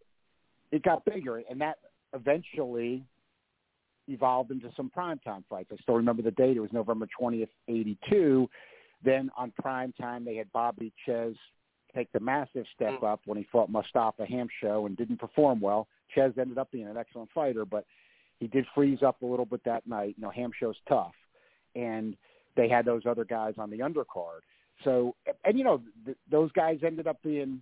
[0.71, 1.77] it got bigger, and that
[2.13, 3.03] eventually
[4.07, 5.69] evolved into some primetime fights.
[5.71, 8.49] I still remember the date; it was November twentieth, eighty two.
[9.03, 11.35] Then on primetime, they had Bobby Czyz
[11.93, 15.87] take the massive step up when he fought Mustafa Hamsho and didn't perform well.
[16.15, 17.85] Czyz ended up being an excellent fighter, but
[18.39, 20.15] he did freeze up a little bit that night.
[20.17, 21.13] You know, Hamsho's tough,
[21.75, 22.17] and
[22.55, 24.41] they had those other guys on the undercard.
[24.83, 27.61] So, and you know, th- those guys ended up being,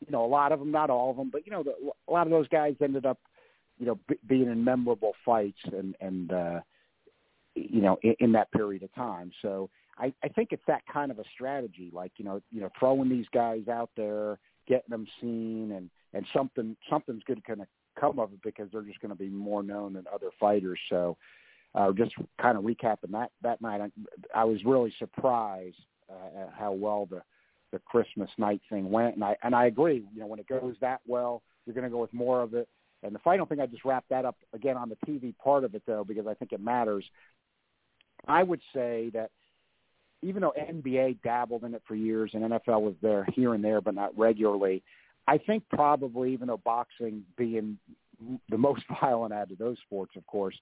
[0.00, 1.74] you know, a lot of them, not all of them, but you know, the,
[2.08, 3.18] a lot of those guys ended up,
[3.78, 6.60] you know, b- being in memorable fights and and uh,
[7.54, 9.32] you know, in, in that period of time.
[9.42, 12.70] So, I, I think it's that kind of a strategy, like you know, you know,
[12.78, 17.60] throwing these guys out there, getting them seen, and and something something's good to kind
[17.60, 17.66] of
[17.98, 20.78] come of it because they're just going to be more known than other fighters.
[20.88, 21.16] So
[21.74, 23.90] uh, just kind of recapping that that night, I,
[24.34, 25.76] I was really surprised
[26.10, 27.22] uh, at how well the
[27.72, 30.04] the Christmas night thing went, and I and I agree.
[30.12, 32.68] You know, when it goes that well, you're going to go with more of it.
[33.02, 35.74] And the final thing, I just wrap that up again on the TV part of
[35.74, 37.04] it though, because I think it matters.
[38.26, 39.30] I would say that
[40.22, 43.80] even though NBA dabbled in it for years and NFL was there here and there,
[43.80, 44.82] but not regularly,
[45.26, 47.78] I think probably even though boxing being
[48.50, 50.56] the most violent out of those sports, of course,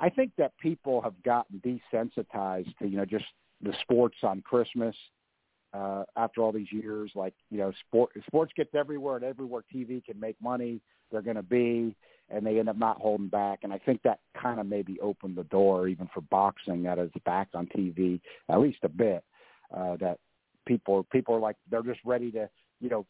[0.00, 3.24] I think that people have gotten desensitized to you know just
[3.62, 4.94] the sports on Christmas
[5.72, 7.10] uh, after all these years.
[7.14, 10.80] Like you know, sport sports gets everywhere, and everywhere TV can make money,
[11.10, 11.94] they're going to be,
[12.30, 13.60] and they end up not holding back.
[13.62, 17.10] And I think that kind of maybe opened the door even for boxing that is
[17.24, 19.24] back on TV at least a bit.
[19.74, 20.18] Uh, that
[20.66, 22.48] people people are like they're just ready to
[22.80, 23.06] you know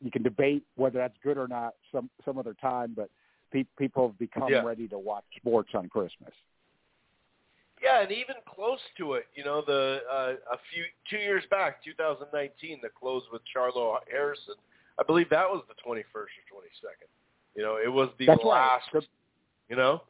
[0.00, 3.10] you can debate whether that's good or not some some other time, but
[3.50, 4.62] pe- people have become Yeah.
[4.62, 6.32] ready to watch sports on Christmas.
[7.82, 11.82] Yeah, and even close to it, you know, the uh, a few two years back,
[11.84, 14.54] 2019, the close with Charlo Harrison.
[14.98, 17.06] I believe that was the 21st or 22nd.
[17.54, 18.90] You know, it was the That's last.
[18.92, 19.06] Good-
[19.68, 20.02] You know,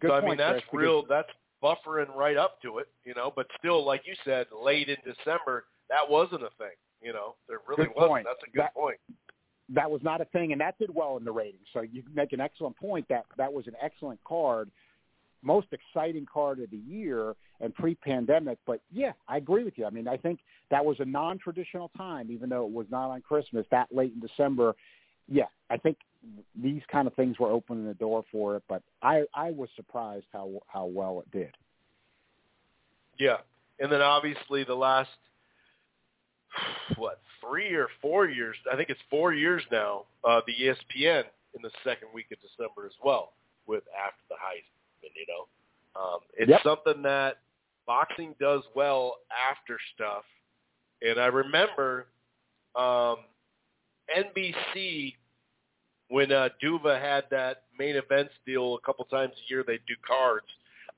[0.00, 1.02] Good so I point, mean that's Chris, real.
[1.06, 1.28] That's
[1.62, 2.88] buffering right up to it.
[3.04, 6.74] You know, but still, like you said, late in December, that wasn't a thing.
[7.02, 8.10] You know, there really Good wasn't.
[8.10, 8.26] point.
[8.26, 8.98] That's a good That- point.
[9.74, 11.66] That was not a thing, and that did well in the ratings.
[11.72, 14.70] So you make an excellent point that that was an excellent card,
[15.42, 18.58] most exciting card of the year and pre-pandemic.
[18.66, 19.86] But yeah, I agree with you.
[19.86, 20.40] I mean, I think
[20.70, 24.20] that was a non-traditional time, even though it was not on Christmas that late in
[24.20, 24.74] December.
[25.28, 25.98] Yeah, I think
[26.60, 28.64] these kind of things were opening the door for it.
[28.68, 31.56] But I I was surprised how how well it did.
[33.18, 33.36] Yeah,
[33.78, 35.10] and then obviously the last
[36.96, 38.56] what three or four years?
[38.72, 40.04] I think it's four years now.
[40.24, 41.24] Uh, the ESPN
[41.54, 43.32] in the second week of December as well,
[43.66, 45.10] with after the Heisman.
[45.14, 46.60] You know, um, it's Yep.
[46.62, 47.38] something that
[47.86, 49.16] boxing does well
[49.50, 50.24] after stuff.
[51.02, 52.06] And I remember
[52.76, 53.16] um,
[54.16, 55.14] NBC
[56.08, 59.64] when uh, Duva had that main events deal a couple times a year.
[59.66, 60.46] They'd do cards.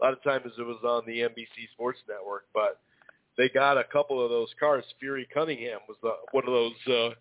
[0.01, 2.81] A lot of times it was on the NBC Sports Network, but
[3.39, 4.87] they got a couple of those cards.
[5.01, 7.15] Fury Cunningham was the, one of those uh,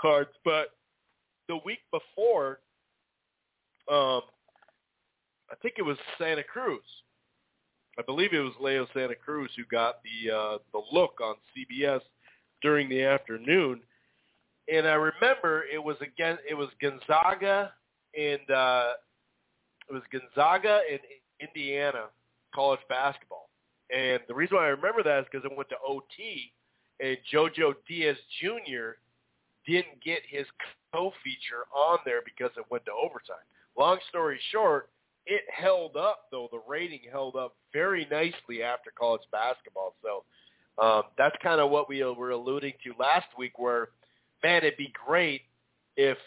[0.00, 0.68] cards, but
[1.48, 2.60] the week before,
[3.90, 4.22] um,
[5.50, 6.80] I think it was Santa Cruz.
[7.98, 12.00] I believe it was Leo Santa Cruz who got the uh, the look on CBS
[12.62, 13.80] during the afternoon,
[14.72, 17.72] and I remember it was again it was Gonzaga
[18.18, 18.88] and uh,
[19.88, 21.00] it was Gonzaga and
[21.40, 22.06] Indiana
[22.54, 23.45] college basketball.
[23.94, 26.52] And the reason why I remember that is because it went to OT,
[27.00, 28.98] and JoJo Diaz Jr.
[29.66, 30.46] didn't get his
[30.92, 33.44] co-feature on there because it went to overtime.
[33.78, 34.88] Long story short,
[35.26, 36.48] it held up though.
[36.50, 39.94] The rating held up very nicely after college basketball.
[40.02, 40.24] So
[40.82, 43.88] um, that's kind of what we were alluding to last week, where
[44.42, 45.42] man, it'd be great
[45.96, 46.18] if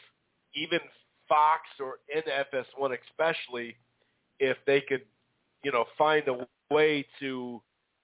[0.56, 0.80] even
[1.28, 3.76] Fox or NFS1 especially,
[4.40, 5.02] if they could,
[5.64, 7.62] you know, find a way to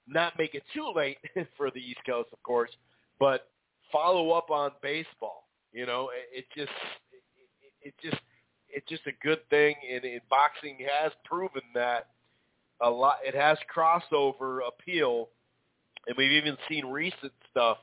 [0.07, 1.17] not make it too late
[1.57, 2.71] for the East Coast, of course,
[3.19, 3.47] but
[3.91, 5.47] follow up on baseball.
[5.71, 6.71] You know, it, it just,
[7.11, 8.21] it, it just,
[8.69, 12.07] it's just a good thing, and, and boxing has proven that
[12.81, 13.17] a lot.
[13.23, 15.29] It has crossover appeal,
[16.07, 17.77] and we've even seen recent stuff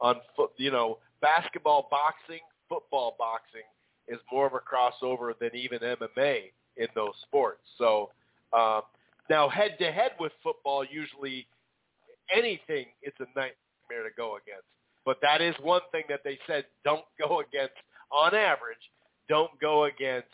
[0.00, 0.50] on foot.
[0.56, 3.62] You know, basketball, boxing, football, boxing
[4.08, 7.60] is more of a crossover than even MMA in those sports.
[7.78, 8.10] So
[8.52, 8.82] um,
[9.28, 11.46] now, head to head with football, usually
[12.34, 14.66] anything it's a nightmare to go against.
[15.04, 17.74] But that is one thing that they said don't go against
[18.10, 18.82] on average.
[19.28, 20.28] Don't go against.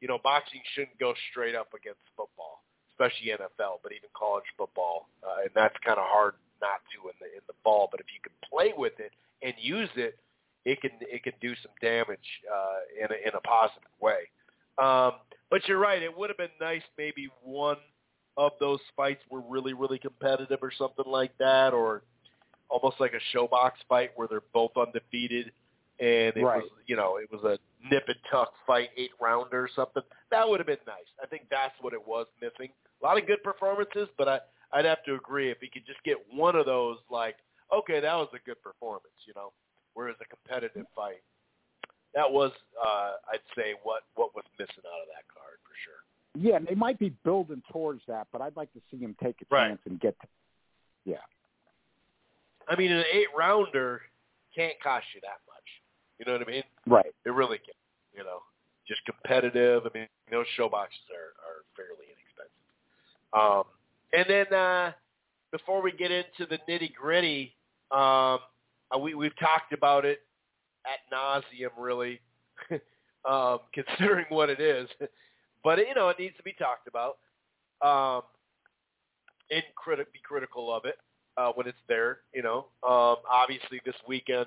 [0.00, 2.62] You know, boxing shouldn't go straight up against football,
[2.92, 7.14] especially NFL, but even college football, uh, and that's kind of hard not to in
[7.18, 7.88] the in the fall.
[7.90, 9.10] But if you can play with it
[9.42, 10.18] and use it,
[10.64, 14.30] it can it can do some damage uh, in a, in a positive way.
[14.78, 15.18] Um,
[15.50, 17.78] but you're right; it would have been nice maybe one
[18.38, 22.02] of those fights were really really competitive or something like that, or
[22.70, 25.52] almost like a ShoBox fight where they're both undefeated
[26.00, 26.62] and it Right.
[26.62, 27.58] was you know it was a
[27.90, 30.02] nip and tuck fight, eight rounder or something.
[30.30, 31.08] That would have been nice.
[31.22, 32.70] I think that's what it was missing.
[33.02, 34.40] A lot of good performances, but I
[34.72, 37.36] I'd have to agree if he could just get one of those, like
[37.72, 39.52] okay, that was a good performance, you know.
[39.94, 41.22] Whereas a competitive fight,
[42.14, 45.37] that was uh, I'd say what what was missing out of that card for sure.
[46.40, 49.36] Yeah, and they might be building towards that, but I'd like to see him take
[49.42, 49.68] a Right.
[49.68, 50.18] chance and get.
[50.20, 50.28] To,
[51.04, 51.16] yeah,
[52.68, 54.02] I mean, an eight rounder
[54.54, 55.82] can't cost you that much.
[56.18, 56.62] You know what I mean?
[56.86, 57.14] right.
[57.24, 57.74] It really can.
[58.14, 58.42] You know,
[58.86, 59.84] just competitive.
[59.86, 62.58] I mean, those show boxes are are fairly inexpensive.
[63.32, 63.64] Um,
[64.12, 64.92] and then uh,
[65.50, 67.54] before we get into the nitty gritty,
[67.90, 68.38] um,
[68.94, 70.20] uh, we we've talked about it
[70.86, 72.20] at nauseum, really,
[73.28, 74.88] um, considering what it is.
[75.68, 77.18] But you know, it needs to be talked about.
[77.82, 78.22] Um,
[79.50, 80.96] and criti- be critical of it
[81.36, 82.20] uh, when it's there.
[82.32, 84.46] You know, um, obviously this weekend.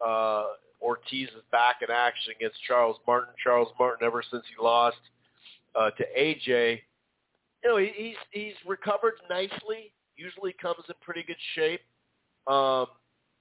[0.00, 0.44] Uh,
[0.80, 3.34] Ortiz is back in action against Charles Martin.
[3.42, 4.96] Charles Martin, ever since he lost
[5.74, 6.78] uh, to AJ,
[7.64, 9.92] you know, he, he's he's recovered nicely.
[10.16, 11.80] Usually comes in pretty good shape.
[12.46, 12.86] Um,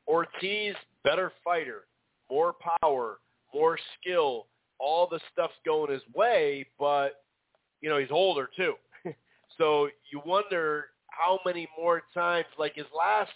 [0.07, 0.73] Ortiz,
[1.03, 1.81] better fighter,
[2.27, 3.19] more power,
[3.53, 4.47] more skill.
[4.83, 7.23] All the stuff's going his way, but
[7.81, 8.73] you know he's older too.
[9.57, 12.47] so you wonder how many more times.
[12.57, 13.31] Like his last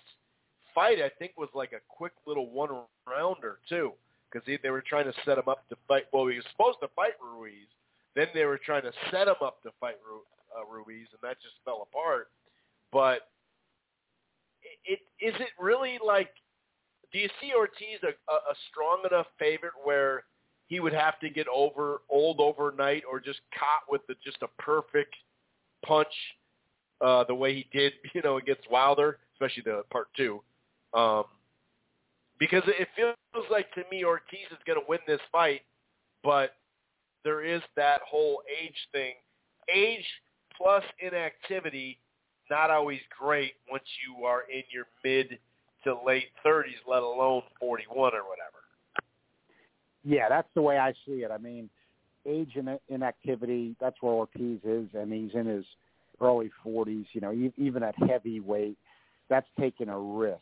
[0.73, 2.69] fight, I think was like a quick little one
[3.07, 3.93] rounder too,
[4.31, 6.03] because they, were trying to set him up to fight.
[6.13, 7.67] Well, he was supposed to fight Ruiz.
[8.15, 10.21] Then they were trying to set him up to fight Ru,
[10.55, 12.27] uh, Ruiz, and that just fell apart.
[12.91, 13.29] But
[14.85, 16.29] it, it is it really like?
[17.11, 20.23] Do you see Ortiz a, a, a strong enough favorite where
[20.67, 24.61] he would have to get over old overnight, or just caught with the, just a
[24.61, 25.15] perfect
[25.85, 26.13] punch,
[27.01, 30.41] uh, the way he did, you know, against Wilder, especially the part two,
[30.93, 31.23] um,
[32.39, 33.15] because it feels
[33.49, 35.61] like to me Ortiz is going to win this fight,
[36.23, 36.55] but
[37.23, 39.13] there is that whole age thing.
[39.73, 40.05] Age
[40.55, 41.99] plus inactivity,
[42.49, 45.37] not always great once you are in your mid
[45.83, 48.56] to late 30s, let alone 41 or whatever.
[50.07, 51.31] Yeah, that's the way I see it.
[51.31, 51.69] I mean,
[52.25, 55.65] age and inactivity, that's where Ortiz is, and he's in his
[56.21, 57.07] early 40s.
[57.11, 58.77] You know, even at heavyweight,
[59.29, 60.39] that's taking a risk.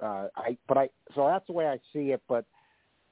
[0.00, 2.22] Uh, I, but I, so that's the way I see it.
[2.28, 2.44] But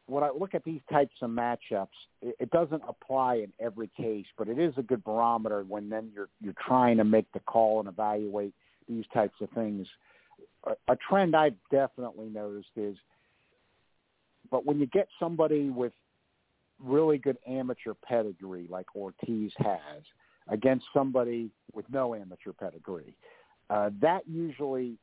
[0.06, 1.88] when I look at these types of matchups,
[2.22, 6.12] it, it doesn't apply in every case, but it is a good barometer when then
[6.14, 8.54] you're you're trying to make the call and evaluate
[8.88, 9.88] these types of things.
[10.64, 12.96] A, a trend I've definitely noticed is,
[14.50, 15.92] but when you get somebody with
[16.82, 20.02] really good amateur pedigree like Ortiz has
[20.48, 23.16] against somebody with no amateur pedigree,
[23.70, 24.98] uh, that usually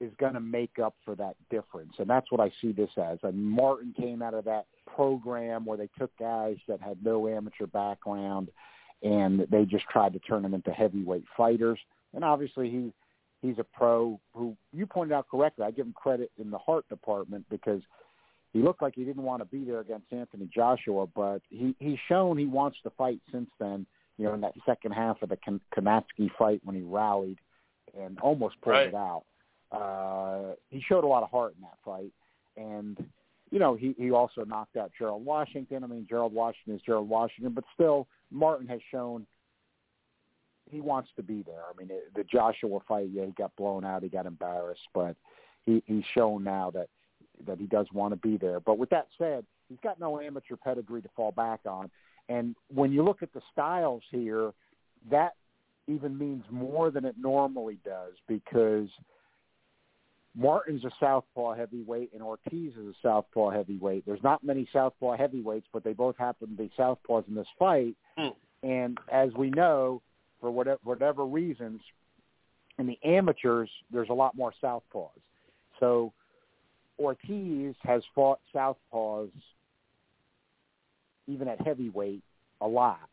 [0.00, 1.92] is going to make up for that difference.
[1.98, 3.18] And that's what I see this as.
[3.22, 7.66] And Martin came out of that program where they took guys that had no amateur
[7.66, 8.50] background
[9.02, 11.78] and they just tried to turn them into heavyweight fighters.
[12.14, 12.92] And obviously he
[13.42, 15.64] he's a pro who you pointed out correctly.
[15.64, 17.82] I give him credit in the heart department because
[18.54, 21.98] he looked like he didn't want to be there against Anthony Joshua, but he he's
[22.08, 23.84] shown he wants to fight since then.
[24.16, 25.36] You know, in that second half of the
[25.76, 27.38] Kownacki fight when he rallied
[28.00, 28.86] and almost pulled right.
[28.86, 29.24] it out.
[29.72, 32.12] Uh, he showed a lot of heart in that fight,
[32.56, 33.04] and
[33.50, 35.82] you know he he also knocked out Gerald Washington.
[35.82, 39.26] I mean, Gerald Washington is Gerald Washington, but still, Martin has shown
[40.70, 41.62] he wants to be there.
[41.68, 45.16] I mean, the Joshua fight, yeah, he got blown out, he got embarrassed, but
[45.66, 46.88] he he's shown now that
[47.46, 48.60] that he does want to be there.
[48.60, 51.90] But with that said, he's got no amateur pedigree to fall back on.
[52.28, 54.52] And when you look at the styles here,
[55.10, 55.34] that
[55.86, 58.88] even means more than it normally does because
[60.34, 64.06] Martin's a southpaw heavyweight and Ortiz is a southpaw heavyweight.
[64.06, 67.96] There's not many southpaw heavyweights, but they both happen to be southpaws in this fight.
[68.16, 68.28] Hmm.
[68.62, 70.00] And as we know,
[70.40, 71.80] for whatever, whatever reasons,
[72.78, 75.10] in the amateurs, there's a lot more southpaws.
[75.78, 76.12] So
[76.98, 79.30] Ortiz has fought southpaws
[81.26, 82.22] even at heavyweight
[82.60, 83.08] a lot.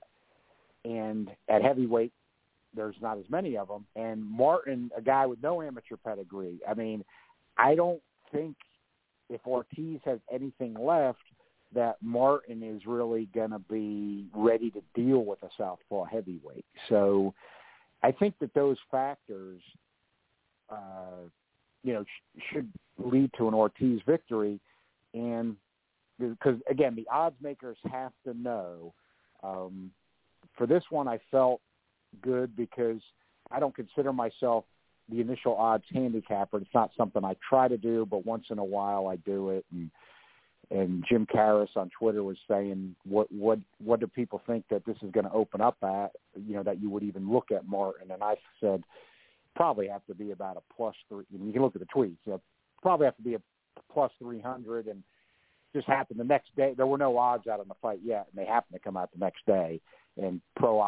[0.83, 2.11] And at heavyweight,
[2.75, 3.85] there's not as many of them.
[3.95, 6.59] And Martin, a guy with no amateur pedigree.
[6.67, 7.03] I mean,
[7.57, 8.01] I don't
[8.31, 8.55] think
[9.29, 11.19] if Ortiz has anything left
[11.73, 16.65] that Martin is really going to be ready to deal with a southpaw heavyweight.
[16.89, 17.33] So
[18.03, 19.61] I think that those factors,
[20.69, 21.27] uh,
[21.83, 24.59] you know, sh- should lead to an Ortiz victory.
[25.13, 25.55] And
[26.19, 28.93] because again, the odds makers have to know.
[29.43, 29.91] Um,
[30.57, 31.61] for this one, I felt
[32.21, 33.01] good because
[33.49, 34.65] I don't consider myself
[35.09, 36.57] the initial odds handicapper.
[36.57, 39.65] It's not something I try to do, but once in a while I do it.
[39.71, 39.89] And
[40.69, 44.95] and Jim Karras on Twitter was saying, what what what do people think that this
[45.01, 46.11] is going to open up at?
[46.35, 48.11] You know, that you would even look at Martin.
[48.11, 48.83] And I said,
[49.55, 51.25] probably have to be about a plus three.
[51.31, 52.17] You can look at the tweets.
[52.25, 52.41] You know,
[52.81, 53.41] probably have to be a
[53.91, 54.87] plus three hundred.
[54.87, 55.03] And
[55.73, 56.73] just happened the next day.
[56.75, 59.09] There were no odds out on the fight yet, and they happened to come out
[59.11, 59.79] the next day.
[60.17, 60.81] And Pro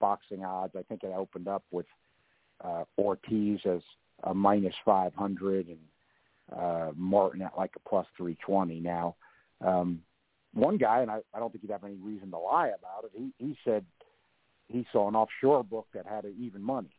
[0.00, 0.74] boxing odds.
[0.76, 1.86] I think it opened up with
[2.62, 3.80] uh, Ortiz as
[4.24, 5.78] a minus 500 and
[6.58, 8.80] uh, Martin at like a plus 320.
[8.80, 9.16] Now,
[9.64, 10.00] um,
[10.52, 13.12] one guy, and I, I don't think he'd have any reason to lie about it,
[13.16, 13.84] he, he said
[14.68, 16.94] he saw an offshore book that had even money.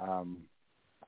[0.00, 0.38] Um,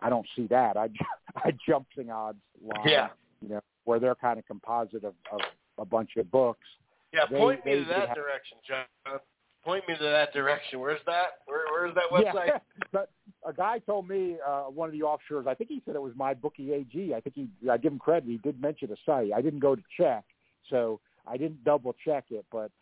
[0.00, 0.76] I don't see that.
[0.76, 0.88] I,
[1.36, 3.08] I jumping odds line, yeah.
[3.40, 5.40] you know, where they're kind of composite of, of
[5.78, 6.66] a bunch of books.
[7.12, 9.18] Yeah, They- point me to that have- direction, John.
[9.64, 10.80] Point me to that direction.
[10.80, 11.38] Where's that?
[11.46, 12.46] Where, where's that website?
[12.48, 12.58] Yeah,
[12.92, 13.10] but
[13.46, 15.46] a guy told me uh, one of the offshores.
[15.46, 17.14] I think he said it was my bookie AG.
[17.14, 17.48] I think he.
[17.70, 18.28] I give him credit.
[18.28, 19.30] He did mention a site.
[19.32, 20.24] I didn't go to check,
[20.68, 20.98] so
[21.28, 22.44] I didn't double check it.
[22.50, 22.72] But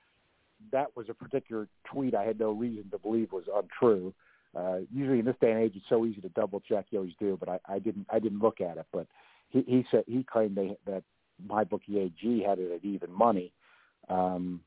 [0.73, 4.15] that was a particular tweet I had no reason to believe was untrue.
[4.57, 6.87] Uh, usually in this day and age, it's so easy to double check.
[6.91, 8.07] You always do, but I, I didn't.
[8.11, 8.87] I didn't look at it.
[8.93, 9.07] But
[9.49, 11.05] he, he said he claimed they, that
[11.47, 13.53] my bookie AG had it at even money.
[14.09, 14.61] Um,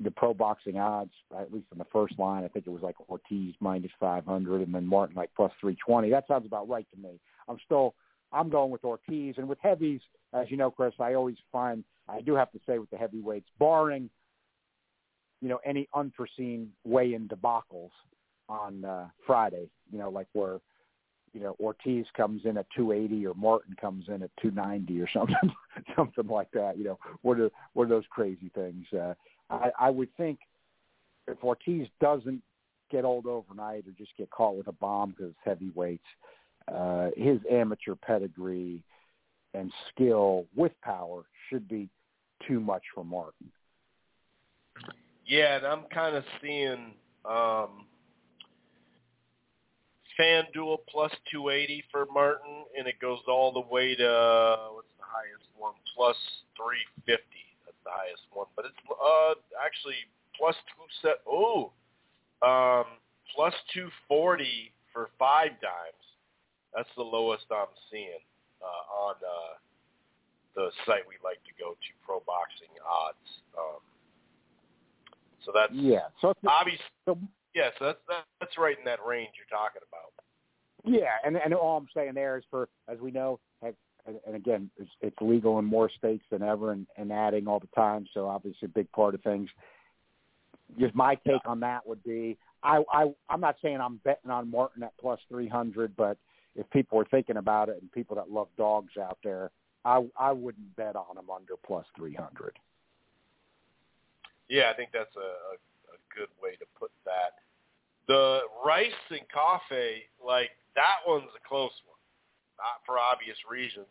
[0.00, 2.96] the pro boxing odds, at least in the first line, I think it was like
[3.08, 6.10] Ortiz minus 500 and then Martin like plus 320.
[6.10, 7.20] That sounds about right to me.
[7.48, 7.94] I'm still,
[8.32, 9.36] I'm going with Ortiz.
[9.38, 10.00] And with heavies,
[10.32, 13.48] as you know, Chris, I always find, I do have to say with the heavyweights,
[13.58, 14.10] barring,
[15.40, 17.90] you know, any unforeseen weigh-in debacles
[18.48, 20.60] on uh, Friday, you know, like where,
[21.32, 25.54] you know, Ortiz comes in at 280 or Martin comes in at 290 or something,
[25.96, 26.78] something like that.
[26.78, 28.86] You know, what are what are those crazy things?
[28.92, 29.14] Uh,
[29.50, 30.38] I, I would think
[31.26, 32.42] if Ortiz doesn't
[32.90, 36.04] get old overnight or just get caught with a bomb because it's heavyweights,
[36.72, 38.82] uh, his amateur pedigree
[39.54, 41.88] and skill with power should be
[42.46, 43.50] too much for Martin.
[45.26, 46.92] Yeah, and I'm kind of seeing
[47.24, 47.86] um,
[50.18, 55.48] FanDuel plus 280 for Martin, and it goes all the way to what's the highest
[55.58, 55.74] one?
[55.94, 56.16] Plus
[56.56, 57.22] 350
[57.66, 59.34] That's the highest one, but it's uh
[59.64, 59.98] actually
[60.38, 61.20] plus two set.
[61.26, 61.72] Oh,
[62.42, 62.84] um,
[63.34, 66.04] plus two forty for five dimes.
[66.74, 68.22] That's the lowest I'm seeing
[68.60, 69.54] uh, on uh,
[70.56, 73.28] the site we like to go to, Pro Boxing Odds.
[73.56, 73.80] Um,
[75.44, 76.10] so that's yeah.
[76.20, 77.18] So obviously, so,
[77.54, 77.70] yeah.
[77.78, 80.12] So that's that's right in that range you're talking about.
[80.84, 83.74] Yeah, and and all I'm saying there is for as we know, have
[84.06, 87.68] and, again, it's, it's legal in more states than ever, and, and adding all the
[87.74, 88.06] time.
[88.12, 89.48] So obviously, a big part of things.
[90.78, 94.50] Just my take on that would be, I, I I'm not saying I'm betting on
[94.50, 96.18] Martin at plus three hundred, but
[96.56, 99.50] if people are thinking about it and people that love dogs out there,
[99.84, 102.58] I I wouldn't bet on him under plus three hundred.
[104.48, 105.54] Yeah, I think that's a, a,
[105.94, 107.43] a good way to put that.
[108.06, 111.94] The Rice and Coffie, like that one's a close one
[112.58, 113.86] not for obvious reasons.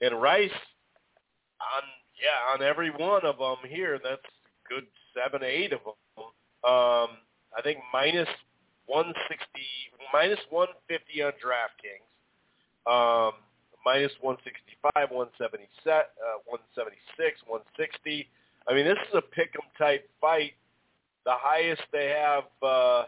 [0.00, 1.82] And Rice, on
[2.20, 6.24] yeah, on every one of them here, that's a good seven, eight of them.
[6.62, 7.16] Um,
[7.56, 8.28] I think minus
[8.86, 9.16] 160,
[10.12, 12.04] minus 150 on DraftKings,
[12.84, 13.32] um,
[13.84, 18.28] minus 165, 170, uh, 176, 160.
[18.68, 20.52] I mean, this is a pick'em type fight.
[21.24, 23.04] The highest they have uh,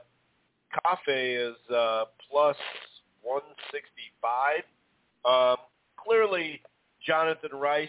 [0.85, 2.57] Cafe is uh, plus
[3.23, 4.63] 165.
[5.25, 5.57] Um,
[5.97, 6.61] clearly,
[7.07, 7.89] Jonathan Rice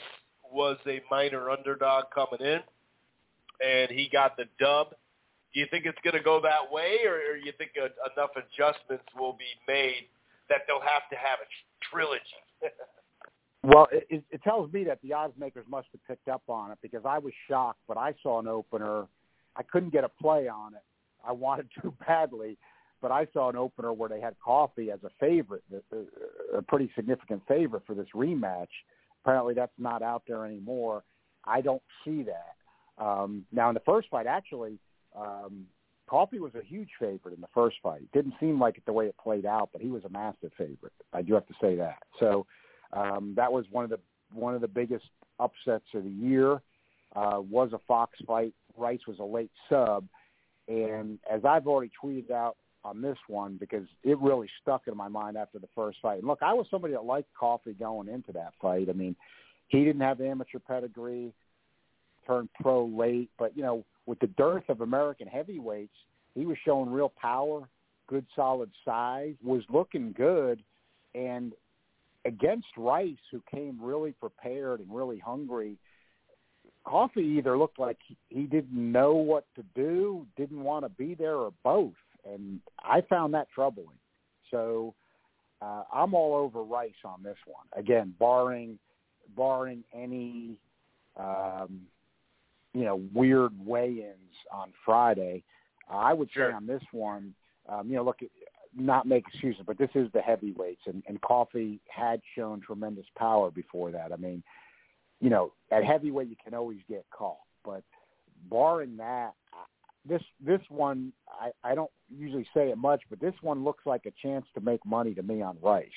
[0.52, 2.60] was a minor underdog coming in,
[3.66, 4.92] and he got the dub.
[5.54, 8.32] Do you think it's going to go that way, or, or you think a, enough
[8.36, 10.08] adjustments will be made
[10.50, 11.48] that they'll have to have a
[11.90, 12.22] trilogy?
[13.64, 16.78] well, it, it tells me that the odds makers must have picked up on it
[16.82, 19.06] because I was shocked, but I saw an opener.
[19.56, 20.84] I couldn't get a play on it.
[21.26, 22.58] I wanted to badly,
[23.04, 25.62] but I saw an opener where they had Coffie as a favorite,
[26.56, 28.70] a pretty significant favorite for this rematch.
[29.24, 31.04] Apparently, that's not out there anymore.
[31.44, 33.04] I don't see that.
[33.04, 34.80] Um, now, in the first fight, actually,
[35.18, 35.66] um,
[36.10, 38.04] Coffie was a huge favorite in the first fight.
[38.04, 40.54] It didn't seem like it the way it played out, but he was a massive
[40.58, 40.94] favorite.
[41.12, 42.04] I do have to say that.
[42.22, 42.46] So
[42.94, 44.00] um, that was one of the
[44.32, 45.06] one of the biggest
[45.42, 46.62] upsets of the year.
[47.16, 48.54] Uh, was a Fox fight.
[48.78, 50.06] Rice was a late sub,
[50.70, 52.56] and as I've already tweeted out
[52.86, 56.20] on this one because it really stuck in my mind after the first fight.
[56.20, 58.90] And look, I was somebody that liked Coffie going into that fight.
[58.90, 59.16] I mean,
[59.68, 61.34] he didn't have amateur pedigree,
[62.28, 65.96] turned pro late, but you know, with the dearth of American heavyweights,
[66.36, 67.68] he was showing real power,
[68.08, 70.62] good solid size, was looking good,
[71.16, 71.54] and
[72.26, 75.78] against Rice, who came really prepared and really hungry.
[76.86, 77.98] Coffie either looked like
[78.30, 81.94] he didn't know what to do, didn't want to be there, or both
[82.26, 83.98] and I found that troubling.
[84.52, 84.94] So
[85.62, 87.66] uh, I'm all over Rice on this one.
[87.78, 88.78] Again, barring
[89.36, 90.58] barring any
[91.18, 91.82] um,
[92.74, 95.44] you know weird weigh-ins on Friday,
[95.90, 96.52] I would sure.
[96.52, 97.34] say on this one,
[97.70, 98.20] um, you know, look,
[98.76, 103.52] not make excuses, but this is the heavyweights, and, and Coffie had shown tremendous power
[103.52, 104.12] before that.
[104.12, 104.44] I mean,
[105.22, 107.84] you know, at heavyweight you can always get caught, but
[108.50, 109.34] barring that,
[110.08, 114.06] this this one I, I don't usually say it much, but this one looks like
[114.06, 115.90] a chance to make money to me on Rice.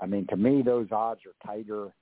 [0.00, 1.94] I mean, to me, those odds are tighter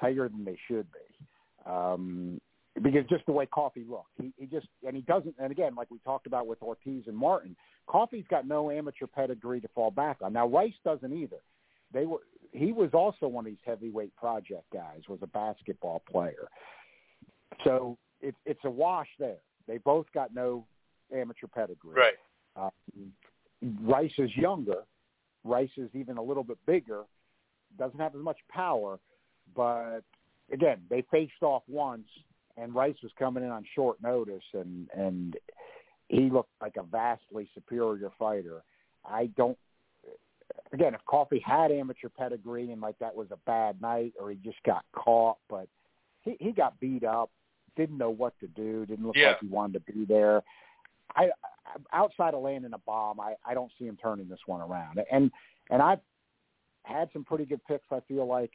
[0.00, 1.70] tighter than they should be.
[1.70, 2.40] Um,
[2.82, 5.34] because just the way Coffie looked, he, he just and he doesn't.
[5.38, 7.56] And again, like we talked about with Ortiz and Martin,
[7.88, 10.32] Coffie's got no amateur pedigree to fall back on.
[10.32, 11.38] Now Rice doesn't either.
[11.92, 12.20] They were.
[12.52, 15.00] He was also one of these heavyweight project guys.
[15.08, 16.48] Was a basketball player.
[17.62, 19.38] So it's it's a wash there.
[19.66, 20.66] They both got no
[21.14, 21.94] amateur pedigree.
[21.94, 22.14] Right.
[22.56, 23.12] Um,
[23.82, 24.84] Rice is younger.
[25.44, 27.04] Rice is even a little bit bigger.
[27.78, 28.98] Doesn't have as much power,
[29.54, 30.00] but
[30.52, 32.06] again, they faced off once,
[32.56, 35.36] and Rice was coming in on short notice, and and
[36.08, 38.62] he looked like a vastly superior fighter.
[39.04, 39.58] I don't.
[40.72, 44.36] Again, if Coffie had amateur pedigree and like that was a bad night, or he
[44.36, 45.68] just got caught, but
[46.22, 47.30] he he got beat up,
[47.76, 49.30] didn't know what to do, didn't look Yeah.
[49.30, 50.42] like he wanted to be there.
[51.16, 51.28] I
[51.92, 55.00] outside of landing a bomb, I I don't see him turning this one around.
[55.10, 55.30] And
[55.70, 56.00] and I've
[56.84, 57.86] had some pretty good picks.
[57.90, 58.50] I feel like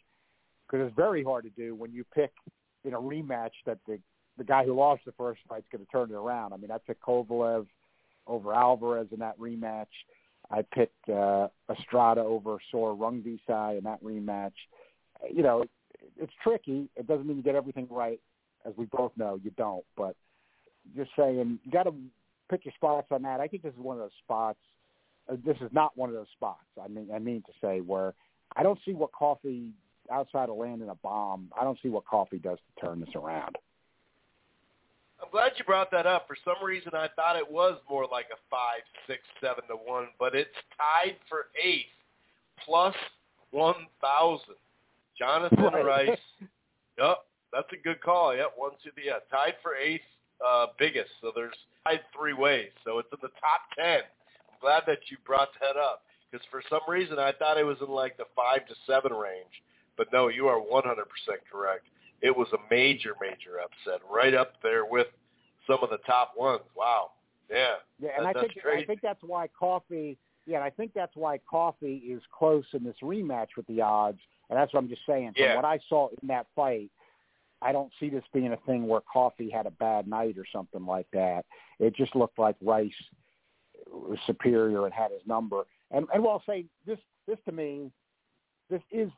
[0.65, 2.31] because it's very hard to do when you pick
[2.83, 3.99] in a rematch that the
[4.37, 6.53] the guy who lost the first fight's going to turn it around.
[6.53, 7.67] I mean, I picked Kovalev
[8.25, 9.87] over Alvarez in that rematch.
[10.49, 14.53] I picked uh, Estrada over Sora Rungvisai in that rematch.
[15.29, 15.65] You know,
[16.17, 16.89] it's tricky.
[16.95, 18.19] It doesn't mean you get everything right,
[18.65, 19.83] as we both know you don't.
[19.97, 20.15] But
[20.95, 21.93] just saying, you got to
[22.49, 23.39] pick your spots on that.
[23.39, 24.59] I think this is one of those spots.
[25.31, 26.65] Uh, this is not one of those spots.
[26.83, 28.13] I mean, I mean to say where
[28.55, 29.69] I don't see what Coffie
[30.11, 31.51] outside of landing a bomb.
[31.59, 33.55] I don't see what Coffie does to turn this around.
[35.21, 36.27] I'm glad you brought that up.
[36.27, 40.07] For some reason, I thought it was more like a five, six, seven to one,
[40.17, 41.87] but it's tied for eighth,
[42.65, 42.95] plus
[43.51, 44.55] one thousand.
[45.17, 46.17] Jonathan Rice.
[46.97, 47.17] Yep,
[47.51, 48.35] that's a good call.
[48.35, 49.07] Yep, one, two, three.
[49.07, 50.07] Yeah, tied for eighth,
[50.45, 51.09] uh, biggest.
[51.21, 51.55] So there's
[51.85, 52.69] tied three ways.
[52.85, 54.01] So it's in the top ten.
[54.49, 57.77] I'm glad that you brought that up because for some reason I thought it was
[57.81, 59.63] in like the five to seven range.
[59.97, 60.85] But no, you are 100%
[61.51, 61.83] correct.
[62.21, 65.07] It was a major, major upset, right up there with
[65.67, 66.61] some of the top ones.
[66.73, 67.11] Wow.
[67.49, 67.75] Yeah.
[67.99, 68.83] Yeah, and That- I think crazy.
[68.83, 70.15] I think that's why Coffie.
[70.45, 74.19] Yeah, and I think that's why Coffie is close in this rematch with the odds,
[74.49, 75.33] and that's what I'm just saying.
[75.33, 75.55] From Yeah.
[75.55, 76.89] what I saw in that fight,
[77.61, 80.85] I don't see this being a thing where Coffie had a bad night or something
[80.85, 81.45] like that.
[81.79, 82.91] It just looked like Rice
[83.91, 85.63] was superior and had his number.
[85.91, 87.91] And and well, I'll say this this to me,
[88.69, 89.09] this is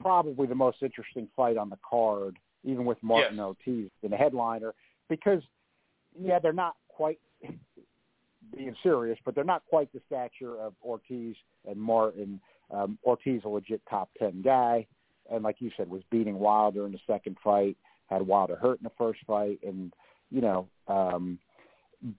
[0.00, 3.44] probably the most interesting fight on the card, even with Martin Yes.
[3.44, 4.74] Ortiz in the headliner,
[5.08, 5.42] because
[6.18, 7.18] yeah, they're not quite
[8.54, 11.36] being serious, but they're not quite the stature of Ortiz
[11.68, 12.40] and Martin.
[12.70, 14.86] Um, Ortiz, a legit top ten guy,
[15.30, 17.76] and like you said, was beating Wilder in the second fight,
[18.06, 19.92] had Wilder hurt in the first fight, and
[20.30, 20.68] you know.
[20.88, 21.38] Um,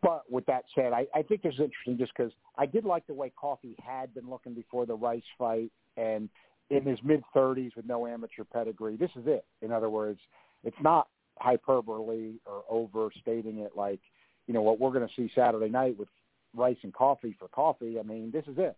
[0.02, 3.14] but with that said, I, I think is interesting just because I did like the
[3.14, 6.30] way Coffie had been looking before the Rice fight, and
[6.70, 9.46] in his mid thirties with no amateur pedigree, this is it.
[9.62, 10.20] In other words,
[10.64, 11.08] it's not
[11.40, 14.00] hyperbole or overstating it like
[14.48, 16.08] you know what we're going to see Saturday night with
[16.56, 18.00] Rice and Coffie for Coffie.
[18.00, 18.78] I mean, this is it.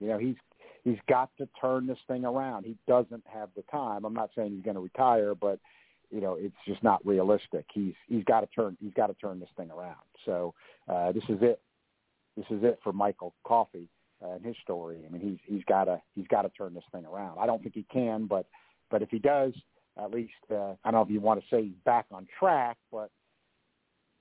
[0.00, 0.36] You know, he's
[0.84, 2.64] he's got to turn this thing around.
[2.64, 4.04] He doesn't have the time.
[4.04, 5.58] I'm not saying he's going to retire, but
[6.10, 7.64] you know, it's just not realistic.
[7.72, 9.96] He's he's got to turn he's got to turn this thing around.
[10.24, 10.54] So
[10.88, 11.60] uh, this is it.
[12.36, 13.88] This is it for Michael Coffie
[14.22, 14.98] uh, and his story.
[15.06, 17.38] I mean, he's he's got to he's got to turn this thing around.
[17.38, 18.46] I don't think he can, but
[18.90, 19.54] but if he does,
[19.98, 22.76] at least uh, I don't know if you want to say he's back on track,
[22.90, 23.10] but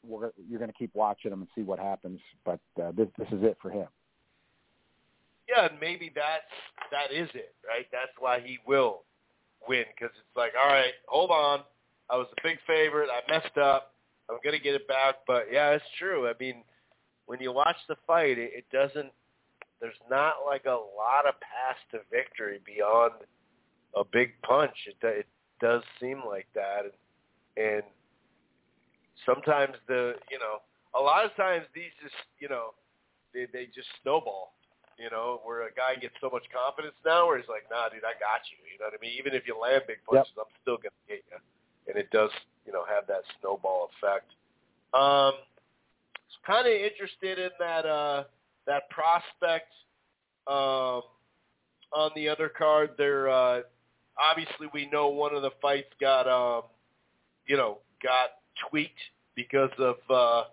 [0.05, 2.19] we're, you're going to keep watching him and see what happens.
[2.45, 3.88] But uh, this this is it for him.
[5.52, 6.48] Yeah, maybe that's
[6.91, 7.86] that is it, right?
[7.91, 9.03] That's why he will
[9.68, 11.61] win because it's like, all right, hold on,
[12.10, 13.94] I was a big favorite, I messed up,
[14.30, 15.15] I'm gonna get it back.
[15.28, 16.28] But yeah, it's true.
[16.28, 16.64] I mean,
[17.26, 19.11] when you watch the fight, it, it doesn't.
[19.82, 23.14] There's not like a lot of path to victory beyond
[23.95, 24.76] a big punch.
[24.88, 25.28] It it
[25.60, 26.84] does seem like that,
[27.57, 27.84] and, and
[29.26, 30.61] sometimes the you know
[30.98, 32.73] a lot of times these just you know
[33.34, 34.53] they they just snowball
[34.97, 38.03] you know, where a guy gets so much confidence now where he's like, nah, dude,
[38.03, 38.57] I got you.
[38.72, 39.15] You know what I mean?
[39.18, 41.39] Even if you land big punches, I'm still going to get you.
[41.88, 42.31] And it does,
[42.65, 44.31] you know, have that snowball effect.
[44.93, 45.34] Um,
[46.45, 48.23] kind of interested in that, uh,
[48.65, 49.72] that prospect,
[50.47, 51.03] um,
[51.93, 53.61] on the other card there, uh,
[54.19, 56.63] obviously we know one of the fights got, um,
[57.47, 58.30] you know, got
[58.69, 58.93] tweaked
[59.35, 60.43] because of, uh,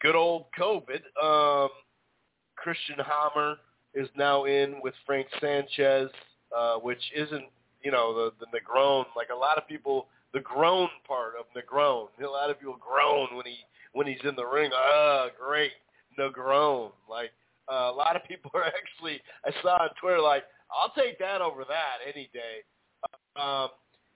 [0.00, 1.00] good old COVID.
[1.22, 1.70] Um,
[2.62, 3.56] Christian Hammer
[3.94, 6.10] is now in with Frank Sanchez,
[6.56, 7.44] uh, which isn't,
[7.82, 9.04] you know, the, the Negron.
[9.16, 12.08] Like a lot of people, the groan part of Negron.
[12.22, 13.56] A lot of people groan when he
[13.92, 14.70] when he's in the ring.
[14.74, 15.72] Ah, great
[16.18, 16.92] Negron.
[17.08, 17.30] Like
[17.70, 19.20] uh, a lot of people are actually.
[19.44, 22.62] I saw on Twitter like, I'll take that over that any day.
[23.40, 23.68] Um,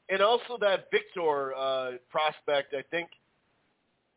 [0.08, 3.08] and also that Victor uh, prospect, I think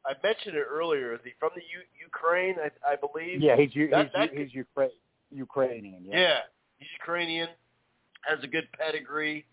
[0.07, 1.13] I mentioned it earlier.
[1.13, 2.55] Is he from the U- Ukraine?
[2.63, 3.41] I, I believe.
[3.41, 4.89] Yeah, he's That- he's, that he's Ukra-
[5.31, 6.05] Ukrainian.
[6.05, 6.19] Yeah.
[6.19, 6.38] Yeah,
[6.77, 7.49] he's Ukrainian,
[8.21, 9.45] has a good pedigree.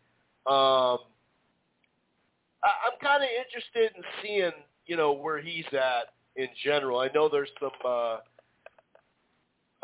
[0.47, 0.99] Um,
[2.63, 4.53] I, I'm kind of interested in seeing,
[4.87, 7.01] you know, where he's at in general.
[7.01, 8.19] I know there's some uh,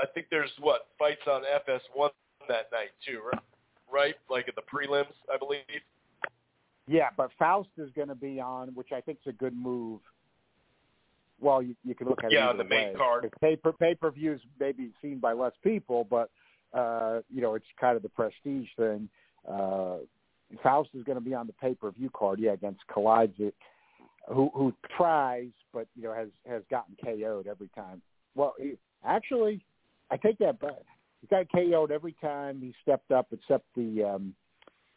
[0.00, 2.10] I think there's what fights on FS1
[2.48, 3.42] that night too, right?
[3.92, 5.60] Right, like at the prelims, I believe.
[6.86, 10.00] Yeah, but Faust is going to be on, which I think is a good move.
[11.40, 12.94] Well, you, you can look at Yeah, it on the either main way.
[12.96, 13.24] card.
[13.24, 16.30] The Pay per pay per views may be seen by less people, but
[16.72, 19.08] uh, you know it's kind of the prestige thing.
[19.50, 19.98] Uh,
[20.62, 23.52] Faust is going to be on the pay per view card, yeah, against Kalidzik,
[24.28, 28.02] who who tries, but you know has has gotten KO'd every time.
[28.34, 29.64] Well, he, actually,
[30.10, 30.82] I take that back.
[31.20, 34.34] He got KO'd every time he stepped up, except the um,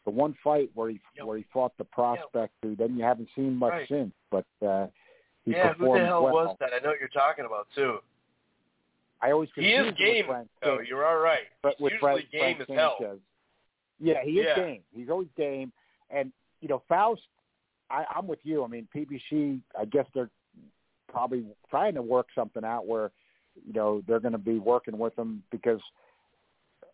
[0.06, 1.26] the one fight where he Yep.
[1.26, 3.88] where he fought the prospect, who then you haven't seen much Right.
[3.88, 4.14] since.
[4.32, 4.88] But uh,
[5.46, 6.34] he yeah, who the hell well.
[6.34, 6.70] was that?
[6.74, 7.98] I know what you're talking about too.
[9.22, 10.48] I always He is confuse him with game.
[10.64, 10.88] Sanchez.
[10.90, 11.44] You're all right.
[11.62, 13.20] but He's with usually Frank, game Frank as hell.
[14.00, 14.56] Yeah, he is Yeah.
[14.64, 14.82] game.
[14.94, 15.72] He's always game.
[16.10, 17.22] And you know, Faust,
[17.90, 18.64] I, I'm with you.
[18.64, 19.60] I mean, PBC.
[19.80, 20.30] I guess they're
[21.10, 23.12] probably trying to work something out where
[23.66, 25.80] you know they're going to be working with him because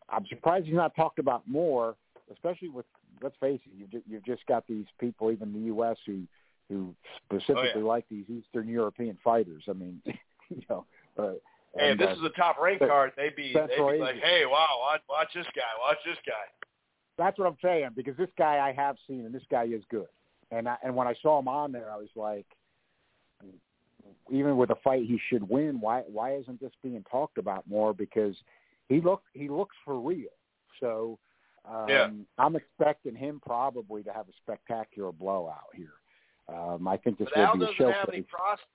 [0.09, 1.95] I'm surprised he's not talked about more,
[2.31, 2.85] especially with.
[3.21, 6.21] Let's face it, you've, ju- you've just got these people, even in the U.S., who
[6.69, 9.63] who specifically like these Eastern European fighters.
[9.67, 10.85] I mean, you know.
[11.17, 11.33] Uh,
[11.77, 14.43] Hey, if this uh, is a top rank card, they'd be they'd be like, hey,
[14.45, 16.67] wow, watch, watch this guy, watch this guy.
[17.17, 20.07] That's what I'm saying because this guy I have seen and this guy is good.
[20.51, 22.47] And I, and when I saw him on there, I was like,
[24.31, 27.93] even with a fight he should win, why why isn't this being talked about more?
[27.93, 28.35] Because
[28.87, 30.29] he look he looks for real.
[30.79, 31.19] So
[31.69, 32.09] um, Yeah.
[32.37, 35.93] I'm expecting him probably to have a spectacular blowout here.
[36.51, 37.95] Um, I think this But Al will be a doesn't showcase.
[37.99, 38.65] have any prospects.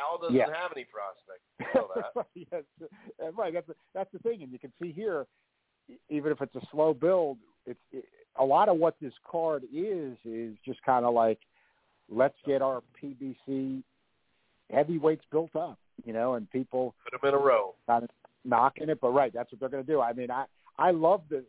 [0.00, 0.46] Al doesn't Yeah.
[0.54, 1.42] have any prospects.
[1.60, 2.26] You know that.
[2.34, 3.52] yes, right.
[3.52, 5.26] That's that's the thing, and you can see here,
[6.08, 8.04] even if it's a slow build, it's it,
[8.36, 11.38] a lot of what this card is is just kind of like,
[12.10, 13.82] let's get our PBC
[14.72, 17.74] heavyweights built up, you know, and people Put them in a row.
[17.86, 18.10] kind of
[18.44, 19.00] knocking it.
[19.00, 20.00] But right, that's what they're going to do.
[20.00, 20.44] I mean, I
[20.78, 21.44] I love the.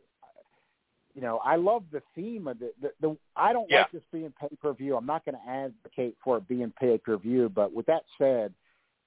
[1.15, 2.71] You know, I love the theme of the.
[2.81, 3.81] the, the I don't Yeah.
[3.81, 4.97] like this being pay per view.
[4.97, 7.49] I'm not going to advocate for it being pay per view.
[7.49, 8.53] But with that said,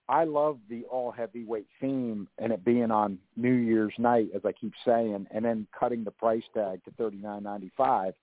[0.09, 4.53] I love the all heavyweight theme and it being on New Year's night, as I
[4.53, 8.15] keep saying, and then cutting the price tag to thirty nine ninety five.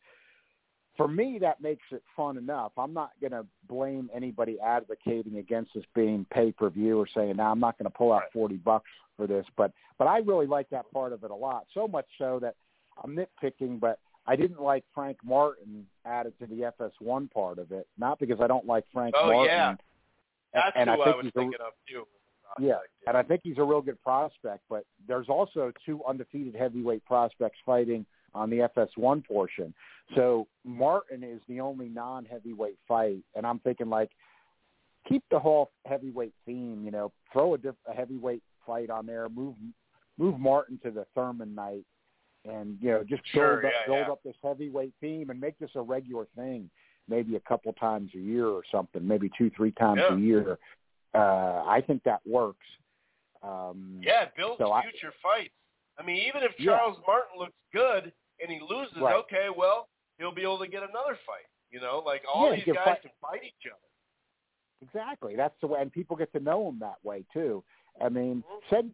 [0.98, 2.72] For me, that makes it fun enough.
[2.78, 7.36] I'm not going to blame anybody advocating against this being pay per view or saying,
[7.36, 10.48] "Now I'm not going to pull out forty bucks for this." But but I really
[10.48, 11.68] like that part of it a lot.
[11.74, 12.56] So much so that
[13.04, 17.88] I'm nitpicking, but I didn't like Frank Martin added to the FS1 part of it.
[17.98, 19.42] Not because I don't like Frank Oh, Martin.
[19.42, 19.76] Oh yeah.
[20.54, 22.06] That's and who I I, was he's a- thinking of too.
[22.60, 24.62] Yeah, Prospect, and I think he's a real good prospect.
[24.70, 29.74] But there's also two undefeated heavyweight prospects fighting on the FS1 portion.
[30.16, 34.12] So Martin is the only non-heavyweight fight, and I'm thinking like
[35.10, 36.84] keep the whole heavyweight theme.
[36.86, 39.28] You know, throw a, diff- a heavyweight fight on there.
[39.28, 39.56] Move
[40.18, 41.84] move Martin to the Thurman night,
[42.50, 44.12] and you know just Sure, build up yeah, build yeah.
[44.14, 46.70] up this heavyweight theme and make this a regular thing.
[47.08, 49.06] Maybe a couple times a year or something.
[49.08, 50.16] Maybe two three times Yeah.
[50.16, 50.58] a year.
[51.14, 52.66] Uh, I think that works.
[53.44, 55.54] Um, Yeah, build So I- future fights.
[55.98, 56.56] I mean, even if.
[56.58, 58.12] Charles Martin looks good
[58.42, 59.16] and he loses, Right.
[59.16, 61.46] okay, well, he'll be able to get another fight.
[61.72, 63.80] You know, like all these guys fight- can fight each other.
[64.82, 65.36] Exactly.
[65.36, 67.64] That's the way, and people get to know him that way too.
[68.02, 68.92] I mean, Ced,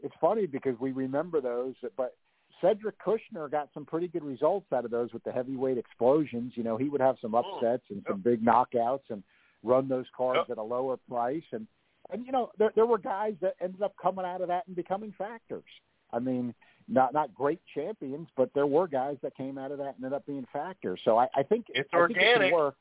[0.00, 2.16] it's funny because we remember those, but
[2.60, 6.52] Cedric Kushner got some pretty good results out of those with the heavyweight explosions.
[6.56, 7.38] You know, he would have some Mm.
[7.40, 9.22] upsets and some big knockouts and
[9.62, 10.50] run those cards Yep.
[10.50, 11.44] at a lower price.
[11.52, 11.66] And
[12.10, 14.74] and you know, there there were guys that ended up coming out of that and
[14.74, 15.64] becoming factors.
[16.10, 16.54] I mean,
[16.88, 20.14] not not great champions, but there were guys that came out of that and ended
[20.14, 21.00] up being factors.
[21.04, 22.52] So I, I think It's I think it organic.
[22.54, 22.76] work.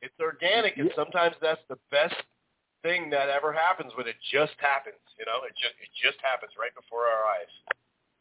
[0.00, 0.94] It's organic, and Yeah.
[0.96, 2.16] sometimes that's the best
[2.82, 4.98] thing that ever happens when it just happens.
[5.16, 7.52] You know, it just it just happens right before our eyes.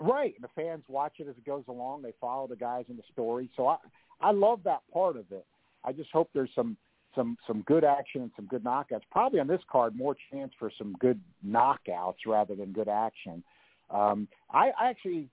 [0.02, 2.02] Right, and the fans watch it as it goes along.
[2.02, 3.50] They follow the guys in the story.
[3.56, 3.78] So I
[4.20, 5.46] I love that part of it.
[5.84, 6.76] I just hope there's some
[7.16, 9.02] some some good action and some good knockouts.
[9.12, 13.44] Probably on this card, more chance for some good knockouts rather than good action.
[13.92, 15.30] Um, I, I actually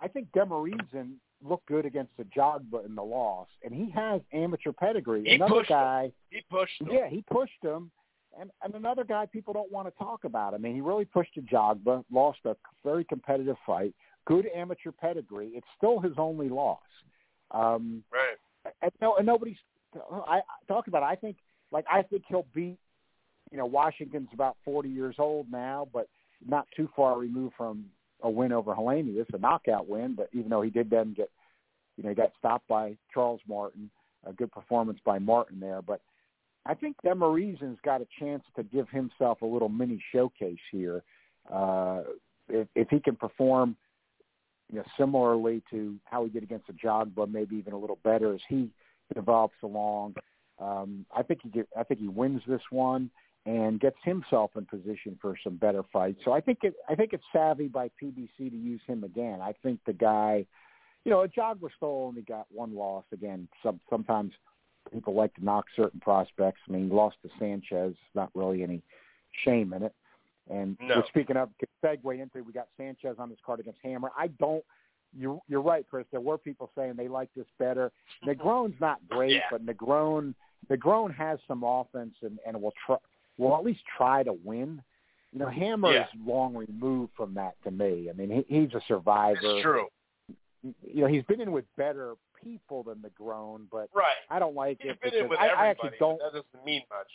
[0.00, 1.14] I think Demirezen
[1.44, 5.24] looked good against the Jogba in the loss, and he has amateur pedigree.
[5.24, 5.76] He Another pushed him.
[5.76, 6.12] guy.
[6.30, 6.88] He pushed them.
[6.92, 7.90] Yeah, he pushed him.
[8.40, 10.54] And, and another guy people don't want to talk about.
[10.54, 13.94] I mean, he really pushed Ajagba, lost a very competitive fight,
[14.26, 15.52] good amateur pedigree.
[15.54, 16.78] It's still his only loss.
[17.50, 18.74] Um, Right.
[18.82, 19.56] and, no, and nobody's
[19.94, 21.02] I, I talking about.
[21.02, 21.06] It.
[21.06, 21.36] I think
[21.72, 22.78] like I think he'll beat.
[23.50, 26.08] You know, Washington's about forty years old now, but
[26.46, 27.86] not too far removed from
[28.22, 29.14] a win over Helene.
[29.16, 31.30] It's a knockout win, but even though he did then get,
[31.96, 33.90] you know, he got stopped by Charles Martin.
[34.26, 36.00] A good performance by Martin there, but
[36.68, 41.02] I think Demirezen's got a chance to give himself a little mini showcase here.
[41.52, 42.02] Uh,
[42.48, 43.74] if, if he can perform,
[44.70, 48.34] you know, similarly to how he did against the Jogba, maybe even a little better
[48.34, 48.68] as he
[49.14, 50.14] develops along,
[50.58, 53.10] um, I think he get, I think he wins this one
[53.46, 56.20] and gets himself in position for some better fights.
[56.22, 59.40] So I think it I think it's savvy by PBC to use him again.
[59.40, 60.44] I think the guy,
[61.04, 63.48] you know, Ajagba still only got one loss again.
[63.62, 64.32] Some sometimes
[64.88, 66.60] people like to knock certain prospects.
[66.68, 67.94] I mean, he lost to Sanchez.
[68.14, 68.82] Not really any
[69.44, 69.94] shame in it.
[70.50, 70.96] And No.
[70.96, 71.50] we're speaking of
[71.84, 74.10] segue into we got Sanchez on this card against Hammer.
[74.16, 74.64] I don't.
[75.16, 76.06] You're you're right, Chris.
[76.10, 77.90] There were people saying they like this better.
[78.26, 78.30] Mm-hmm.
[78.30, 79.40] Negron's not great, Yeah.
[79.50, 80.34] but Negron
[80.70, 82.96] Negron has some offense and and will try
[83.38, 84.82] will at least try to win.
[85.32, 86.02] You know, Hammer Yeah.
[86.04, 88.08] is long removed from that to me.
[88.10, 89.38] I mean, he, he's a survivor.
[89.42, 89.86] It's true.
[90.62, 94.16] You know, he's been in with better people than Negron, but Right.
[94.30, 95.00] I don't like He's it.
[95.00, 95.48] been in with I.
[95.48, 96.18] I actually don't.
[96.18, 97.10] That doesn't mean much.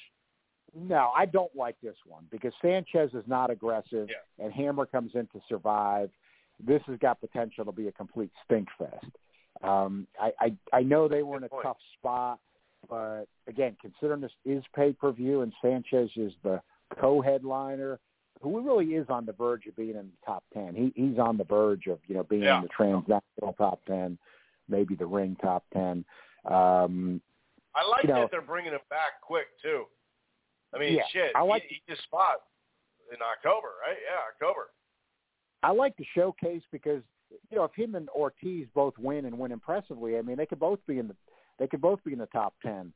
[0.76, 4.44] No, I don't like this one because Sanchez is not aggressive, Yeah.
[4.44, 6.10] and Hammer comes in to survive.
[6.60, 9.06] This has got potential to be a complete stink fest.
[9.62, 11.64] Um, I, I I know they were in a point.
[11.64, 12.40] tough spot,
[12.90, 16.60] but again, considering this is pay per view and Sanchez is the
[17.00, 18.00] co-headliner,
[18.42, 20.74] who really is on the verge of being in the top ten.
[20.74, 22.58] He he's on the verge of you know being Yeah.
[22.58, 24.18] in the transnational top ten,
[24.74, 26.04] maybe the ring top ten.
[26.46, 27.22] Um,
[27.76, 29.86] I like You know- that they're bringing him back quick too.
[30.74, 31.32] I mean, Yeah, shit.
[31.36, 32.42] I like- he, he just fought
[33.12, 33.98] in October, right?
[34.10, 34.72] Yeah, October.
[35.62, 37.04] I like the showcase because
[37.50, 40.60] you know if him and Ortiz both win and win impressively, I mean they could
[40.60, 41.16] both be in the
[41.60, 42.92] they could both be in the top ten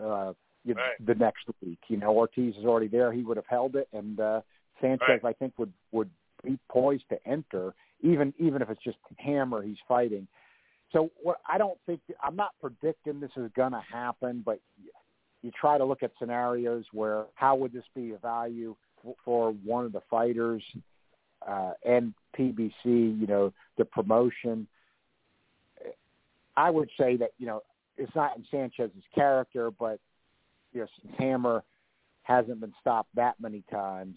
[0.00, 0.32] uh,
[0.64, 1.06] you know, Right.
[1.06, 1.78] the next week.
[1.88, 4.40] You know Ortiz is already there; he would have held it, and uh,
[4.80, 5.24] Sanchez Right.
[5.24, 6.10] I think would would
[6.42, 10.26] be poised to enter, even even if it's just Hammer he's fighting.
[10.92, 14.60] So what I don't think I'm not predicting this is going to happen, but
[15.42, 18.74] you try to look at scenarios where how would this be a value
[19.24, 20.62] for, one of the fighters
[21.46, 24.66] uh, and PBC, you know, the promotion.
[26.56, 27.62] I would say that you know
[27.96, 30.00] it's not in Sanchez's character, but
[30.72, 31.62] you know, since Hammer
[32.22, 34.16] hasn't been stopped that many times,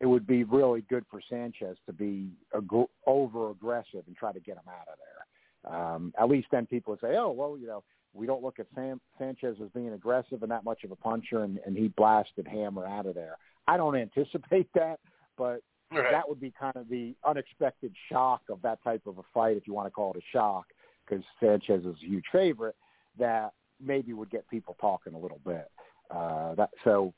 [0.00, 4.40] it would be really good for Sanchez to be ag- over aggressive and try to
[4.40, 5.17] get him out of there.
[5.64, 7.82] Um, at least then people would say, oh well, you know,
[8.14, 11.42] we don't look at Sam, Sanchez as being aggressive and that much of a puncher,
[11.44, 13.36] and, and he blasted Hammer out of there.
[13.66, 14.98] I don't anticipate that,
[15.36, 15.60] but
[15.90, 16.12] Right.
[16.12, 19.66] that would be kind of the unexpected shock of that type of a fight, if
[19.66, 20.66] you want to call it a shock,
[21.06, 22.76] because Sanchez is a huge favorite.
[23.18, 25.70] That maybe would get people talking a little bit.
[26.10, 27.14] Uh, that so.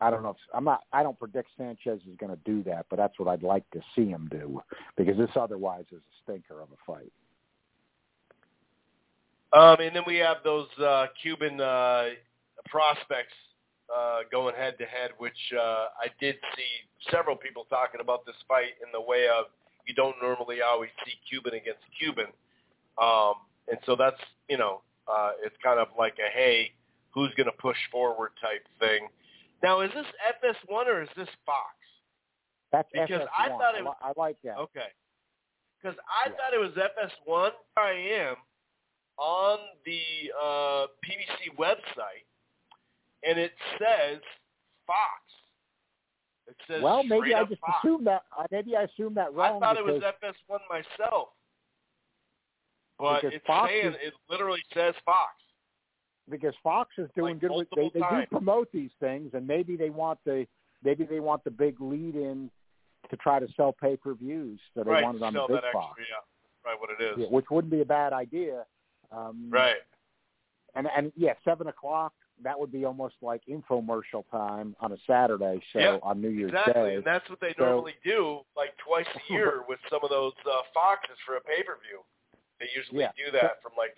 [0.00, 0.30] I don't know.
[0.30, 0.84] If, I'm not.
[0.92, 3.80] I don't predict Sanchez is going to do that, but that's what I'd like to
[3.94, 4.62] see him do
[4.96, 7.12] because this otherwise is a stinker of a fight.
[9.52, 12.08] Um, and then we have those uh, Cuban uh,
[12.66, 13.32] prospects
[13.94, 18.36] uh, going head to head, which uh, I did see several people talking about this
[18.46, 19.46] fight in the way of
[19.86, 22.26] you don't normally always see Cuban against Cuban,
[23.00, 23.34] um,
[23.68, 24.20] and so that's
[24.50, 26.72] you know uh, it's kind of like a hey,
[27.10, 29.08] who's going to push forward type thing.
[29.62, 30.06] Now, is this
[30.44, 31.74] FS1 or is this Fox?
[32.70, 33.26] That's Because FS1.
[33.38, 34.58] I thought it li- I like that.
[34.58, 34.92] Okay.
[35.80, 36.36] Because I Yeah.
[36.36, 37.52] thought it was FS1.
[37.76, 38.36] I am
[39.18, 40.00] on the
[40.40, 42.24] uh, PBC website,
[43.28, 44.20] and it says
[44.86, 45.22] Fox.
[46.46, 47.72] It says Well, maybe I just Fox.
[47.84, 48.22] assumed that.
[48.38, 49.56] uh, Maybe I assumed that wrong.
[49.62, 51.28] I thought it was FS1 myself.
[52.98, 55.32] But it's Fox saying, is- it literally says Fox.
[56.30, 59.76] because Fox is doing Like good with they, they do promote these things and maybe
[59.76, 60.46] they want the
[60.82, 62.50] maybe they want the big lead in
[63.10, 65.04] to try to sell pay per views so they right.
[65.04, 66.00] want it on the big that extra, Fox.
[66.00, 66.70] yeah.
[66.70, 67.18] Right, what it is.
[67.18, 68.64] Yeah, which wouldn't be a bad idea.
[69.12, 69.76] Um Right.
[70.74, 72.12] and and yeah, seven o'clock
[72.42, 76.50] that would be almost like infomercial time on a Saturday show Yeah, on New Year's
[76.50, 76.94] Exactly, Day.
[76.96, 80.34] and that's what they So- normally do, like twice a year with some of those
[80.46, 82.00] uh, Foxes for a pay per view.
[82.60, 83.10] They usually Yeah.
[83.16, 83.96] do that from like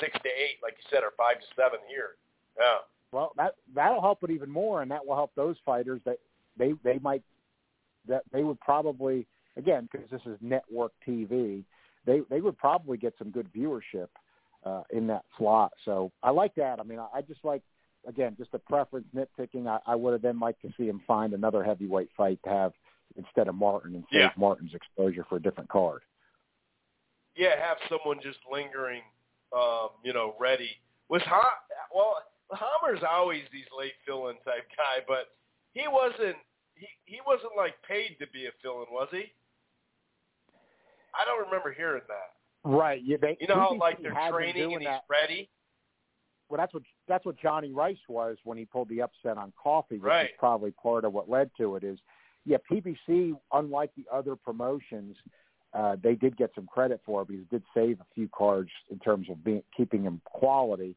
[0.00, 2.16] six to eight, like you said, or five to seven here.
[2.58, 2.78] Yeah,
[3.12, 6.18] Well, that that'll help it even more, and that will help those fighters that
[6.56, 7.22] they they might
[8.06, 11.64] that they would probably again because this is network TV,
[12.06, 14.08] they they would probably get some good viewership
[14.68, 15.72] uh, in that slot.
[15.84, 16.80] So I like that.
[16.80, 17.62] I mean, I, I just like
[18.06, 19.66] again just a preference nitpicking.
[19.66, 22.72] I, I would have then liked to see him find another heavyweight fight to have
[23.16, 24.30] instead of Martin and save Yeah.
[24.36, 26.02] Martin's exposure for a different card.
[27.36, 27.54] yeah.
[27.58, 29.02] Have someone just lingering,
[29.56, 30.70] um, you know, ready.
[31.08, 31.60] Was ha-
[31.94, 32.16] well,
[32.52, 35.28] Hammer's always these late fill-in type guy, but
[35.72, 36.36] he wasn't.
[36.74, 39.24] He he wasn't like paid to be a fill-in, was he?
[41.18, 42.37] I don't remember hearing that.
[42.68, 43.00] Right.
[43.02, 45.04] Yeah, they, You know how like they're training and he's that.
[45.08, 45.48] ready.
[46.50, 49.92] well, that's what that's what Jonnie Rice was when he pulled the upset on Coffie,
[49.92, 50.26] which Right.
[50.26, 51.84] is probably part of what led to it.
[51.84, 51.98] Is
[52.44, 55.16] yeah, PBC, unlike the other promotions,
[55.72, 58.70] uh, they did get some credit for it because it did save a few cards
[58.90, 60.94] in terms of being keeping them quality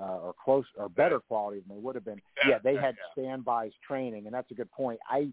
[0.00, 2.20] uh, or close or better quality than they would have been.
[2.44, 3.22] Yeah, Yeah, they yeah, had yeah.
[3.24, 5.00] standbys training, and that's a good point.
[5.10, 5.32] I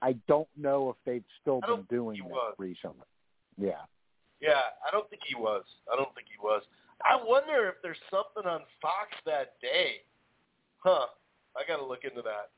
[0.00, 2.54] I don't know if they've still been doing that was.
[2.58, 3.04] recently.
[3.58, 3.82] Yeah.
[4.40, 5.64] Yeah, I don't think he was.
[5.92, 6.62] I don't think he was.
[7.02, 10.02] I wonder if there's something on Fox that day.
[10.78, 11.06] Huh.
[11.56, 12.50] I got to look into that.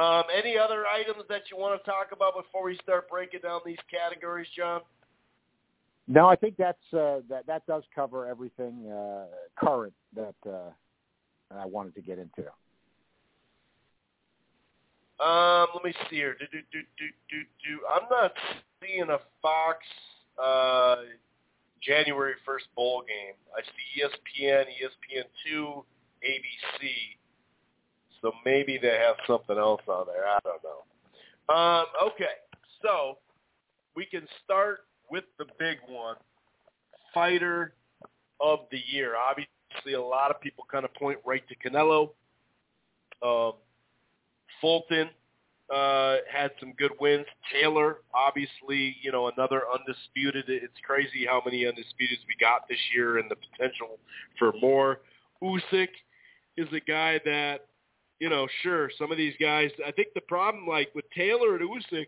[0.00, 3.60] Um, any other items that you want to talk about before we start breaking down
[3.64, 4.82] these categories, John?
[6.08, 9.24] No, I think that's uh, that that does cover everything uh,
[9.56, 10.70] current that uh,
[11.50, 12.48] I wanted to get into.
[15.18, 16.36] Um, let me see here.
[16.38, 17.80] Do, do, do, do, do, do.
[17.92, 18.32] I'm not
[18.80, 19.78] seeing a Fox
[20.42, 20.96] uh,
[21.82, 23.34] January 1st bowl game.
[23.56, 25.84] I see ESPN, ESPN2,
[26.24, 26.90] ABC.
[28.22, 30.26] So maybe they have something else on there.
[30.26, 31.54] I don't know.
[31.54, 32.24] Um, okay,
[32.82, 33.18] so
[33.94, 34.80] we can start
[35.10, 36.16] with the big one,
[37.14, 37.74] fighter
[38.40, 39.14] of the year.
[39.16, 42.10] Obviously, a lot of people kind of point right to Canelo.
[43.22, 43.52] Um,
[44.60, 45.10] Fulton
[45.74, 47.26] uh, had some good wins.
[47.52, 50.44] Taylor, obviously, you know, another undisputed.
[50.48, 53.98] It's crazy how many undisputeds we got this year and the potential
[54.38, 55.00] for more.
[55.42, 55.88] Usyk
[56.56, 57.66] is a guy that,
[58.20, 59.70] you know, sure, some of these guys.
[59.86, 62.06] I think the problem, like with Taylor and Usyk,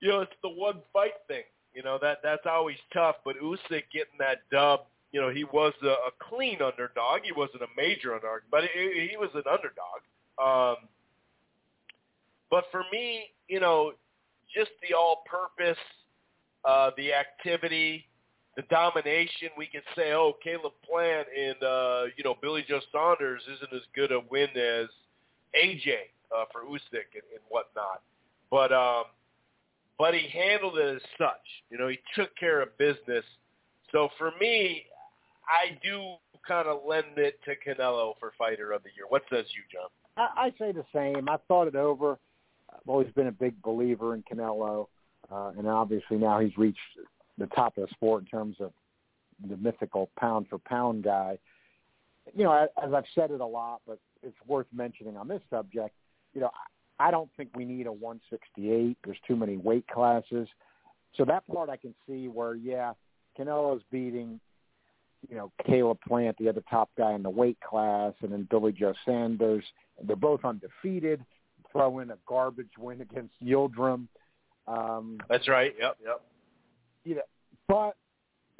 [0.00, 1.44] you know, it's the one fight thing.
[1.74, 3.16] You know that that's always tough.
[3.24, 4.80] But Usyk getting that dub,
[5.10, 7.20] you know, he was a, a clean underdog.
[7.24, 10.02] He wasn't a major underdog, but he, he was an underdog.
[10.38, 10.88] Um,
[12.52, 13.92] but for me, you know,
[14.54, 15.78] just the all-purpose,
[16.66, 18.04] uh, the activity,
[18.56, 19.48] the domination.
[19.56, 23.80] We can say, oh, Caleb Plant and uh, you know Billy Joe Saunders isn't as
[23.94, 24.88] good a win as
[25.58, 25.94] AJ
[26.36, 28.02] uh, for Usyk and, and whatnot.
[28.50, 29.04] But um,
[29.98, 31.46] but he handled it as such.
[31.70, 33.24] You know, he took care of business.
[33.92, 34.84] So for me,
[35.48, 36.16] I do
[36.46, 39.06] kind of lend it to Canelo for Fighter of the Year.
[39.08, 39.88] What says you, John?
[40.18, 41.30] I, I say the same.
[41.30, 42.18] I've thought it over.
[42.82, 44.86] I've always been a big believer in Canelo,
[45.30, 46.78] uh, and obviously now he's reached
[47.38, 48.72] the top of the sport in terms of
[49.48, 51.38] the mythical pound for pound guy.
[52.34, 55.94] You know, as I've said it a lot, but it's worth mentioning on this subject.
[56.34, 56.50] You know,
[56.98, 58.96] I don't think we need a 168.
[59.04, 60.48] There's too many weight classes.
[61.16, 62.92] So that part I can see where, yeah,
[63.38, 64.40] Canelo's beating,
[65.28, 68.72] you know, Caleb Plant, the other top guy in the weight class, and then Billy
[68.72, 69.64] Joe Saunders.
[70.04, 71.24] They're both undefeated.
[71.72, 74.06] Throw in a garbage win against Yildirim.
[74.66, 75.74] Um, That's right.
[75.80, 76.20] Yep, yep.
[77.04, 77.22] you know,
[77.66, 77.96] but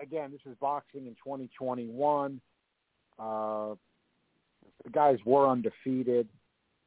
[0.00, 2.40] again, this is boxing in 2021.
[3.18, 3.74] Uh,
[4.84, 6.26] the guys were undefeated.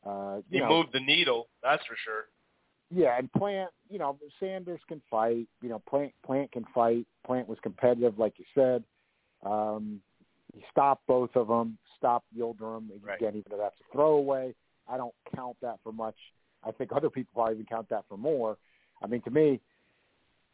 [0.05, 1.47] Uh, He know, moved the needle.
[1.63, 2.25] That's for sure.
[2.91, 5.47] yeah, and Plant, you know, Saunders can fight.
[5.61, 7.05] You know, Plant Plant can fight.
[7.25, 8.83] Plant was competitive, like you said.
[9.45, 10.01] Um,
[10.53, 11.77] he stopped both of them.
[11.97, 12.89] Stopped Yildirim.
[13.01, 13.17] Right.
[13.17, 14.53] Again, even though that's a throwaway,
[14.87, 16.15] I don't count that for much.
[16.63, 18.57] I think other people probably even count that for more.
[19.03, 19.59] I mean, to me,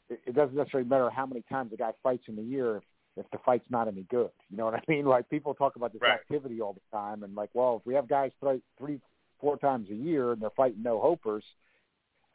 [0.09, 2.83] it, it doesn't necessarily matter how many times a guy fights in the year if
[3.17, 4.29] if the fight's not any good.
[4.49, 5.05] You know what I mean?
[5.05, 6.13] Like people talk about this Right.
[6.13, 8.99] activity all the time, and like, well, if we have guys fight three,
[9.39, 11.43] four times a year and they're fighting no hopers,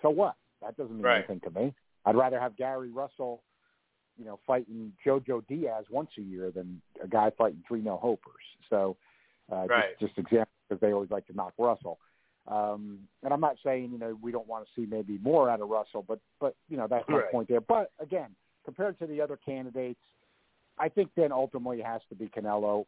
[0.03, 0.35] so what?
[0.63, 1.19] That doesn't mean Right.
[1.19, 1.75] anything to me.
[2.05, 3.43] I'd rather have Gary Russell,
[4.19, 8.45] you know, fighting JoJo Diaz once a year than a guy fighting three no hopers.
[8.71, 8.97] So,
[9.51, 9.99] uh, Right.
[9.99, 11.99] just just example because they always like to knock Russell.
[12.49, 15.61] Um, and I'm not saying you know we don't want to see maybe more out
[15.61, 17.31] of Russell, but but you know that's my Right.
[17.31, 17.61] point there.
[17.61, 18.35] But again,
[18.65, 20.01] compared to the other candidates,
[20.79, 22.87] I think then ultimately it has to be Canelo.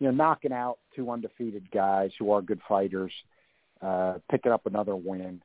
[0.00, 3.12] You know, knocking out two undefeated guys who are good fighters,
[3.82, 5.42] uh, picking up another win.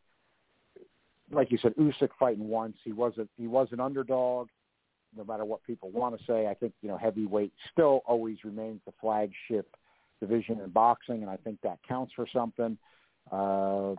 [1.32, 2.78] Like you said, Usyk fighting once.
[2.84, 4.48] He was a he was an underdog.
[5.16, 8.82] No matter what people want to say, I think you know heavyweight still always remains
[8.86, 9.68] the flagship
[10.20, 12.78] division in boxing, and I think that counts for something.
[13.32, 13.96] Uh,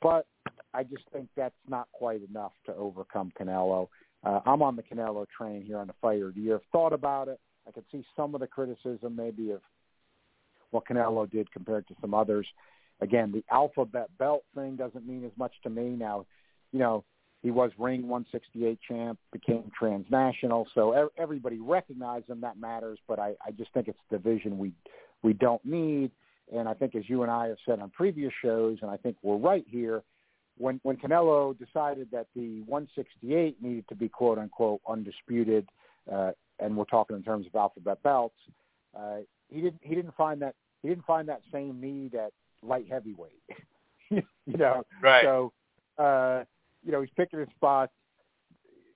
[0.00, 0.26] but
[0.74, 3.88] I just think that's not quite enough to overcome Canelo.
[4.24, 6.56] Uh, I'm on the Canelo train here on the Fighter of the Year.
[6.56, 7.40] I've thought about it.
[7.66, 9.60] I could see some of the criticism maybe of
[10.70, 12.46] what Canelo did compared to some others.
[13.00, 16.26] Again, the alphabet belt thing doesn't mean as much to me now.
[16.72, 17.04] You know,
[17.42, 22.40] he was ring 168 champ, became transnational, so everybody recognized him.
[22.40, 24.72] That matters, but I, I just think it's a division we
[25.22, 26.10] we don't need.
[26.54, 29.16] And I think, as you and I have said on previous shows, and I think
[29.22, 30.02] we're right here,
[30.56, 35.68] when when Canelo decided that the 168 needed to be quote unquote undisputed,
[36.10, 38.34] uh, and we're talking in terms of alphabet belts,
[38.98, 39.18] uh,
[39.50, 42.32] he didn't he didn't find that he didn't find that same need at
[42.62, 43.42] light heavyweight.
[44.10, 45.24] you know, Right.
[45.24, 45.52] so
[45.98, 46.44] uh,
[46.84, 47.92] you know, he's picking his spots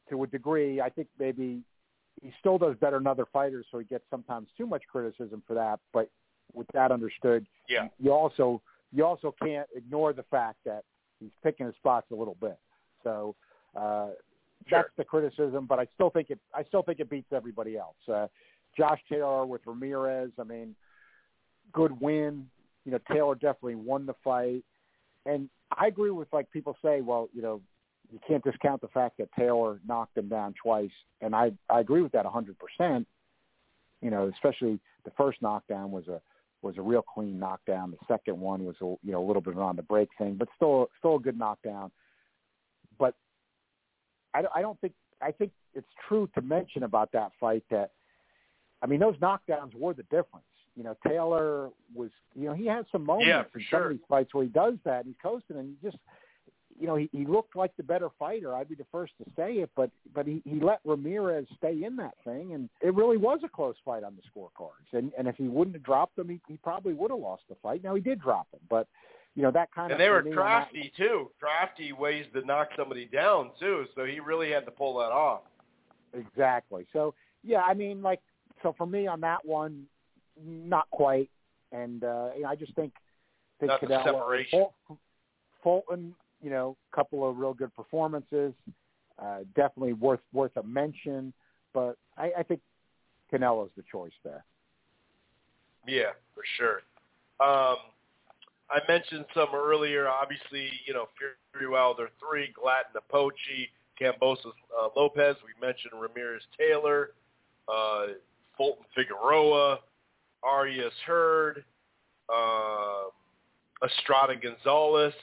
[0.08, 0.80] to a degree.
[0.80, 1.60] I think maybe
[2.22, 5.54] he still does better than other fighters, so he gets sometimes too much criticism for
[5.54, 5.80] that.
[5.92, 6.08] But
[6.54, 7.88] with that understood, Yeah.
[7.98, 8.62] you also
[8.94, 10.84] you also can't ignore the fact that
[11.18, 12.58] he's picking his spots a little bit.
[13.02, 13.34] So
[13.74, 14.10] uh,
[14.70, 17.96] that's the criticism, but I still think it I still think it beats everybody else.
[18.06, 18.28] Uh,
[18.76, 20.74] Josh Taylor with Ramirez, I mean,
[21.72, 22.48] good win.
[22.84, 24.64] You know, Taylor definitely won the fight,
[25.26, 27.60] and I agree with like people say, well, you know,
[28.12, 30.90] you can't discount the fact that Taylor knocked him down twice,
[31.22, 33.06] and I I agree with that a hundred percent.
[34.02, 36.20] You know, especially the first knockdown was a
[36.60, 37.90] was a real clean knockdown.
[37.90, 40.48] The second one was a you know a little bit on the break thing, but
[40.56, 41.90] still still a good knockdown.
[42.98, 43.14] But
[44.34, 47.92] I, I don't think I think it's true to mention about that fight that
[48.82, 50.44] I mean those knockdowns were the difference.
[50.76, 53.90] You know, Taylor was you know he has some moments Yeah, in for some of
[53.90, 55.98] these fights where he does that and he's coasting and he just
[56.78, 58.54] you know, he, he looked like the better fighter.
[58.54, 61.96] I'd be the first to say it, but but he, he let Ramirez stay in
[61.96, 64.92] that thing, and it really was a close fight on the scorecards.
[64.92, 67.56] And and if he wouldn't have dropped him, he, he probably would have lost the
[67.62, 67.84] fight.
[67.84, 68.88] Now he did drop him, but
[69.34, 71.30] you know that kind And of they were crafty too.
[71.40, 73.86] Crafty ways to knock somebody down too.
[73.94, 75.42] So he really had to pull that off.
[76.14, 76.86] Exactly.
[76.92, 78.20] So yeah, I mean, like
[78.62, 79.84] so for me on that one,
[80.44, 81.30] not quite.
[81.70, 82.92] And uh, you know, I just think
[83.60, 84.66] the separation.
[85.62, 88.52] Fulton, you know, couple of real good performances.
[89.18, 91.32] Uh, definitely worth worth a mention,
[91.72, 92.60] but I, I think
[93.32, 94.44] Canelo's the choice there.
[95.86, 96.82] Yeah, for sure.
[97.40, 97.76] Um,
[98.70, 100.08] I mentioned some earlier.
[100.08, 101.06] Obviously, you know,
[101.52, 103.68] Fury Wilder three, Glanton Apochi,
[104.00, 105.36] Kambosos uh, Lopez.
[105.44, 107.10] We mentioned Ramirez Taylor,
[107.68, 108.06] uh,
[108.56, 109.80] Fulton Figueroa,
[110.42, 111.64] Arias Hurd,
[112.32, 113.10] um,
[113.84, 115.14] Estrada Gonzalez,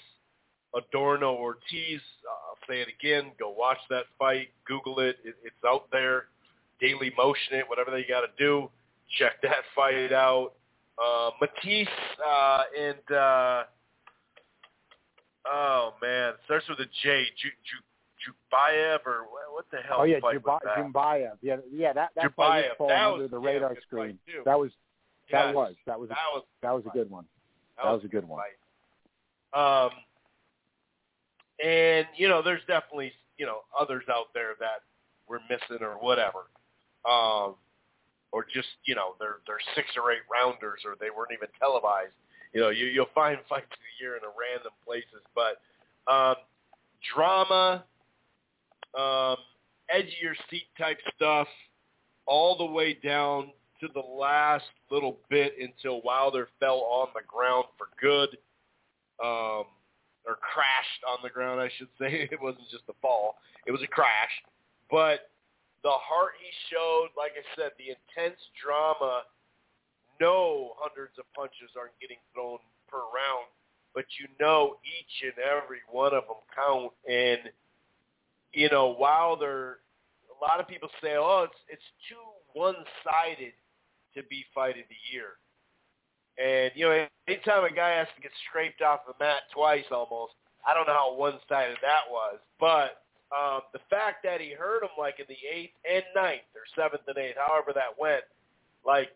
[0.75, 2.01] Adorno Ortiz.
[2.25, 3.31] Uh, I'll say it again.
[3.39, 4.49] Go watch that fight.
[4.67, 5.17] Google it.
[5.23, 6.25] it it's out there.
[6.79, 7.65] Daily Motion it.
[7.67, 8.69] Whatever they got to do.
[9.17, 10.53] Check that fight out.
[10.97, 11.87] Uh, Matias
[12.27, 13.63] uh, and uh,
[15.51, 17.23] oh man, starts with a J.
[17.41, 17.77] Ju, Ju,
[18.51, 19.23] Jubayev or
[19.53, 19.99] what, the hell?
[19.99, 21.37] oh yeah, fight was Jumbayev.
[21.41, 22.67] Yeah, yeah, that that fight Jubayev.
[22.67, 24.19] was falling That under was the radar good screen.
[24.45, 24.71] That was
[25.31, 25.55] that Yes.
[25.55, 27.25] was that was that was that was a good one.
[27.77, 28.41] That was a good one.
[29.53, 29.85] Fight.
[29.85, 29.91] Um,
[31.63, 34.83] and you know, there's definitely you know others out there that
[35.27, 36.49] we're missing or whatever,
[37.09, 37.55] um,
[38.31, 42.13] or just you know they're they're six or eight rounders or they weren't even televised.
[42.53, 45.61] You know, you you'll find fights of the year in a random places, but
[46.11, 46.35] um,
[47.13, 47.83] drama,
[48.97, 49.37] um,
[49.89, 51.47] edge of your seat type stuff,
[52.25, 57.65] all the way down to the last little bit until Wilder fell on the ground
[57.77, 58.37] for good,
[59.23, 59.65] um,
[60.29, 62.29] or crashed on the ground, I should say.
[62.31, 64.29] It wasn't just a fall; it was a crash.
[64.91, 65.33] But
[65.81, 69.25] the heart he showed, like I said, the intense drama.
[70.21, 72.59] No hundreds of punches aren't getting thrown
[72.91, 73.49] per round,
[73.95, 76.93] but you know each and every one of them count.
[77.09, 77.49] And
[78.53, 79.79] you know Wilder,
[80.29, 82.21] a lot of people say, "Oh, it's it's too
[82.53, 83.53] one-sided
[84.13, 85.41] to be fight of the year."
[86.39, 90.33] And you know, anytime a guy has to get scraped off the mat twice, almost,
[90.65, 93.03] I don't know how one-sided that was, but
[93.35, 97.03] um, the fact that he hurt him like in the eighth and ninth or seventh
[97.07, 98.23] and eighth, however that went,
[98.85, 99.09] like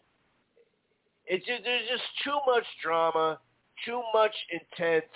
[1.26, 3.40] it just there's just too much drama,
[3.86, 5.10] too much intense,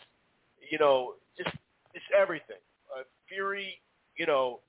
[0.72, 1.56] you know, just
[1.94, 2.64] just everything.
[2.90, 3.80] Uh, Fury,
[4.18, 4.62] you know,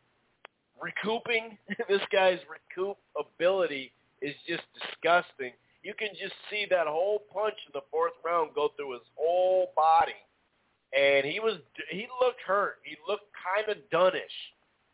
[0.80, 1.56] recouping
[1.88, 5.52] this guy's recoup ability is just disgusting.
[5.88, 9.72] You can just see that whole punch in the fourth round go through his whole
[9.74, 10.20] body,
[10.92, 11.54] and he was
[11.90, 12.76] he looked hurt.
[12.84, 14.36] He looked kind of doneish.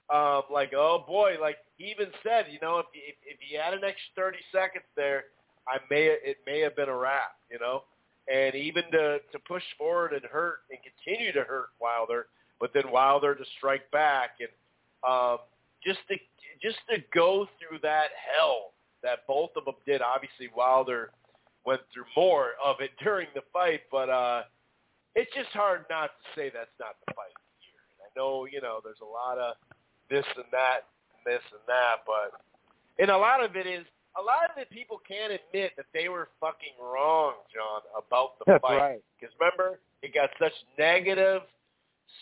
[0.09, 3.75] Um, like oh boy, like he even said, you know, if if, if he had
[3.75, 5.25] an extra thirty seconds there,
[5.67, 7.83] I may it may have been a wrap, you know.
[8.33, 12.27] And even to to push forward and hurt and continue to hurt Wilder,
[12.61, 14.51] but then Wilder to strike back and
[15.03, 15.39] um,
[15.85, 16.15] just to
[16.63, 18.74] just to go through that hell
[19.05, 20.03] that both of them did.
[20.03, 21.13] Obviously, Wilder
[21.65, 24.43] went through more of it during the fight, but uh,
[25.15, 27.81] it's just hard not to say that's not the fight of the year.
[27.95, 29.55] And I know you know there's a lot of
[30.11, 32.35] this and that, and this and that, but
[32.99, 33.85] and a lot of it is
[34.17, 38.45] a lot of it people can't admit that they were fucking wrong, John, about the
[38.47, 38.79] That's fight.
[38.79, 39.03] right.
[39.19, 41.43] Because remember, it got such negative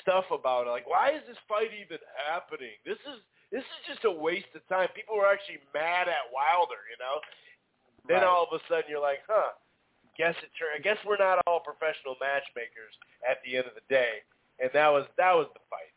[0.00, 0.70] stuff about it.
[0.70, 2.80] Like, why is this fight even happening?
[2.86, 3.20] This is
[3.52, 4.88] this is just a waste of time.
[4.96, 7.20] People were actually mad at Wilder, you know.
[8.08, 8.26] Then Right.
[8.26, 9.52] all of a sudden you're like, huh?
[10.16, 10.50] Guess it.
[10.74, 12.96] I guess we're not all professional matchmakers
[13.28, 14.24] at the end of the day.
[14.58, 15.92] And that was that was the fight.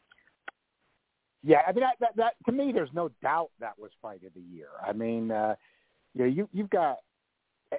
[1.44, 4.34] Yeah, I mean that, that, that to me, there's no doubt that was fight of
[4.34, 4.70] the year.
[4.86, 5.56] I mean, uh,
[6.14, 7.00] you know, you you've got,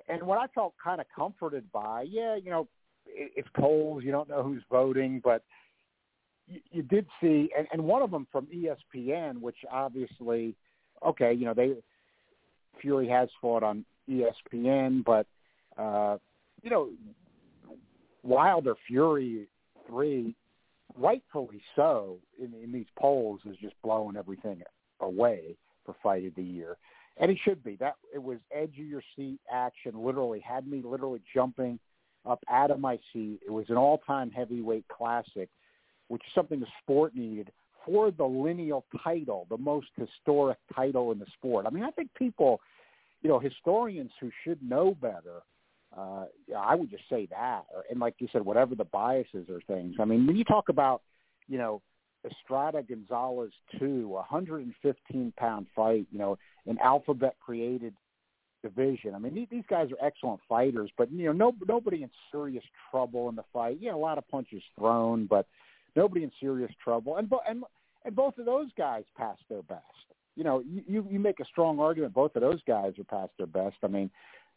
[0.08, 2.68] and what I felt kind of comforted by, yeah, you know,
[3.06, 5.42] it, it's polls, you don't know who's voting, but
[6.48, 10.55] you, you did see, and, and one of them from ESPN, which obviously,
[11.05, 11.74] okay, you know, they
[12.81, 15.27] Fury has fought on ESPN, but
[15.78, 16.18] uh,
[16.62, 16.90] you know,
[18.23, 19.48] Wilder Fury
[19.89, 20.35] three,
[20.98, 24.62] rightfully so, in, in these polls is just blowing everything
[25.01, 26.77] away for fight of the year,
[27.18, 27.77] and it should be.
[27.77, 29.93] That it was edge of your seat action.
[29.94, 31.78] Literally had me literally jumping
[32.27, 33.40] up out of my seat.
[33.47, 35.48] It was an all-time heavyweight classic,
[36.08, 37.50] which is something the sport needed
[37.84, 41.66] for the lineal title, the most historic title in the sport.
[41.66, 42.60] I mean, I think people,
[43.22, 45.42] you know, historians who should know better
[45.96, 46.26] uh,
[46.56, 49.96] I would just say that, and like you said, whatever the biases or things.
[49.98, 51.02] I mean, when you talk about,
[51.48, 51.80] you know,
[52.24, 57.94] Estrada Gonzalez two, a 115 pound fight, you know, an alphabet created
[58.62, 59.14] division.
[59.14, 63.28] I mean, these guys are excellent fighters, but you know, no nobody in serious trouble
[63.28, 63.78] in the fight.
[63.80, 65.46] Yeah, a lot of punches thrown, but
[65.97, 67.16] nobody in serious trouble.
[67.16, 67.64] And and
[68.05, 69.82] and both of those guys passed their best.
[70.36, 72.14] You know, you you make a strong argument.
[72.14, 73.77] Both of those guys are past their best.
[73.82, 74.10] I mean,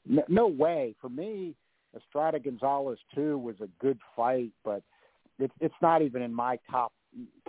[0.06, 0.95] no, no way.
[0.99, 1.56] For me,
[1.95, 4.84] Estrada Gonzalez too was a good fight, but
[5.40, 6.91] it's it's not even in my top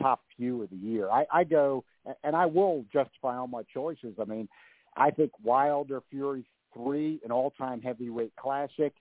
[0.01, 1.11] top few of the year.
[1.11, 1.85] I, I go
[2.25, 4.15] and I will justify all my choices.
[4.21, 4.49] I mean,
[4.97, 8.95] I think Wilder Fury three, an all time heavyweight classic,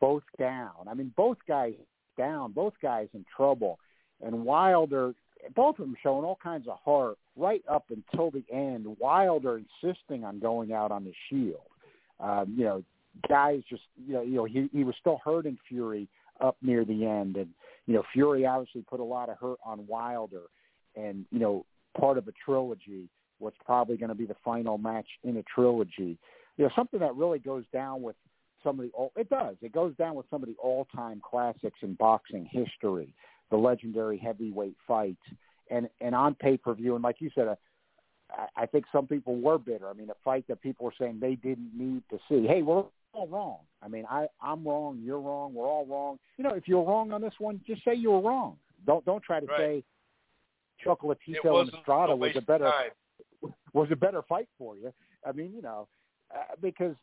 [0.00, 0.88] both down.
[0.88, 1.74] I mean, both guys
[2.16, 3.78] down, both guys in trouble,
[4.22, 5.14] and Wilder.
[5.54, 8.86] Both of them showing all kinds of heart right up until the end.
[8.98, 11.60] Wilder insisting on going out on the shield.
[12.18, 12.82] Um, you know,
[13.28, 16.08] guys just you know you know he he was still hurting Fury
[16.40, 17.48] up near the end, and
[17.86, 20.42] you know Fury obviously put a lot of hurt on Wilder,
[20.96, 21.64] and you know
[21.98, 23.08] part of a trilogy.
[23.38, 26.18] What's probably going to be the final match in a trilogy.
[26.56, 28.16] You know something that really goes down with
[28.62, 31.20] some of the all it does it goes down with some of the all time
[31.28, 33.12] classics in boxing history,
[33.54, 35.22] the legendary heavyweight fights,
[35.70, 37.54] and and on pay per view, and like you said, uh,
[38.56, 39.88] i think some people were bitter.
[39.88, 42.48] I mean, a fight that people were saying they didn't need to see.
[42.48, 42.82] Hey, we're
[43.12, 43.58] all wrong.
[43.80, 45.00] I mean, I I'm wrong.
[45.00, 45.54] You're wrong.
[45.54, 46.18] We're all wrong.
[46.36, 48.56] You know, if you're wrong on this one, just say you were wrong.
[48.84, 49.58] Don't don't try to right.
[49.58, 49.84] say
[50.84, 52.72] Chocolatito and Estrada was a better
[53.72, 54.92] was a better fight for you.
[55.24, 55.86] I mean, you know,
[56.34, 56.96] uh, because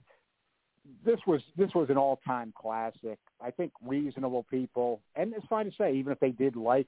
[1.06, 3.20] this was this was an all time classic.
[3.41, 6.88] I think reasonable people, and it's fine to say, even if they did like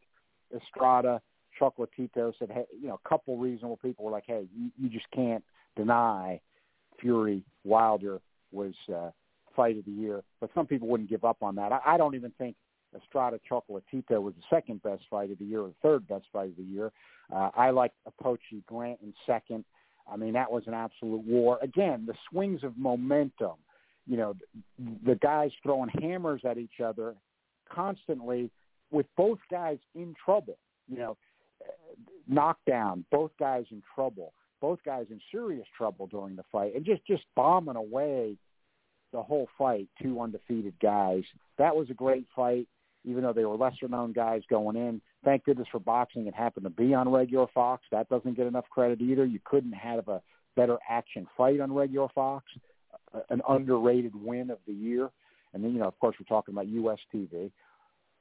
[0.56, 1.22] Estrada,
[1.60, 5.10] Chocolatito said, hey, you know, a couple reasonable people were like, hey, you, you just
[5.11, 5.44] can't
[5.76, 6.40] deny
[6.99, 8.20] Fury Wilder
[8.52, 9.10] was uh,
[9.56, 10.24] fight of the year.
[10.41, 11.72] But some people wouldn't give up on that.
[11.72, 12.56] I, I don't even think
[12.95, 16.49] Estrada Chocolatito was the second best fight of the year or the third best fight
[16.49, 16.91] of the year.
[17.34, 19.65] Uh, I like Apochi Grant in second.
[20.11, 21.60] I mean, that was an absolute war.
[21.61, 23.53] Again, the swings of momentum.
[24.08, 24.36] You know,
[25.06, 27.16] the guys throwing hammers at each other
[27.72, 28.52] constantly
[28.92, 30.58] with both guys in trouble.
[30.88, 31.18] You know,
[32.28, 37.06] knockdown, both guys in trouble, both guys in serious trouble during the fight, and just
[37.06, 38.36] just bombing away
[39.12, 39.88] the whole fight.
[40.02, 41.24] Two undefeated guys.
[41.58, 42.68] That was a great fight,
[43.06, 45.02] even though they were lesser known guys going in.
[45.24, 47.84] Thank goodness for boxing; it happened to be on regular Fox.
[47.92, 49.26] That doesn't get enough credit either.
[49.26, 50.22] You couldn't have a
[50.56, 52.46] better action fight on regular Fox.
[53.30, 55.10] An underrated win of the year,
[55.53, 57.52] and then you know, of course, we're talking about US TV.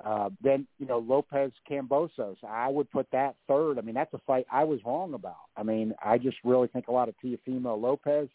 [0.05, 3.79] Uh, then you know Lopez Kambosos, I would put that third.
[3.79, 5.37] I mean that's a fight I was wrong about.
[5.57, 8.29] I mean I just really think a lot of Teofimo Lopez.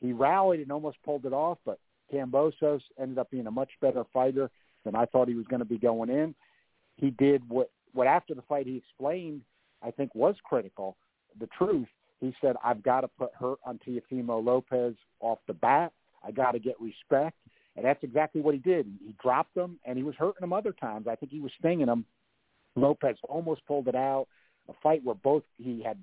[0.00, 1.78] He rallied and almost pulled it off, but
[2.12, 4.50] Kambosos ended up being a much better fighter
[4.84, 6.34] than I thought he was going to be going in.
[6.96, 9.42] He did what what after the fight he explained
[9.82, 10.96] I think was critical.
[11.40, 11.88] The truth
[12.20, 15.92] he said I've got to put hurt on Teofimo Lopez off the bat.
[16.26, 17.36] I got to get respect.
[17.76, 18.86] And that's exactly what he did.
[19.04, 21.06] He dropped him, and he was hurting him other times.
[21.08, 22.04] I think he was stinging him.
[22.76, 24.26] Lopez almost pulled it out.
[24.68, 25.98] A fight where both he had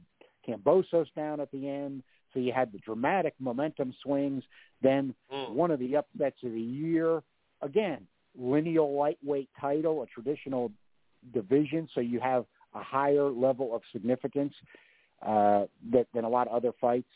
[0.47, 2.03] Kambosos down at the end,
[2.33, 4.43] so you had the dramatic momentum swings.
[4.81, 5.51] Then mm.
[5.51, 7.23] one of the upsets of the year.
[7.61, 8.05] Again,
[8.37, 10.71] lineal lightweight title, a traditional
[11.33, 14.53] division, so you have a higher level of significance
[15.25, 17.09] uh, that, than a lot of other fights.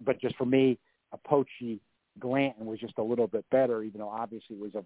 [0.00, 0.78] But just for me,
[1.14, 1.80] Apochi
[2.18, 4.84] Glanton was just a little bit better, even though obviously it was of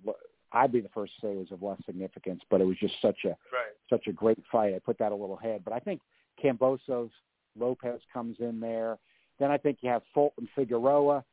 [0.53, 2.95] I'd be the first to say it was of less significance, but it was just
[3.01, 3.75] such a right.
[3.89, 4.75] such a great fight.
[4.75, 6.01] I put that a little ahead, but I think
[6.43, 7.11] Kambosos
[7.59, 8.99] Lopez comes in there.
[9.39, 11.25] Then I think you have Fulton Figueroa.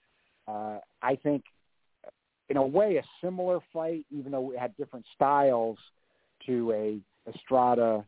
[0.48, 1.44] Uh, I think,
[2.50, 5.78] in a way, a similar fight, even though we had different styles,
[6.46, 8.06] to a Estrada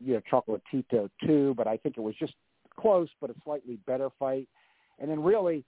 [0.00, 2.34] you know Chocolatito too, but I think it was just
[2.78, 4.48] close, but a slightly better fight.
[4.98, 5.64] And then really,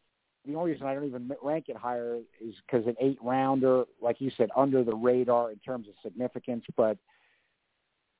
[0.48, 4.18] the only reason I don't even rank it higher is because an eight rounder, like
[4.18, 6.64] you said, under the radar in terms of significance.
[6.74, 6.96] But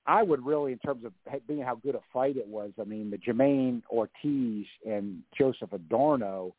[0.06, 1.12] I would really, in terms of
[1.46, 6.54] being how good a fight it was, I mean, the Jamaine Ortiz and Joseph Adorno,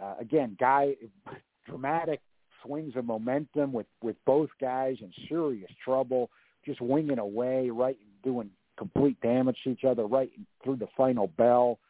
[0.00, 0.94] uh, again, guy,
[1.66, 2.20] dramatic
[2.64, 6.30] swings of momentum with with both guys in serious trouble,
[6.64, 8.48] just winging away, right, doing
[8.78, 10.30] complete damage to each other, right
[10.62, 11.80] through the final bell.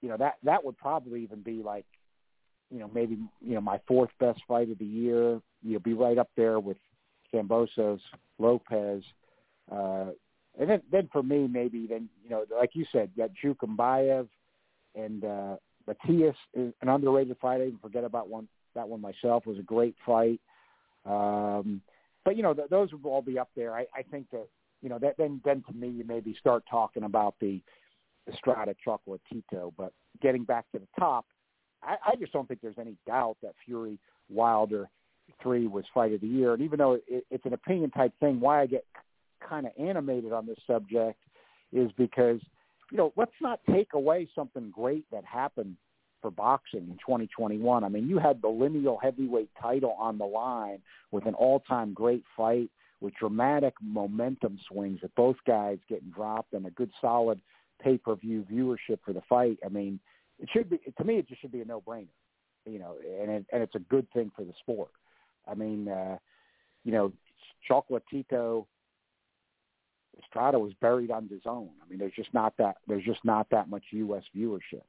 [0.00, 1.86] You know that that would probably even be like,
[2.70, 5.40] you know, maybe you know my fourth best fight of the year.
[5.62, 6.76] You'll be right up there with
[7.32, 8.00] Kambosos,
[8.38, 9.02] Lopez,
[9.70, 10.06] uh,
[10.58, 14.28] and then then for me maybe then you know like you said, that Jukembayev
[14.94, 17.60] and uh, Matias is an underrated fight.
[17.60, 19.46] I even forget about one that one myself.
[19.46, 20.40] Was a great fight.
[21.06, 21.80] Um,
[22.24, 23.74] but you know, th- those will all be up there.
[23.74, 24.48] I, I think that
[24.82, 27.62] you know that then then to me you maybe start talking about the
[28.30, 29.72] Estrada Chocolatito.
[29.76, 31.24] But getting back to the top,
[31.82, 33.98] I, I just don't think there's any doubt that Fury
[34.30, 34.88] Wilder
[35.42, 36.54] three was fight of the year.
[36.54, 38.84] And even though it, it's an opinion type thing, why I get
[39.46, 41.18] kind of animated on this subject
[41.72, 42.40] is because
[42.90, 45.76] you know let's not take away something great that happened
[46.20, 47.84] for boxing in 2021.
[47.84, 50.80] I mean, you had the lineal heavyweight title on the line
[51.12, 56.66] with an all-time great fight with dramatic momentum swings with both guys getting dropped and
[56.66, 57.40] a good solid
[57.80, 59.58] pay-per-view viewership for the fight.
[59.64, 60.00] I mean,
[60.38, 62.06] it should be to me it just should be a no-brainer.
[62.66, 64.90] You know, and it, and it's a good thing for the sport.
[65.50, 66.18] I mean, uh,
[66.84, 67.12] you know,
[67.70, 68.66] Chocolatito
[70.22, 71.70] Estrada was buried on his own.
[71.82, 74.24] I mean, there's just not that there's just not that much U.S.
[74.36, 74.82] viewership.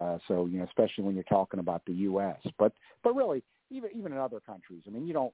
[0.00, 2.38] Uh, so you know, especially when you're talking about the U.S.
[2.58, 2.72] But
[3.02, 5.32] but really, even even in other countries, I mean, you don't,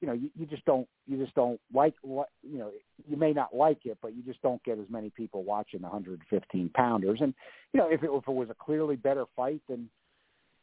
[0.00, 2.70] you know, you, you just don't you just don't like what you know.
[3.08, 5.88] You may not like it, but you just don't get as many people watching the
[5.88, 7.18] 115 pounders.
[7.20, 7.34] And
[7.72, 9.88] you know, if it, if it was a clearly better fight than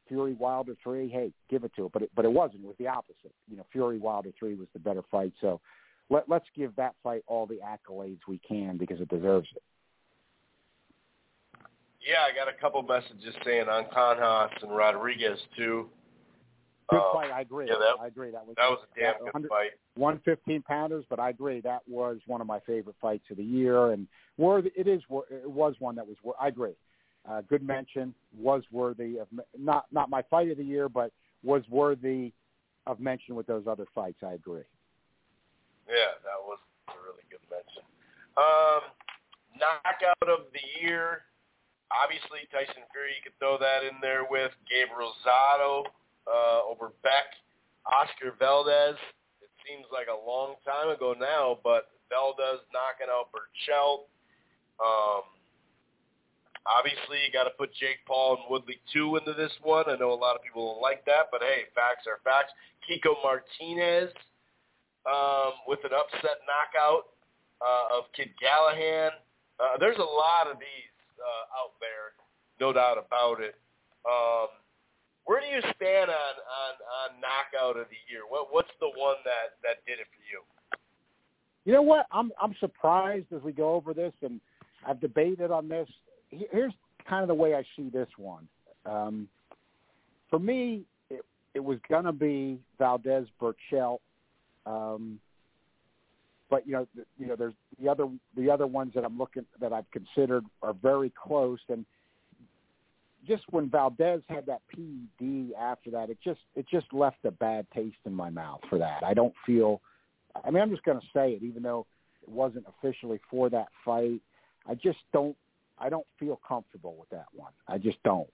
[0.08, 1.92] Fury Wilder three, hey, give it to it.
[1.92, 2.64] But it, but it wasn't.
[2.64, 3.34] It was the opposite.
[3.50, 5.34] You know, Fury Wilder three was the better fight.
[5.42, 5.60] So
[6.10, 9.64] let let's give that fight all the accolades we can because it deserves it.
[12.06, 15.90] Yeah, I got a couple messages saying on Conhas and Rodriguez too.
[16.90, 17.32] Good uh, fight.
[17.32, 17.66] I agree.
[17.68, 18.32] Yeah, that, I agree.
[18.32, 19.72] That was that was a damn good fight.
[19.96, 23.44] One fifteen pounders, but I agree that was one of my favorite fights of the
[23.44, 24.08] year, and
[24.38, 24.72] worthy.
[24.76, 25.02] It is.
[25.32, 26.18] It was one that was.
[26.40, 26.74] I agree.
[27.28, 28.14] Uh, good mention.
[28.38, 31.12] Was worthy of not not my fight of the year, but
[31.44, 32.32] was worthy
[32.86, 34.20] of mention with those other fights.
[34.24, 34.64] I agree.
[35.88, 36.60] Yeah, that was
[36.90, 37.84] a really good mention.
[38.38, 38.82] Um,
[39.58, 41.24] knockout of the year
[41.94, 45.86] obviously Tyson Fury, you could throw that in there with Gabriel Rosado
[46.28, 47.34] uh, over Beck,
[47.86, 48.98] Oscar Valdez.
[49.42, 54.10] It seems like a long time ago now, but Valdez knocking out Berchelt.
[54.82, 55.24] Um,
[56.66, 59.86] obviously, you got to put Jake Paul and Woodley 2 into this one.
[59.88, 62.54] I know a lot of people don't like that, but hey, facts are facts.
[62.86, 64.14] Kiko Martinez
[65.06, 67.14] um, with an upset knockout
[67.62, 69.14] uh, of Kid Galahad.
[69.60, 72.14] Uh, there's a lot of these uh, out there,
[72.60, 73.56] no doubt about it.
[74.06, 74.50] Um,
[75.26, 78.22] where do you stand on, on, on knockout of the year?
[78.30, 80.42] What what's the one that, that did it for you?
[81.66, 82.06] You know what?
[82.12, 84.40] I'm I'm surprised as we go over this, and
[84.88, 85.88] I've debated on this.
[86.30, 86.74] Here's
[87.08, 88.48] kind of the way I see this one.
[88.86, 89.28] Um,
[90.30, 91.24] for me, it,
[91.54, 94.00] it was gonna be Valdez Berchelt.
[94.66, 95.20] Um,
[96.50, 96.88] but you know,
[97.18, 98.08] you know, there's the other
[98.38, 101.86] the other ones that I'm looking that I've considered are very close, and
[103.28, 107.66] just when Valdez had that PED after that, it just it just left a bad
[107.74, 109.04] taste in my mouth for that.
[109.04, 109.82] I don't feel.
[110.44, 111.86] I mean, I'm just going to say it, even though
[112.22, 114.22] it wasn't officially for that fight.
[114.68, 115.36] I just don't.
[115.78, 117.52] I don't feel comfortable with that one.
[117.68, 118.30] I just don't.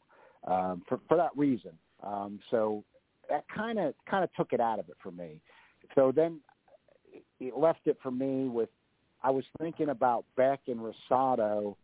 [0.46, 1.72] Um, for for that reason.
[2.04, 2.84] Um, so
[3.30, 5.42] that kind of kind of took it out of it for me.
[5.96, 6.40] So then
[7.40, 8.70] it left it for me with
[9.24, 11.76] I was thinking about Beck and Rosado,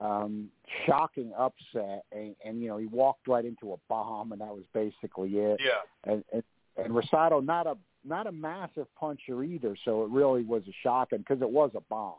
[0.00, 0.48] um,
[0.86, 4.64] shocking upset, and, and you know he walked right into a bomb, and that was
[4.72, 5.60] basically it.
[5.62, 6.12] Yeah.
[6.12, 6.42] And and,
[6.76, 11.12] and Rosado not a not a massive puncher either, so it really was a shock,
[11.12, 12.14] and because it was a bomb.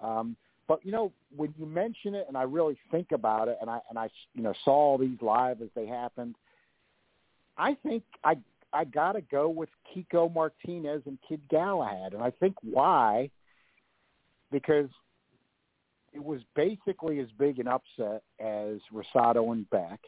[0.00, 0.36] Um,
[0.68, 3.80] but you know when you mention it, and I really think about it, and I
[3.88, 6.36] and I you know saw all these live as they happened.
[7.56, 8.36] I think I
[8.72, 13.30] I got to go with Kiko Martinez and Kid Galahad, and I think why
[14.52, 14.88] because
[16.12, 20.00] it was basically as big an upset as Rosado and Beck,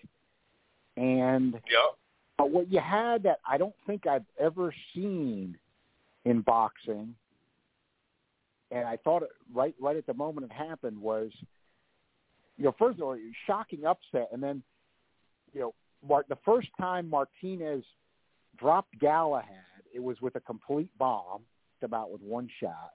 [0.97, 1.97] and yep.
[2.39, 5.57] but what you had that I don't think I've ever seen
[6.25, 7.15] in boxing
[8.71, 11.31] and I thought it, right right at the moment it happened was,
[12.57, 13.17] you know, first of all,
[13.47, 14.63] shocking upset, and then,
[15.53, 15.75] you know,
[16.07, 17.85] Mar- the first time Martinez
[18.59, 19.45] dropped Galahad,
[19.95, 21.43] it was with a complete bomb,
[21.83, 22.93] about with one shot,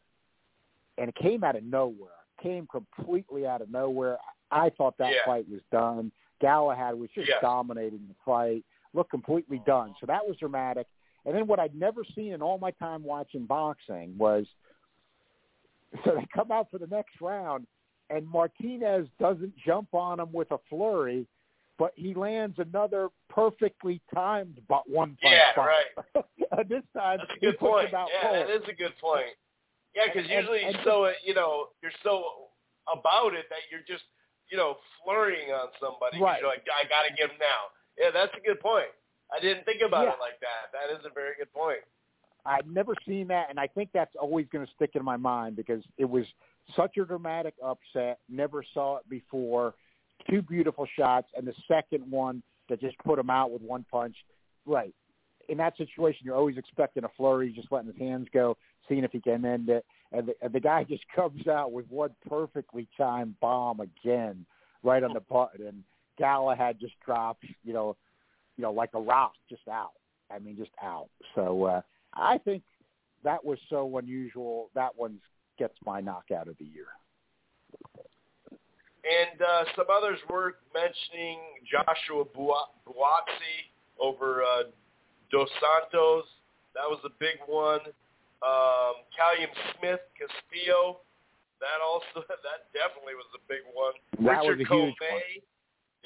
[0.97, 2.11] and it came out of nowhere.
[2.41, 4.17] Came completely out of nowhere.
[4.51, 5.25] I thought that Yeah.
[5.25, 6.11] fight was done.
[6.39, 7.41] Galahad was just Yes.
[7.41, 8.63] dominating the fight,
[8.93, 9.95] looked completely done.
[9.99, 10.87] So that was dramatic.
[11.25, 14.45] And then what I'd never seen in all my time watching boxing was
[16.03, 17.65] so they come out for the next round
[18.09, 21.25] and Martinez doesn't jump on him with a flurry,
[21.77, 25.65] but he lands another perfectly timed but one punch Yeah, bomb.
[25.67, 26.25] right.
[26.69, 27.89] This time That's a good point.
[27.91, 29.25] Yeah, that is a good point.
[29.95, 32.51] Yeah, because usually and- you're so you know you're so
[32.91, 34.03] about it that you're just
[34.51, 36.19] you know flurrying on somebody.
[36.21, 36.41] Right.
[36.41, 37.71] You're like, I got to get him now.
[37.97, 38.91] Yeah, that's a good point.
[39.35, 40.13] I didn't think about Yeah.
[40.13, 40.69] it like that.
[40.73, 41.79] That is a very good point.
[42.45, 45.55] I'd never seen that, and I think that's always going to stick in my mind
[45.55, 46.25] because it was
[46.75, 48.19] such a dramatic upset.
[48.29, 49.73] Never saw it before.
[50.29, 54.15] Two beautiful shots, and the second one that just put him out with one punch.
[54.67, 54.93] Right.
[55.49, 58.57] In that situation, you're always expecting a flurry, just letting his hands go,
[58.87, 59.85] seeing if he can end it.
[60.11, 64.45] And the, and the guy just comes out with one perfectly timed bomb again,
[64.83, 65.67] right on the button.
[65.67, 65.83] And
[66.17, 67.95] Galahad just drops, you know,
[68.57, 69.91] you know, like a rock, just out.
[70.31, 71.09] I mean, just out.
[71.35, 71.81] So uh,
[72.13, 72.63] I think
[73.23, 74.69] that was so unusual.
[74.73, 75.19] That one
[75.59, 76.87] gets my knockout of the year.
[79.05, 81.39] And uh, some others worth mentioning:
[81.69, 83.69] Joshua Bua- Buatsi
[83.99, 84.63] over uh,
[85.35, 86.23] Dos Santos.
[86.79, 87.83] That was a big one.
[88.39, 91.03] Um, Callum Smith Castillo.
[91.59, 93.95] That also that definitely was a big one.
[94.23, 95.43] That Richard was a huge Commey.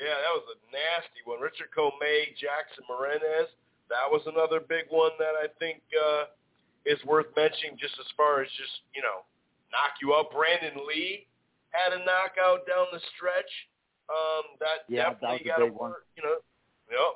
[0.01, 1.37] Yeah, that was a nasty one.
[1.37, 3.53] Richard Commey, Jackson Marinez.
[3.93, 6.33] That was another big one that I think uh,
[6.89, 9.25] is worth mentioning just as far as just, you know,
[9.73, 10.33] knock you out.
[10.33, 11.25] Brandun Lee
[11.73, 13.49] had a knockout down the stretch.
[14.09, 15.93] Um, that Yeah, definitely got to big one.
[16.17, 16.37] you know.
[16.89, 17.13] Yep.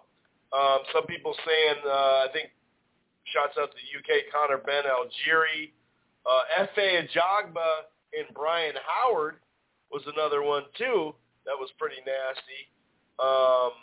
[0.53, 2.53] Um, some people saying, uh, I think,
[3.33, 5.73] shouts out to the UK, Conor Benn Algieri.
[6.23, 9.41] Uh, Efe Ajagba and Brian Howard
[9.91, 11.13] was another one, too,
[11.45, 12.69] that was pretty nasty.
[13.17, 13.73] Um,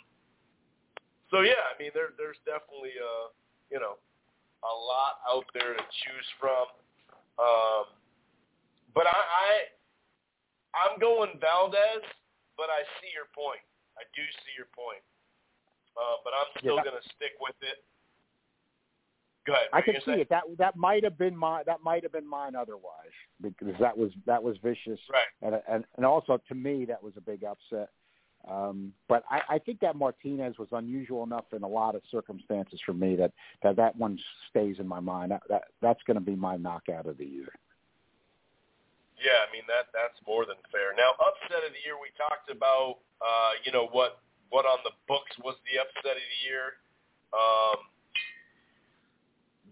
[1.31, 3.35] so, yeah, I mean, there, there's definitely, uh,
[3.71, 3.99] you know,
[4.63, 6.71] a lot out there to choose from.
[7.39, 7.85] Um,
[8.95, 9.51] but I, I,
[10.75, 12.05] I'm going Valdez,
[12.57, 13.63] but I see your point.
[13.99, 15.03] I do see your point.
[16.01, 16.85] Uh, but I'm still Yeah.
[16.85, 17.85] going to stick with it.
[19.45, 19.69] Go ahead.
[19.73, 20.29] I can see gonna it.
[20.29, 24.13] That that might have been my that might have been mine otherwise because that was
[24.27, 25.01] that was vicious?
[25.09, 25.27] Right.
[25.43, 27.91] and and and also to me that was a big upset.
[28.49, 32.81] Um, but I, I think that Martinez was unusual enough in a lot of circumstances
[32.85, 33.33] for me that
[33.63, 34.19] that that one
[34.49, 35.31] stays in my mind.
[35.33, 37.49] That, that that's going to be my knockout of the year.
[39.19, 40.97] Yeah, I mean that that's more than fair.
[40.97, 44.21] Now, upset of the year, we talked about, uh, you know, what
[44.51, 46.67] what on the books was the upset of the year.
[47.31, 47.79] Um,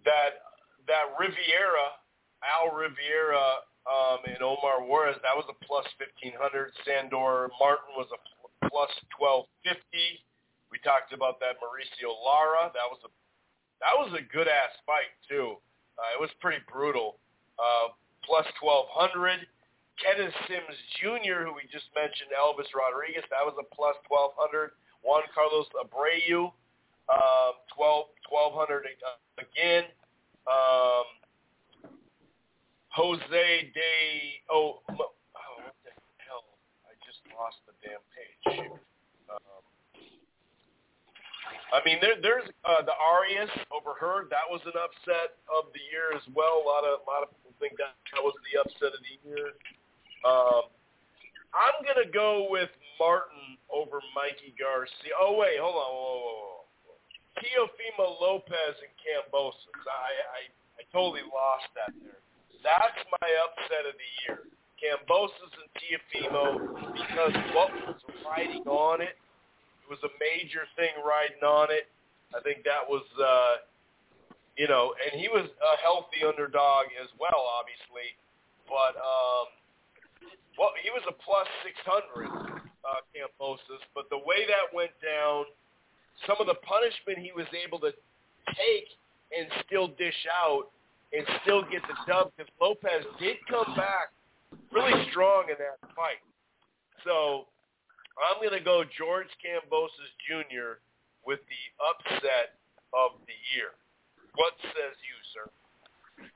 [0.07, 0.47] that
[0.87, 1.99] that Riviera,
[2.41, 6.73] Al Riviera, um, and Omar Juarez, that was a plus fifteen hundred.
[6.87, 8.19] Sandor Martin was a
[8.71, 10.23] plus twelve fifty.
[10.71, 12.71] We talked about that Mauricio Lara.
[12.73, 13.11] That was a
[13.83, 15.59] that was a good ass fight too.
[15.99, 17.19] Uh, it was pretty brutal.
[17.59, 17.91] Uh,
[18.25, 19.43] plus twelve hundred.
[19.99, 24.73] Kenneth Sims Jr., who we just mentioned, Elvis Rodriguez, that was a plus twelve hundred.
[25.05, 26.51] Juan Carlos Abreu,
[27.09, 28.85] um, 12, 1200
[29.39, 29.85] again.
[30.49, 31.07] Um,
[32.91, 35.15] Jose de oh, oh
[35.63, 36.43] what the hell?
[36.89, 38.75] I just lost the damn page.
[39.31, 39.63] Um,
[41.71, 44.27] I mean, there, there's uh, the Arias over her.
[44.33, 46.59] That was an upset of the year as well.
[46.59, 49.17] A lot of a lot of people think that that was the upset of the
[49.23, 49.55] year.
[50.25, 50.71] Um,
[51.55, 55.15] I'm gonna go with Martin over Mikey Garcia.
[55.21, 55.91] Oh wait, hold on.
[55.95, 56.59] Whoa, whoa, whoa.
[57.39, 59.83] Teofimo Lopez and Kambosos.
[59.87, 60.41] I, I
[60.79, 62.19] I totally lost that there.
[62.63, 64.39] That's my upset of the year.
[64.79, 66.43] Kambosos and Teofimo
[66.95, 69.19] because what was riding on it.
[69.83, 71.91] It was a major thing riding on it.
[72.37, 73.65] I think that was, uh,
[74.57, 78.15] you know, and he was a healthy underdog as well, obviously.
[78.69, 79.49] But um,
[80.59, 83.83] well, he was a plus 600, uh, Kambosos.
[83.95, 85.47] But the way that went down,
[86.27, 87.95] some of the punishment he was able to
[88.59, 88.91] take
[89.31, 90.75] and still dish out
[91.13, 94.13] and still get the dub because Lopez did come back
[94.73, 96.21] really strong in that fight.
[97.05, 97.47] So
[98.19, 100.83] I'm going to go George Kambosos Jr.
[101.25, 102.59] with the upset
[102.93, 103.79] of the year.
[104.35, 105.51] What says you, sir?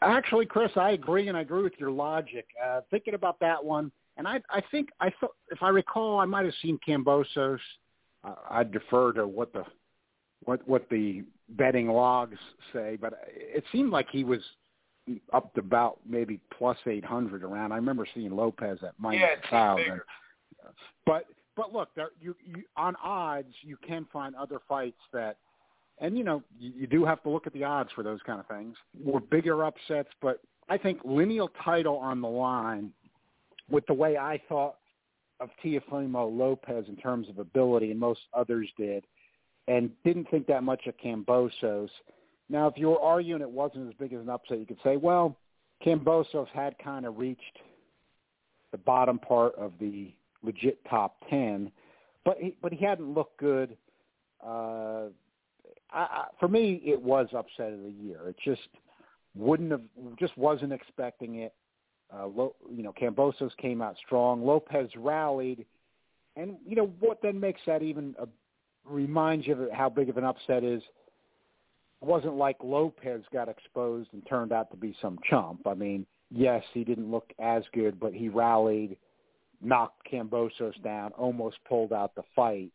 [0.01, 2.47] Actually, Chris, I agree, and I agree with your logic.
[2.63, 6.25] Uh, thinking about that one, and I, I think I thought, if I recall, I
[6.25, 7.59] might have seen Kambosos.
[8.25, 9.65] Uh, I defer to what the
[10.45, 12.39] what what the betting logs
[12.73, 14.41] say, but it seemed like he was
[15.33, 17.73] up to about maybe plus eight hundred around.
[17.73, 20.01] I remember seeing Lopez at minus yeah, thousand.
[21.07, 21.27] But
[21.57, 25.39] but look, there, you, you on odds you can find other fights that,
[25.99, 28.41] and you know you, you do have to look at the odds for those kind
[28.41, 28.77] of things.
[29.03, 32.93] Were bigger upsets, but I think lineal title on the line,
[33.71, 34.77] with the way I thought
[35.41, 39.05] of Teofimo Lopez in terms of ability, and most others did,
[39.69, 41.89] and didn't think that much of Kambosos.
[42.49, 44.97] Now, if you were arguing it wasn't as big as an upset, you could say,
[44.97, 45.37] well,
[45.85, 47.59] Kambosos had kind of reached
[48.71, 50.13] the bottom part of the
[50.43, 51.71] legit top ten,
[52.25, 53.77] but he, but he hadn't looked good.
[54.45, 55.07] Uh,
[55.91, 58.29] I, I, for me, it was upset of the year.
[58.29, 58.69] It just
[59.35, 59.83] wouldn't have,
[60.19, 61.55] just wasn't expecting it.
[62.15, 64.45] Uh, Lo, you know, Kambosos came out strong.
[64.45, 65.65] Lopez rallied,
[66.37, 68.27] and you know what then makes that even a,
[68.85, 70.83] reminds you of how big of an upset is.
[72.03, 75.67] It wasn't like Lopez got exposed and turned out to be some chump.
[75.67, 78.97] I mean, yes, he didn't look as good, but he rallied
[79.63, 82.71] knocked Kambosos down, almost pulled out the fight.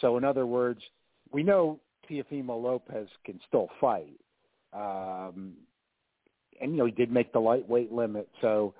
[0.00, 0.80] So in other words,
[1.30, 1.78] we know
[2.10, 4.18] Teofimo Lopez can still fight.
[4.72, 5.52] Um,
[6.60, 8.28] and, you know, he did make the lightweight limit.
[8.40, 8.74] So,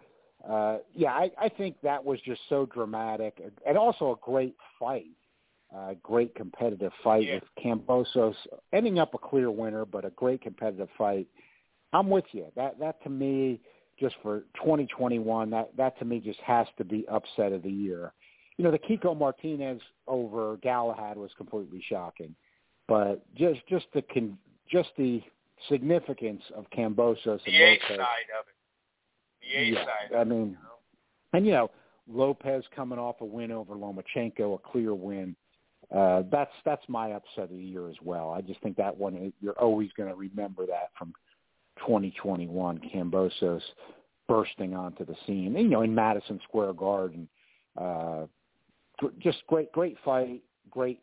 [0.49, 5.07] uh, yeah, I, I think that was just so dramatic and also a great fight.
[5.75, 7.37] Uh, great competitive fight Yeah.
[7.37, 8.35] with Kambosos
[8.75, 11.27] ending up a clear winner, but a great competitive fight.
[11.95, 12.47] I'm with you.
[12.57, 13.59] That that to me
[13.99, 18.13] just for 2021, that that to me just has to be upset of the year.
[18.59, 22.35] You know, the Kiko Martinez over Galahad was completely shocking,
[22.87, 24.37] but just just the con,
[24.71, 25.23] just the
[25.71, 27.89] significance of Kambosos and The A Lopez.
[27.89, 28.55] side of it.
[29.53, 30.17] The A yeah, side.
[30.17, 30.59] I mean, you know?
[31.33, 31.71] and you know,
[32.09, 35.37] Lopez coming off a win over Lomachenko, a clear win.
[35.95, 38.31] Uh, that's that's my upset of the year as well.
[38.31, 41.13] I just think that one you're always going to remember that from
[41.81, 42.81] 2021.
[42.95, 43.61] Kambosos
[44.29, 47.29] bursting onto the scene, you know, in Madison Square Garden.
[47.77, 48.27] Uh,
[49.19, 51.01] just great, great fight, great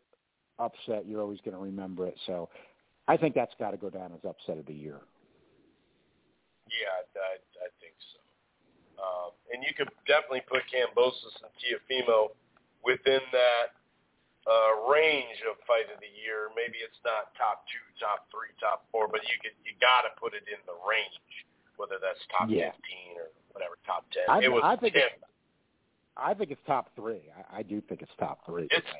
[0.58, 1.06] upset.
[1.06, 2.16] You're always going to remember it.
[2.26, 2.48] So,
[3.06, 5.00] I think that's got to go down as upset of the year.
[6.70, 8.20] Yeah, I, I think so.
[9.00, 12.36] Um, and you could definitely put Kambosos and Teofimo
[12.84, 13.72] within that
[14.44, 16.52] uh, range of fight of the year.
[16.52, 20.12] Maybe it's not top two, top three, top four, but you could you got to
[20.20, 21.32] put it in the range,
[21.80, 22.72] whether that's top Yeah.
[22.76, 24.28] fifteen or whatever, top ten.
[24.28, 25.04] I, it was I think 10.
[25.04, 25.24] it's,
[26.16, 27.28] I think it's top three.
[27.32, 28.68] I, I do think it's top three.
[28.68, 28.92] It's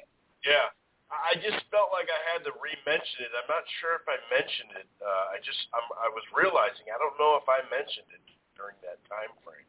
[0.45, 0.73] yeah.
[1.11, 3.35] I just felt like I had to re-mention it.
[3.35, 4.87] I'm not sure if I mentioned it.
[5.03, 8.23] Uh, I just I'm, I was realizing I don't know if I mentioned it
[8.55, 9.67] during that time frame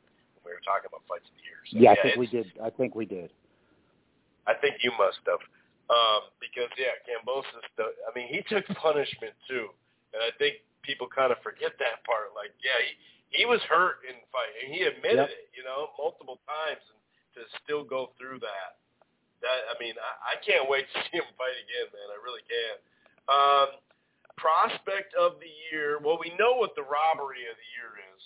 [0.52, 1.60] we were talking about fights of the year.
[1.72, 2.48] So, yeah, I think we did.
[2.60, 3.32] I think we did.
[4.44, 5.40] I think you must have.
[5.88, 7.64] Um, because yeah, Kambosos.
[7.80, 9.72] The, I mean, he took punishment too,
[10.12, 12.36] and I think people kind of forget that part.
[12.36, 12.92] Like, yeah, he
[13.32, 15.40] he was hurt in fight, and he admitted Yep.
[15.40, 17.00] it, you know, multiple times, and
[17.40, 18.76] to still go through that.
[19.40, 22.08] That I mean, I, I can't wait to see him fight again, man.
[22.12, 22.76] I really can.
[23.32, 23.70] Um,
[24.36, 26.02] prospect of the year.
[26.04, 28.22] Well, we know what the robbery of the year is.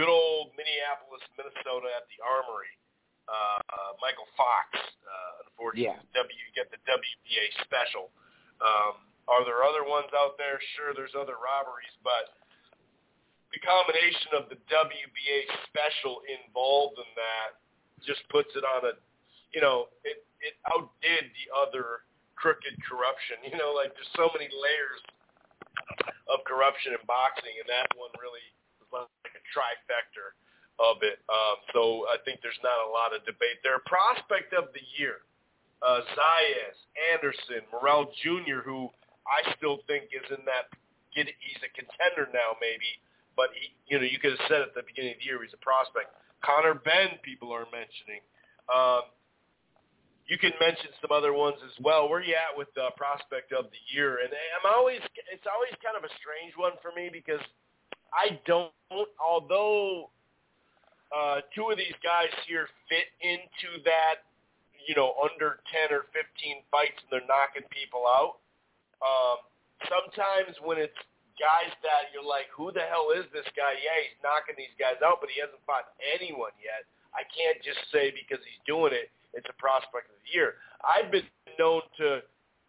[0.00, 2.72] Good old Minneapolis, Minnesota at the Armory.
[3.28, 4.72] Uh, Michael Fox.
[4.72, 6.00] Uh, unfortunately, Yeah.
[6.16, 8.08] W you get the WBA special.
[8.64, 10.56] Um, are there other ones out there?
[10.74, 12.32] Sure, there's other robberies, but
[13.52, 17.60] the combination of the WBA special involved in that
[18.02, 18.96] just puts it on a,
[19.52, 22.08] you know, it it outdid the other
[22.40, 23.36] crooked corruption.
[23.52, 25.02] You know, like there's so many layers
[26.32, 28.48] of corruption in boxing, and that one really
[28.92, 30.34] like a trifecta
[30.80, 31.20] of it.
[31.28, 33.78] Um, so I think there's not a lot of debate there.
[33.84, 35.24] Prospect of the year,
[35.84, 36.78] uh, Zayas,
[37.12, 38.88] Anderson, Morrell Jr., who
[39.28, 40.72] I still think is in that.
[41.10, 42.86] Get he's a contender now, maybe,
[43.34, 45.50] but he, you know, you could have said at the beginning of the year he's
[45.50, 46.14] a prospect.
[46.38, 48.22] Conor Benn, people are mentioning.
[48.70, 49.10] Um,
[50.30, 52.06] you can mention some other ones as well.
[52.06, 54.22] Where you at with the prospect of the year?
[54.22, 55.02] And I'm always,
[55.34, 57.42] it's always kind of a strange one for me because
[58.12, 58.72] I don't,
[59.18, 60.10] although
[61.10, 64.26] uh, two of these guys here fit into that,
[64.86, 68.42] you know, under 10 or 15 fights and they're knocking people out.
[69.02, 69.42] Um,
[69.86, 70.96] sometimes when it's
[71.40, 73.78] guys that you're like, who the hell is this guy?
[73.80, 76.84] Yeah, he's knocking these guys out, but he hasn't fought anyone yet.
[77.16, 80.60] I can't just say because he's doing it, it's a prospect of the year.
[80.82, 81.26] I've been
[81.58, 82.22] known to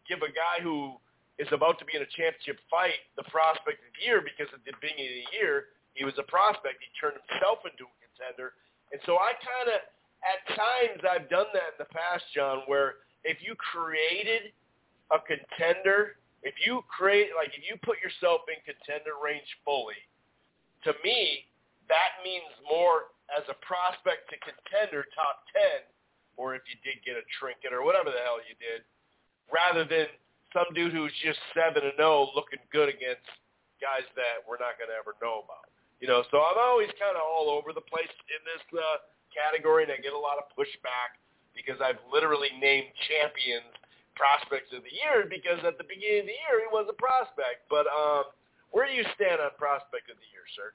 [0.08, 0.98] give a guy who
[1.42, 4.62] is about to be in a championship fight the prospect of the year because at
[4.62, 6.78] the beginning of the year he was a prospect.
[6.86, 8.54] He turned himself into a contender.
[8.94, 9.82] And so I kind of,
[10.22, 14.54] at times, I've done that in the past, John, where if you created
[15.10, 19.98] a contender, if you create, like if you put yourself in contender range fully,
[20.86, 21.50] to me,
[21.90, 25.90] that means more as a prospect to contender top 10,
[26.38, 28.86] or if you did get a trinket or whatever the hell you did,
[29.50, 30.08] rather than
[30.54, 33.26] some dude who's just 7 and 0 looking good against
[33.82, 35.72] guys that we're not going to ever know about.
[36.00, 39.86] You know, so I'm always kind of all over the place in this uh, category,
[39.86, 41.18] and I get a lot of pushback
[41.54, 43.70] because I've literally named champions
[44.16, 47.66] prospects of the year because at the beginning of the year he was a prospect.
[47.70, 48.34] But um,
[48.72, 50.74] where do you stand on prospect of the year, sir?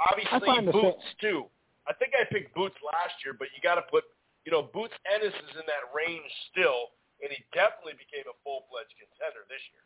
[0.00, 1.46] Obviously, Boots too.
[1.88, 4.04] I think I picked Boots last year, but you got to put,
[4.44, 8.94] you know, Boots Ennis is in that range still, and he definitely became a full-fledged
[8.96, 9.84] contender this year.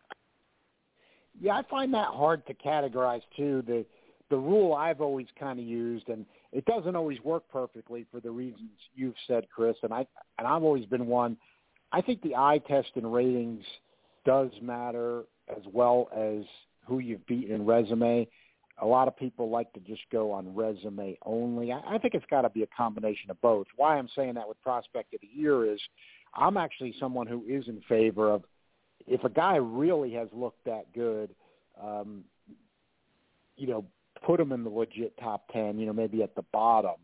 [1.41, 3.63] Yeah, I find that hard to categorize too.
[3.67, 3.85] The
[4.31, 8.31] the rule I've always kind of used, and it doesn't always work perfectly for the
[8.31, 9.77] reasons you've said, Chris.
[9.83, 10.07] And I
[10.39, 11.37] and I've always been one.
[11.93, 13.65] I think the eye test and ratings
[14.25, 15.25] does matter
[15.55, 16.45] as well as
[16.87, 18.27] who you've beaten in resume.
[18.83, 21.71] A lot of people like to just go on resume only.
[21.71, 23.67] I, I think it's got to be a combination of both.
[23.77, 25.81] Why I'm saying that with prospect of the year is
[26.37, 28.45] I'm actually someone who is in favor of
[29.07, 31.31] if a guy really has looked that good,
[31.83, 32.25] um,
[33.57, 33.85] you know,
[34.25, 36.95] put him in the legit top 10, you know, maybe at the bottom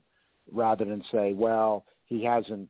[0.52, 2.68] rather than say, well, he hasn't,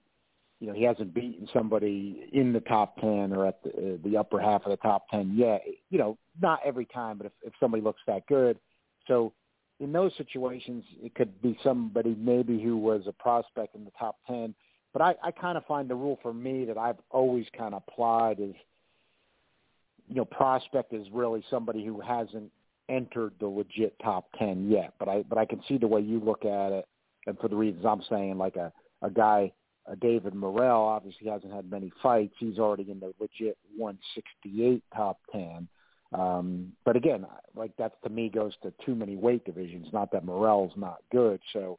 [0.59, 4.17] you know, he hasn't beaten somebody in the top 10 or at the, uh, the
[4.17, 5.63] upper half of the top 10 yet.
[5.89, 8.59] You know, not every time, but if, if somebody looks that good.
[9.07, 9.33] So
[9.79, 14.17] in those situations, it could be somebody maybe who was a prospect in the top
[14.27, 14.55] 10.
[14.93, 17.83] But I, I kind of find the rule for me that I've always kind of
[17.87, 18.55] applied is,
[20.09, 22.51] you know, prospect is really somebody who hasn't
[22.89, 26.19] entered the legit top ten yet, but I but I can see the way you
[26.19, 26.87] look at it,
[27.27, 28.73] and for the reasons I'm saying, like a
[29.03, 29.53] a guy,
[29.87, 32.35] a David Morrell, obviously hasn't had many fights.
[32.39, 35.69] He's already in the legit 168 top ten.
[36.13, 39.87] Um, but again, like that to me goes to too many weight divisions.
[39.93, 41.79] Not that Morrell's not good, so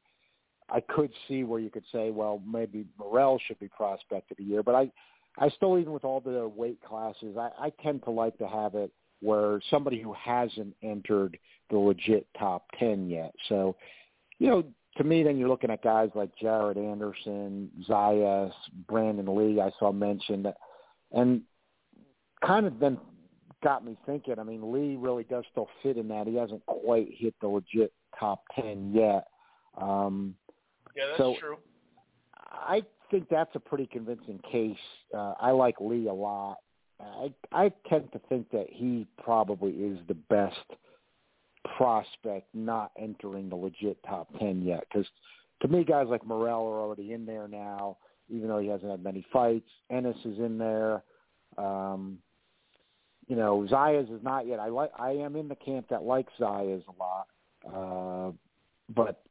[0.71, 4.43] I could see where you could say, well, maybe Morrell should be prospect of the
[4.43, 4.63] year.
[4.63, 4.91] But I,
[5.37, 8.75] I still even with all the weight classes, I, I tend to like to have
[8.75, 8.91] it
[9.21, 11.37] where somebody who hasn't entered
[11.69, 13.33] the legit top 10 yet.
[13.49, 13.75] So,
[14.39, 14.63] you know,
[14.97, 18.51] to me, then you're looking at guys like Jared Anderson, Zayas,
[18.89, 20.47] Brandun Lee, I saw mentioned,
[21.11, 21.41] and
[22.45, 22.97] kind of then
[23.63, 24.39] got me thinking.
[24.39, 26.27] I mean, Lee really does still fit in that.
[26.27, 29.27] He hasn't quite hit the legit top 10 yet.
[29.79, 30.35] Um,
[30.95, 31.57] yeah, that's so true.
[32.51, 34.77] I think that's a pretty convincing case.
[35.13, 36.57] Uh, I like Lee a lot.
[36.99, 40.55] I I tend to think that he probably is the best
[41.77, 44.83] prospect not entering the legit top ten yet.
[44.91, 45.07] Because
[45.61, 47.97] to me, guys like Morrell are already in there now,
[48.29, 49.69] even though he hasn't had many fights.
[49.89, 51.03] Ennis is in there.
[51.57, 52.17] Um,
[53.27, 54.59] you know, Zayas is not yet.
[54.59, 54.91] I like.
[54.97, 57.27] I am in the camp that likes Zayas a lot,
[57.73, 58.31] uh,
[58.93, 59.23] but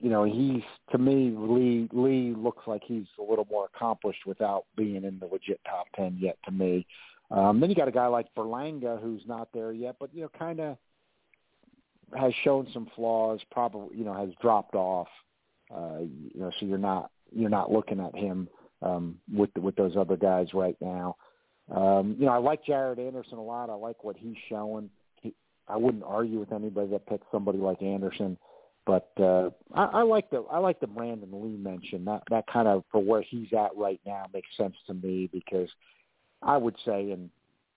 [0.00, 0.62] you know, he's
[0.92, 5.26] to me Lee Lee looks like he's a little more accomplished without being in the
[5.26, 6.86] legit top ten yet to me.
[7.30, 10.30] Um, then you got a guy like Berlanga who's not there yet, but you know,
[10.38, 10.76] kind of
[12.16, 13.40] has shown some flaws.
[13.50, 15.08] Probably you know has dropped off.
[15.74, 18.48] Uh, you know, so you're not you're not looking at him
[18.82, 21.16] um, with with those other guys right now.
[21.74, 23.70] Um, you know, I like Jared Anderson a lot.
[23.70, 24.88] I like what he's showing.
[25.20, 25.34] He,
[25.68, 28.38] I wouldn't argue with anybody that picks somebody like Anderson.
[28.86, 32.04] But uh, I, I like the I like the Brandun Lee mention.
[32.04, 35.68] That that kind of for where he's at right now makes sense to me because
[36.40, 37.28] I would say in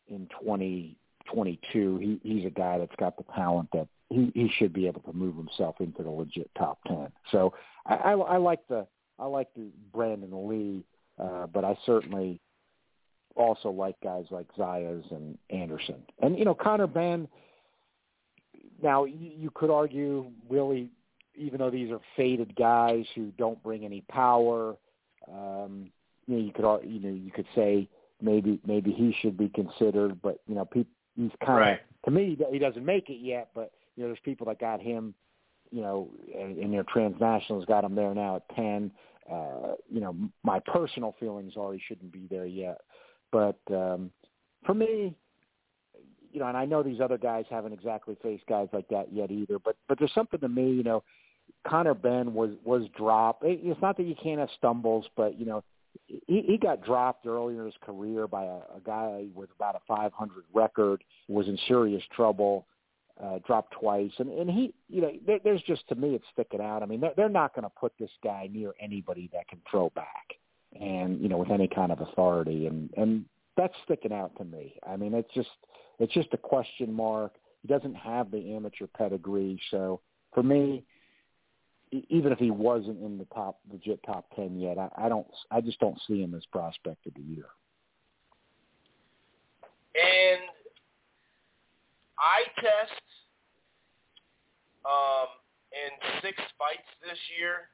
[0.08, 4.86] in 2022 he he's a guy that's got the talent that he he should be
[4.86, 7.12] able to move himself into the legit top 10.
[7.32, 7.56] So
[7.88, 8.86] I I, I like the
[9.18, 10.86] I like the Brandun Lee,
[11.18, 12.40] uh, but I certainly
[13.36, 16.04] also like guys like Zayas and Anderson.
[16.22, 17.28] And you know Conor Benn.
[18.82, 20.90] Now you could argue really
[21.40, 24.76] even though these are faded guys who don't bring any power,
[25.28, 25.90] um,
[26.28, 27.88] you know, you could you know you could say
[28.22, 30.86] maybe maybe he should be considered, but you know, pe-
[31.16, 31.82] he's kind of right.
[32.06, 35.14] to me he doesn't make it yet, but you know, there's people that got him,
[35.72, 38.92] you know, and, and their transnationals got him there now at ten.
[39.32, 42.82] Uh, you know, my personal feelings are he shouldn't be there yet,
[43.32, 44.12] but um,
[44.66, 45.16] for me,
[46.32, 49.32] you know, and I know these other guys haven't exactly faced guys like that yet
[49.32, 51.04] either, but but there's something to me, you know,
[51.68, 53.44] Conor Benn was was dropped.
[53.46, 55.64] It's not that you can't have stumbles, but you know
[56.08, 59.80] he, he got dropped earlier in his career by a, a guy with about a
[59.88, 61.04] 500 record.
[61.28, 62.66] Was in serious trouble.
[63.22, 66.62] uh, dropped twice, and and he, you know, there, there's just to me it's sticking
[66.62, 66.82] out.
[66.82, 69.90] I mean, they're, they're not going to put this guy near anybody that can throw
[69.90, 70.36] back,
[70.80, 73.26] and you know, with any kind of authority, and and
[73.58, 74.76] that's sticking out to me.
[74.88, 75.50] I mean, it's just
[76.00, 77.34] it's just a question mark.
[77.62, 80.00] He doesn't have the amateur pedigree, so
[80.34, 80.86] for me,
[81.92, 85.62] even if he wasn't in the top legit top ten yet, I, I don't, I
[85.62, 87.46] just don't see him as prospect of the year.
[89.96, 90.42] And
[92.20, 93.02] I test
[94.86, 95.28] um,
[95.74, 95.92] in
[96.22, 97.70] six fights this year.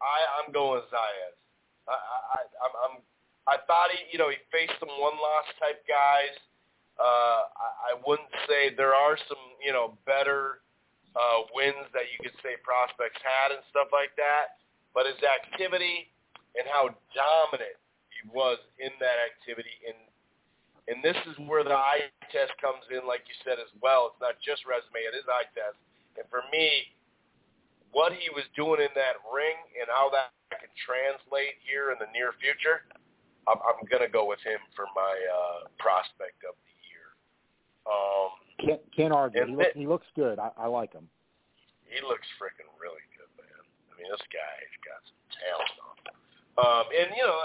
[0.00, 1.36] I, I'm going Zayas.
[1.86, 2.94] I, I, I'm, I'm,
[3.46, 6.34] I thought he, you know, he faced some one-loss type guys.
[6.98, 10.62] Uh, I, I wouldn't say there are some, you know, better
[11.14, 14.60] uh, wins that you could say prospects had and stuff like that.
[14.92, 16.12] But his activity
[16.56, 17.76] and how dominant
[18.12, 19.96] he was in that activity and
[20.90, 24.10] and this is where the eye test comes in, like you said as well.
[24.10, 25.78] It's not just resume; it is eye test.
[26.18, 26.90] And for me,
[27.94, 32.10] what he was doing in that ring and how that can translate here in the
[32.10, 32.82] near future,
[33.46, 37.14] I'm, I'm to go with him for my uh, prospect of the year.
[37.86, 39.44] Um, Can't can't argue.
[39.44, 40.38] He, look, he looks good.
[40.38, 41.10] I, I like him.
[41.90, 43.62] he looks freaking really good, man.
[43.90, 46.16] I mean, this guy's got some talent on him.
[46.52, 47.40] Um, and you know,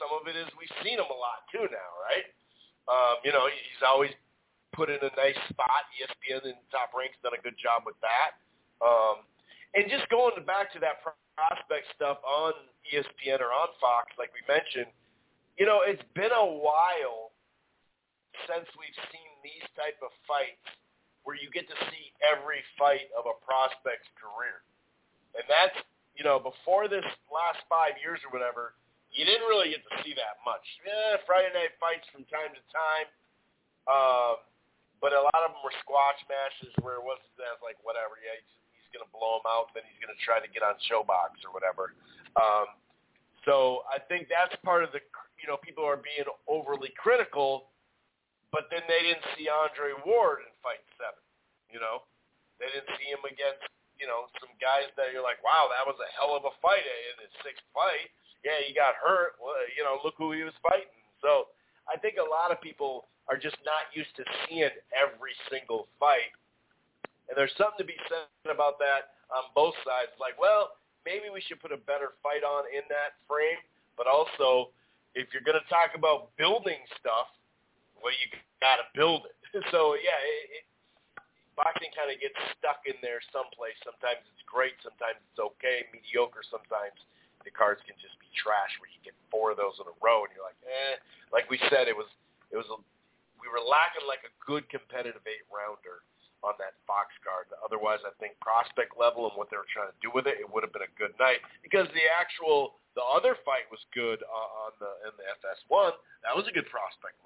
[0.00, 2.26] some of it is we've seen him a lot too now, right?
[2.90, 4.10] Um, you know, he's always
[4.72, 5.88] put in a nice spot.
[5.96, 8.38] ESPN in Top Rank's done a good job with that.
[8.80, 9.24] Um,
[9.74, 12.52] and just going back to that prospect stuff on
[12.88, 14.92] ESPN or on Fox, like we mentioned,
[15.60, 17.32] you know, it's been a while
[18.48, 20.66] since we've seen these type of fights
[21.22, 24.66] where you get to see every fight of a prospect's career.
[25.38, 25.78] And that's,
[26.18, 28.74] you know, before this last five years or whatever,
[29.14, 30.62] you didn't really get to see that much.
[30.82, 33.08] Yeah, Friday night fights from time to time.
[33.86, 34.42] Um,
[34.98, 38.34] but a lot of them were squash matches where it was that's like whatever, yeah,
[38.40, 40.74] he's, he's going to blow him out, then he's going to try to get on
[40.90, 41.94] ShoBox or whatever.
[42.34, 42.74] Um,
[43.46, 44.98] so I think that's part of the,
[45.38, 47.70] you know, people are being overly critical,
[48.54, 51.22] but then they didn't see Andre Ward in Fight Seven.
[51.70, 52.06] You know,
[52.62, 53.62] they didn't see him against,
[53.98, 56.84] you know, some guys that you're like, wow, that was a hell of a fight
[56.84, 58.08] eh, in his sixth fight.
[58.46, 59.36] Yeah, he got hurt.
[59.42, 61.02] Well, you know, look who he was fighting.
[61.18, 61.50] So
[61.90, 66.30] I think a lot of people are just not used to seeing every single fight.
[67.26, 70.14] And there's something to be said about that on both sides.
[70.22, 73.58] Like, well, maybe we should put a better fight on in that frame.
[73.98, 74.70] But also,
[75.18, 77.32] if you're going to talk about building stuff,
[78.06, 78.30] well, you
[78.62, 79.34] got to build it.
[79.72, 80.64] So, yeah, it, it,
[81.56, 83.72] boxing kind of gets stuck in there someplace.
[83.80, 84.76] Sometimes it's great.
[84.84, 86.44] Sometimes it's okay, mediocre.
[86.44, 86.94] Sometimes
[87.40, 90.28] the cards can just be trash where you get four of those in a row
[90.28, 91.00] and you're like, eh.
[91.32, 92.06] Like we said, it was
[92.52, 92.76] it was a,
[93.40, 96.04] we were lacking like a good competitive eight rounder
[96.44, 97.48] on that Fox card.
[97.64, 100.44] Otherwise, I think prospect level and what they were trying to do with it, it
[100.44, 104.64] would have been a good night because the actual the other fight was good uh,
[104.68, 105.96] on the in the FS1.
[106.28, 107.16] That was a good prospect.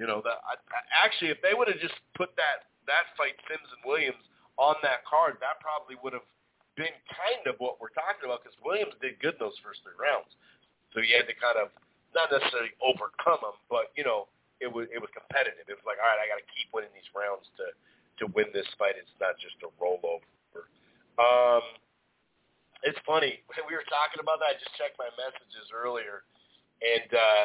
[0.00, 3.36] You know, that I, I, actually, if they would have just put that that fight
[3.46, 4.24] Sims and Williams
[4.56, 6.26] on that card, that probably would have
[6.74, 10.32] been kind of what we're talking about because Williams did good those first three rounds.
[10.96, 11.68] So you had to kind of
[12.16, 14.28] not necessarily overcome them, but you know,
[14.60, 15.68] it was it was competitive.
[15.68, 17.72] It was like, all right, I got to keep winning these rounds to
[18.20, 18.96] to win this fight.
[18.96, 20.24] It's not just a rollover.
[21.20, 21.62] Um,
[22.82, 24.52] it's funny we were talking about that.
[24.52, 26.24] I just checked my messages earlier,
[26.82, 27.44] and uh,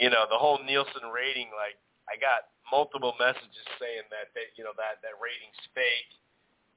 [0.00, 1.52] you know the whole Nielsen rating.
[1.52, 1.76] Like
[2.08, 6.10] I got multiple messages saying that that you know that that rating's fake,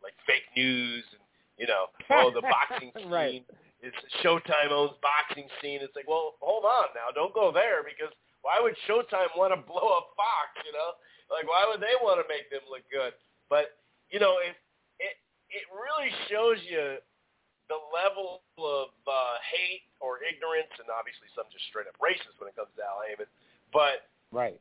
[0.03, 1.23] like fake news, and
[1.55, 3.09] you know oh the boxing scene.
[3.09, 3.41] Right.
[3.83, 5.83] It's Showtime owns boxing scene.
[5.83, 9.59] It's like, well, hold on now, don't go there because why would Showtime want to
[9.59, 10.55] blow up Fox?
[10.63, 10.95] You know,
[11.31, 13.15] like why would they want to make them look good?
[13.47, 13.79] But
[14.11, 14.55] you know, it
[14.99, 15.15] it
[15.51, 16.99] it really shows you
[17.71, 22.51] the level of uh, hate or ignorance, and obviously some just straight up racist when
[22.51, 23.29] it comes to Al Haymon.
[23.71, 24.57] But Right.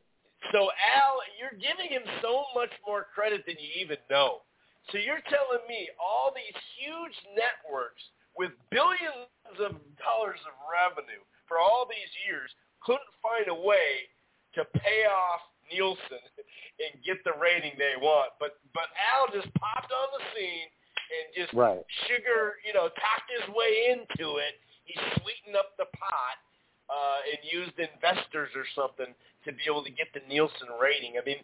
[0.53, 4.45] so Al, you're giving him so much more credit than you even know.
[4.91, 8.03] So you're telling me all these huge networks
[8.35, 9.31] with billions
[9.61, 12.51] of dollars of revenue for all these years
[12.83, 14.09] couldn't find a way
[14.55, 16.23] to pay off Nielsen
[16.83, 18.35] and get the rating they want.
[18.39, 20.67] But but Al just popped on the scene
[21.11, 21.83] and just Right.
[22.07, 24.59] sugar, you know, talked his way into it.
[24.85, 26.37] He sweetened up the pot
[26.89, 29.13] uh, and used investors or something
[29.45, 31.17] to be able to get the Nielsen rating.
[31.17, 31.43] I mean,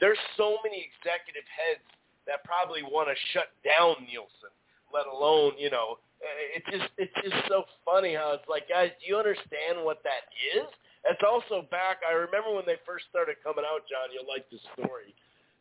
[0.00, 1.84] there's so many executive heads
[2.26, 4.52] that probably want to shut down Nielsen,
[4.92, 9.06] let alone, you know, it's just it's just so funny how it's like, guys, do
[9.06, 10.66] you understand what that is?
[11.06, 12.02] It's also back.
[12.02, 14.10] I remember when they first started coming out, John.
[14.10, 15.14] You'll like the story.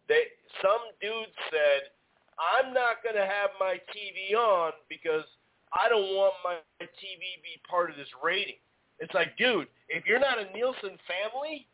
[0.10, 0.34] They
[0.66, 1.94] some dude said,
[2.40, 5.26] "I'm not going to have my TV on because
[5.74, 8.62] I don't want my TV be part of this rating."
[9.00, 11.68] It's like, dude, if you're not a Nielsen family,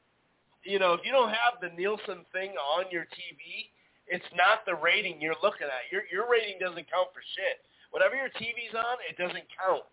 [0.64, 3.72] you know, if you don't have the Nielsen thing on your TV,
[4.08, 5.92] it's not the rating you're looking at.
[5.92, 7.64] Your your rating doesn't count for shit.
[7.92, 9.84] Whatever your TV's on, it doesn't count.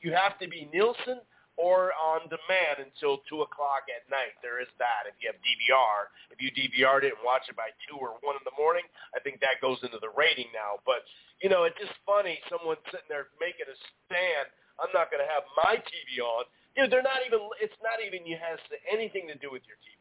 [0.00, 1.20] You have to be Nielsen
[1.58, 4.38] or on demand until 2 o'clock at night.
[4.40, 5.10] There is that.
[5.10, 8.38] If you have DVR, if you DVR'd it and watch it by 2 or 1
[8.38, 10.78] in the morning, I think that goes into the rating now.
[10.86, 11.02] But,
[11.42, 13.76] you know, it's just funny, someone sitting there making a
[14.06, 14.46] stand,
[14.78, 16.46] I'm not going to have my TV on.
[16.78, 19.76] You know, they're not even, it's not even you has anything to do with your
[19.82, 19.98] TV.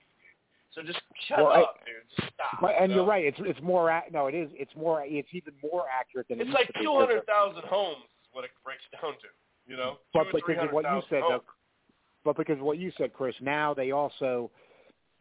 [0.78, 2.06] So just shut Well, up, dude.
[2.14, 2.62] Just stop.
[2.62, 3.26] But, and you you're right.
[3.26, 4.28] It's it's more no.
[4.28, 4.50] It is.
[4.54, 5.02] It's more.
[5.02, 8.52] It's even more accurate than It's used like two hundred thousand homes is what it
[8.64, 9.30] breaks down to.
[9.68, 11.44] You know, But because of what you said, though,
[12.24, 14.50] but because of what you said, Chris, now they also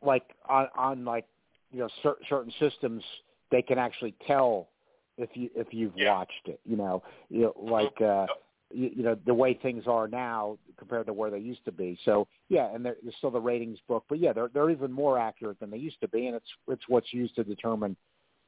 [0.02, 1.27] like on on like
[1.73, 3.02] you know cer- certain systems
[3.51, 4.68] they can actually tell
[5.18, 6.12] if you if you've Yeah.
[6.12, 6.60] watched it.
[6.64, 8.27] You know, you know like uh,
[8.73, 11.98] you, you know the way things are now compared to where they used to be.
[12.05, 15.59] So yeah, and there's still the ratings book, but yeah, they're they're even more accurate
[15.60, 17.97] than they used to be, and it's it's what's used to determine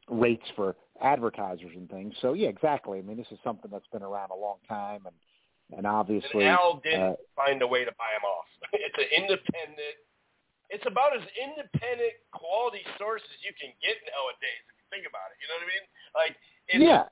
[0.08, 2.14] rates for advertisers and things.
[2.20, 2.98] So yeah, exactly.
[2.98, 5.14] I mean, this is something that's been around a long time, and
[5.76, 8.48] and obviously, and Al didn't uh, find a way to buy them off.
[8.72, 9.96] it's an independent.
[10.68, 14.62] It's about as independent quality source as you can get nowadays.
[14.68, 15.86] If you think about it, you know what I mean?
[16.16, 16.34] Like
[16.68, 17.04] it's yeah,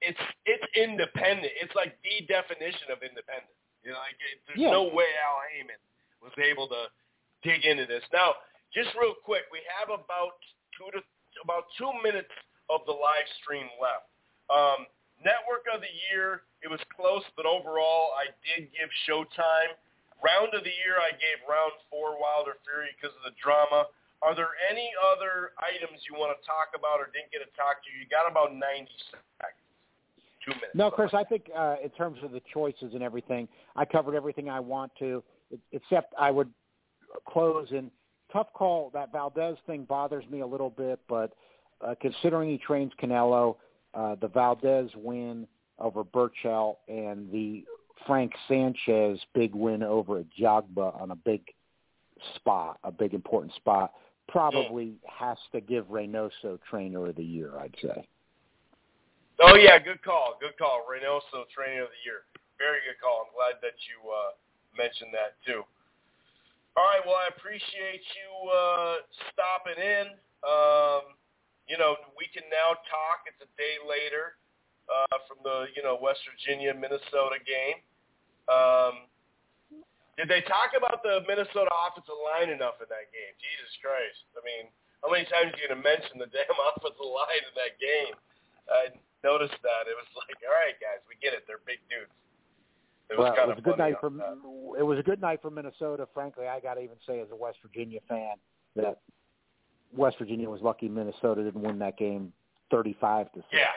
[0.00, 1.52] it's it's independent.
[1.60, 3.52] It's like the definition of independent.
[3.84, 4.76] You know, like it, there's Yeah.
[4.76, 5.80] no way Al Haymon
[6.20, 6.92] was able to
[7.40, 8.04] dig into this.
[8.12, 8.36] Now,
[8.76, 10.36] just real quick, we have about
[10.76, 11.00] two to
[11.44, 12.32] about two minutes
[12.68, 14.08] of the live stream left.
[14.52, 14.84] Um,
[15.24, 19.72] Network of the year, it was close, but overall, I did give Showtime.
[20.20, 23.88] Round of the year, I gave Round Four Wilder Fury because of the drama.
[24.20, 27.80] Are there any other items you want to talk about or didn't get to talk
[27.80, 27.88] to?
[27.88, 28.60] You got about 90
[29.08, 29.64] seconds.
[30.44, 30.76] Two minutes.
[30.76, 34.48] No, Chris, I think uh, in terms of the choices and everything, I covered everything
[34.48, 35.22] I want to,
[35.72, 36.50] except I would
[37.28, 37.90] close in
[38.32, 38.90] tough call.
[38.92, 41.32] That Valdez thing bothers me a little bit, but
[41.80, 43.56] uh, considering he trains Canelo,
[43.94, 45.46] uh, the Valdez win
[45.80, 47.64] over Berchelt and the
[48.06, 51.42] Frank Sanchez big win over Jagba on a big
[52.36, 53.92] spot, a big important spot,
[54.28, 58.08] probably has to give Reynoso Trainer of the Year, I'd say.
[59.40, 60.84] Oh yeah, good call, good call.
[60.84, 62.28] Reynoso Trainer of the Year,
[62.58, 63.26] very good call.
[63.26, 64.36] I'm glad that you uh,
[64.76, 65.64] mentioned that too.
[66.76, 68.94] All right, well I appreciate you uh,
[69.32, 70.06] stopping in.
[70.44, 71.16] Um,
[71.68, 73.28] you know, we can now talk.
[73.28, 74.39] It's a day later
[74.90, 77.78] uh, from the you know West Virginia Minnesota game.
[78.50, 79.06] Um,
[80.18, 83.32] did they talk about the Minnesota offensive line enough in that game?
[83.40, 84.26] Jesus Christ!
[84.36, 84.68] I mean,
[85.00, 88.14] how many times are you gonna mention the damn offensive line in that game?
[88.68, 89.88] I noticed that.
[89.88, 91.46] It was like, all right, guys, we get it.
[91.46, 92.12] They're big dudes.
[93.10, 95.02] It was well, kind it was of a good night for that- it was a
[95.02, 96.06] good night for Minnesota.
[96.14, 98.36] Frankly, I got to even say as a West Virginia fan
[98.76, 99.00] that
[99.96, 102.32] West Virginia was lucky Minnesota didn't win that game
[102.70, 103.48] thirty-five to six.
[103.52, 103.74] Yeah.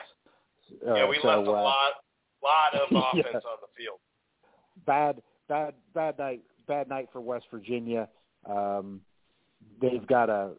[0.86, 1.92] Uh, yeah, we so, left a uh, lot,
[2.42, 3.20] lot of Yeah.
[3.20, 3.98] offense on the field.
[4.86, 6.42] Bad, bad, bad night.
[6.66, 8.08] Bad night for West Virginia.
[8.48, 9.02] Um,
[9.80, 10.52] they've got a,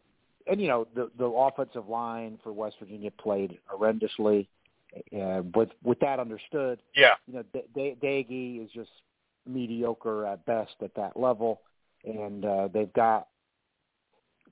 [0.46, 4.46] and you know the the offensive line for West Virginia played horrendously.
[5.14, 7.14] Uh, with with that understood, Yeah.
[7.26, 8.90] you know, D- Doege is just
[9.46, 11.60] mediocre at best at that level,
[12.04, 13.28] and uh, they've got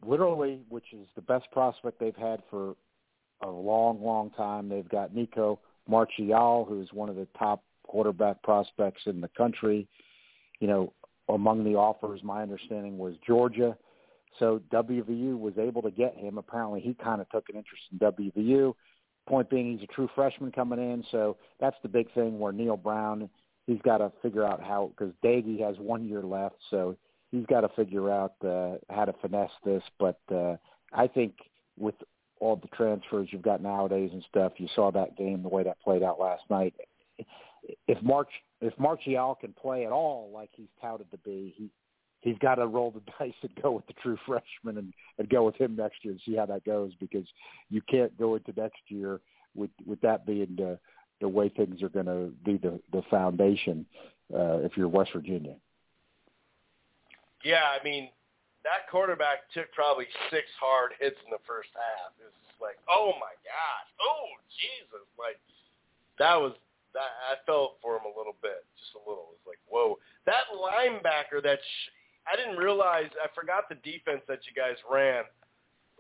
[0.05, 2.75] literally, which is the best prospect they've had for
[3.45, 4.69] a long, long time.
[4.69, 5.59] They've got Nicco
[5.91, 9.87] Marchiol, who's one of the top quarterback prospects in the country.
[10.61, 10.93] You know,
[11.29, 13.77] among the offers, my understanding was Georgia.
[14.39, 16.39] So WVU was able to get him.
[16.39, 18.75] Apparently, he kind of took an interest in WVU.
[19.29, 22.39] Point being, he's a true freshman coming in, so that's the big thing.
[22.39, 23.31] Where Neal Brown,
[23.67, 26.97] he's got to figure out how because Doege has one year left, so
[27.31, 29.83] he's got to figure out uh, how to finesse this.
[29.99, 30.57] But uh,
[30.93, 31.35] I think
[31.79, 31.95] with
[32.45, 35.81] all the transfers you've got nowadays and stuff, you saw that game the way that
[35.81, 36.75] played out last night.
[37.89, 38.29] If March
[38.61, 41.71] if Marchiol can play at all like he's touted to be, he
[42.21, 45.45] he's got to roll the dice and go with the true freshman and, and go
[45.45, 47.27] with him next year and see how that goes because
[47.71, 49.21] you can't go into next year
[49.55, 50.79] with with that being the
[51.23, 53.87] the way things are going to be the the foundation
[54.35, 55.55] uh, if you're West Virginia.
[57.43, 58.11] Yeah, I mean,
[58.65, 62.17] that quarterback took probably six hard hits in the first half.
[62.19, 64.27] It was just like, oh my gosh, oh
[64.57, 65.39] Jesus, like
[66.19, 66.57] that was
[66.97, 67.13] that.
[67.29, 69.37] I felt for him a little bit, just a little.
[69.37, 71.45] It was like, whoa, that linebacker.
[71.45, 71.93] That sh-
[72.25, 73.13] I didn't realize.
[73.21, 75.25] I forgot the defense that you guys ran.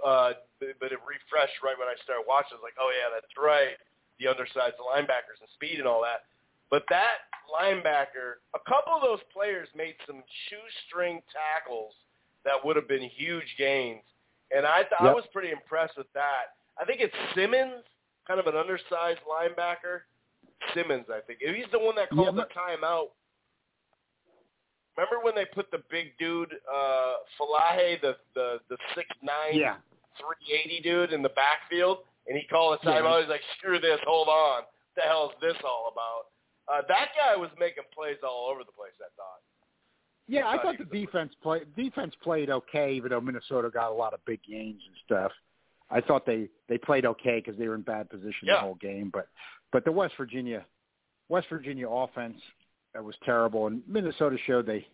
[0.02, 2.56] uh, but it refreshed right when I started watching.
[2.56, 3.76] I was like, oh yeah, that's right.
[4.18, 6.26] The undersized linebackers and speed and all that.
[6.70, 11.94] But that linebacker, a couple of those players made some shoestring tackles
[12.44, 14.02] that would have been huge gains,
[14.54, 15.10] and I th- Yep.
[15.10, 16.56] I was pretty impressed with that.
[16.78, 17.84] I think it's Simmons,
[18.26, 20.02] kind of an undersized linebacker.
[20.74, 23.10] Simmons, I think he's the one that Yeah, called but- the timeout.
[24.96, 29.76] Remember when they put the big dude, uh, Faalele, the the the six nine, Yeah.
[30.18, 33.20] 380 dude in the backfield, and he called a Yeah, timeout.
[33.22, 34.62] He's like, "Screw this, hold on.
[34.62, 36.30] What the hell is this all about?"
[36.68, 38.94] Uh, that guy was making plays all over the place.
[39.00, 39.40] I thought.
[40.26, 44.14] Yeah, I thought the defense play defense played okay, even though Minnesota got a lot
[44.14, 45.32] of big gains and stuff.
[45.90, 48.54] I thought they they played okay because they were in bad position Yeah.
[48.54, 49.10] the whole game.
[49.12, 49.28] But
[49.72, 50.64] but the West Virginia
[51.28, 52.40] West Virginia offense
[52.94, 54.86] that was terrible, and Minnesota showed they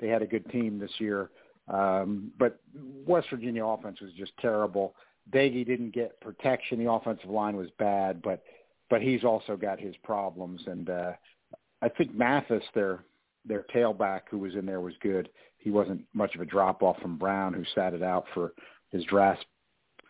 [0.00, 1.30] they had a good team this year.
[1.68, 2.58] Um, but
[3.06, 4.94] West Virginia offense was just terrible.
[5.30, 6.82] Doege didn't get protection.
[6.82, 8.42] The offensive line was bad, but
[8.88, 10.62] but he's also got his problems.
[10.66, 11.12] And uh,
[11.82, 13.00] I think Mathis, their
[13.44, 15.28] their tailback who was in there, was good.
[15.58, 18.52] He wasn't much of a drop off from Brown, who sat it out for
[18.90, 19.44] his draft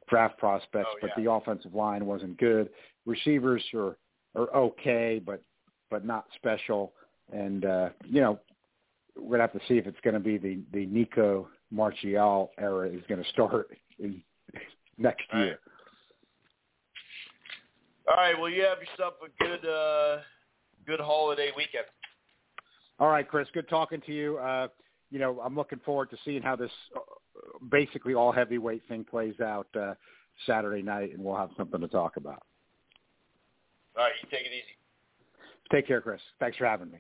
[0.09, 0.89] draft prospects.
[0.91, 2.71] Oh, But the offensive line wasn't good.
[3.07, 3.97] Receivers are
[4.35, 5.43] are okay, but
[5.91, 6.93] but not special.
[7.33, 8.39] And uh, you know,
[9.17, 12.89] we're gonna have to see if it's going to be the the Nicco Marchiol era
[12.89, 14.23] is going to start in
[14.97, 15.47] next All right.
[15.47, 15.59] year.
[18.09, 18.39] All right.
[18.39, 20.19] Well, you have yourself a good uh,
[20.87, 21.85] good holiday weekend.
[22.99, 23.49] All right, Chris.
[23.53, 24.39] Good talking to you.
[24.39, 24.69] Uh,
[25.11, 27.01] you know, I'm looking forward to seeing how this uh,
[27.71, 29.95] basically all heavyweight thing plays out uh,
[30.47, 32.43] Saturday night, and we'll have something to talk about.
[33.97, 34.13] All right.
[34.23, 34.77] You take it easy.
[35.71, 36.21] Take care, Chris.
[36.41, 36.99] Thanks for having me.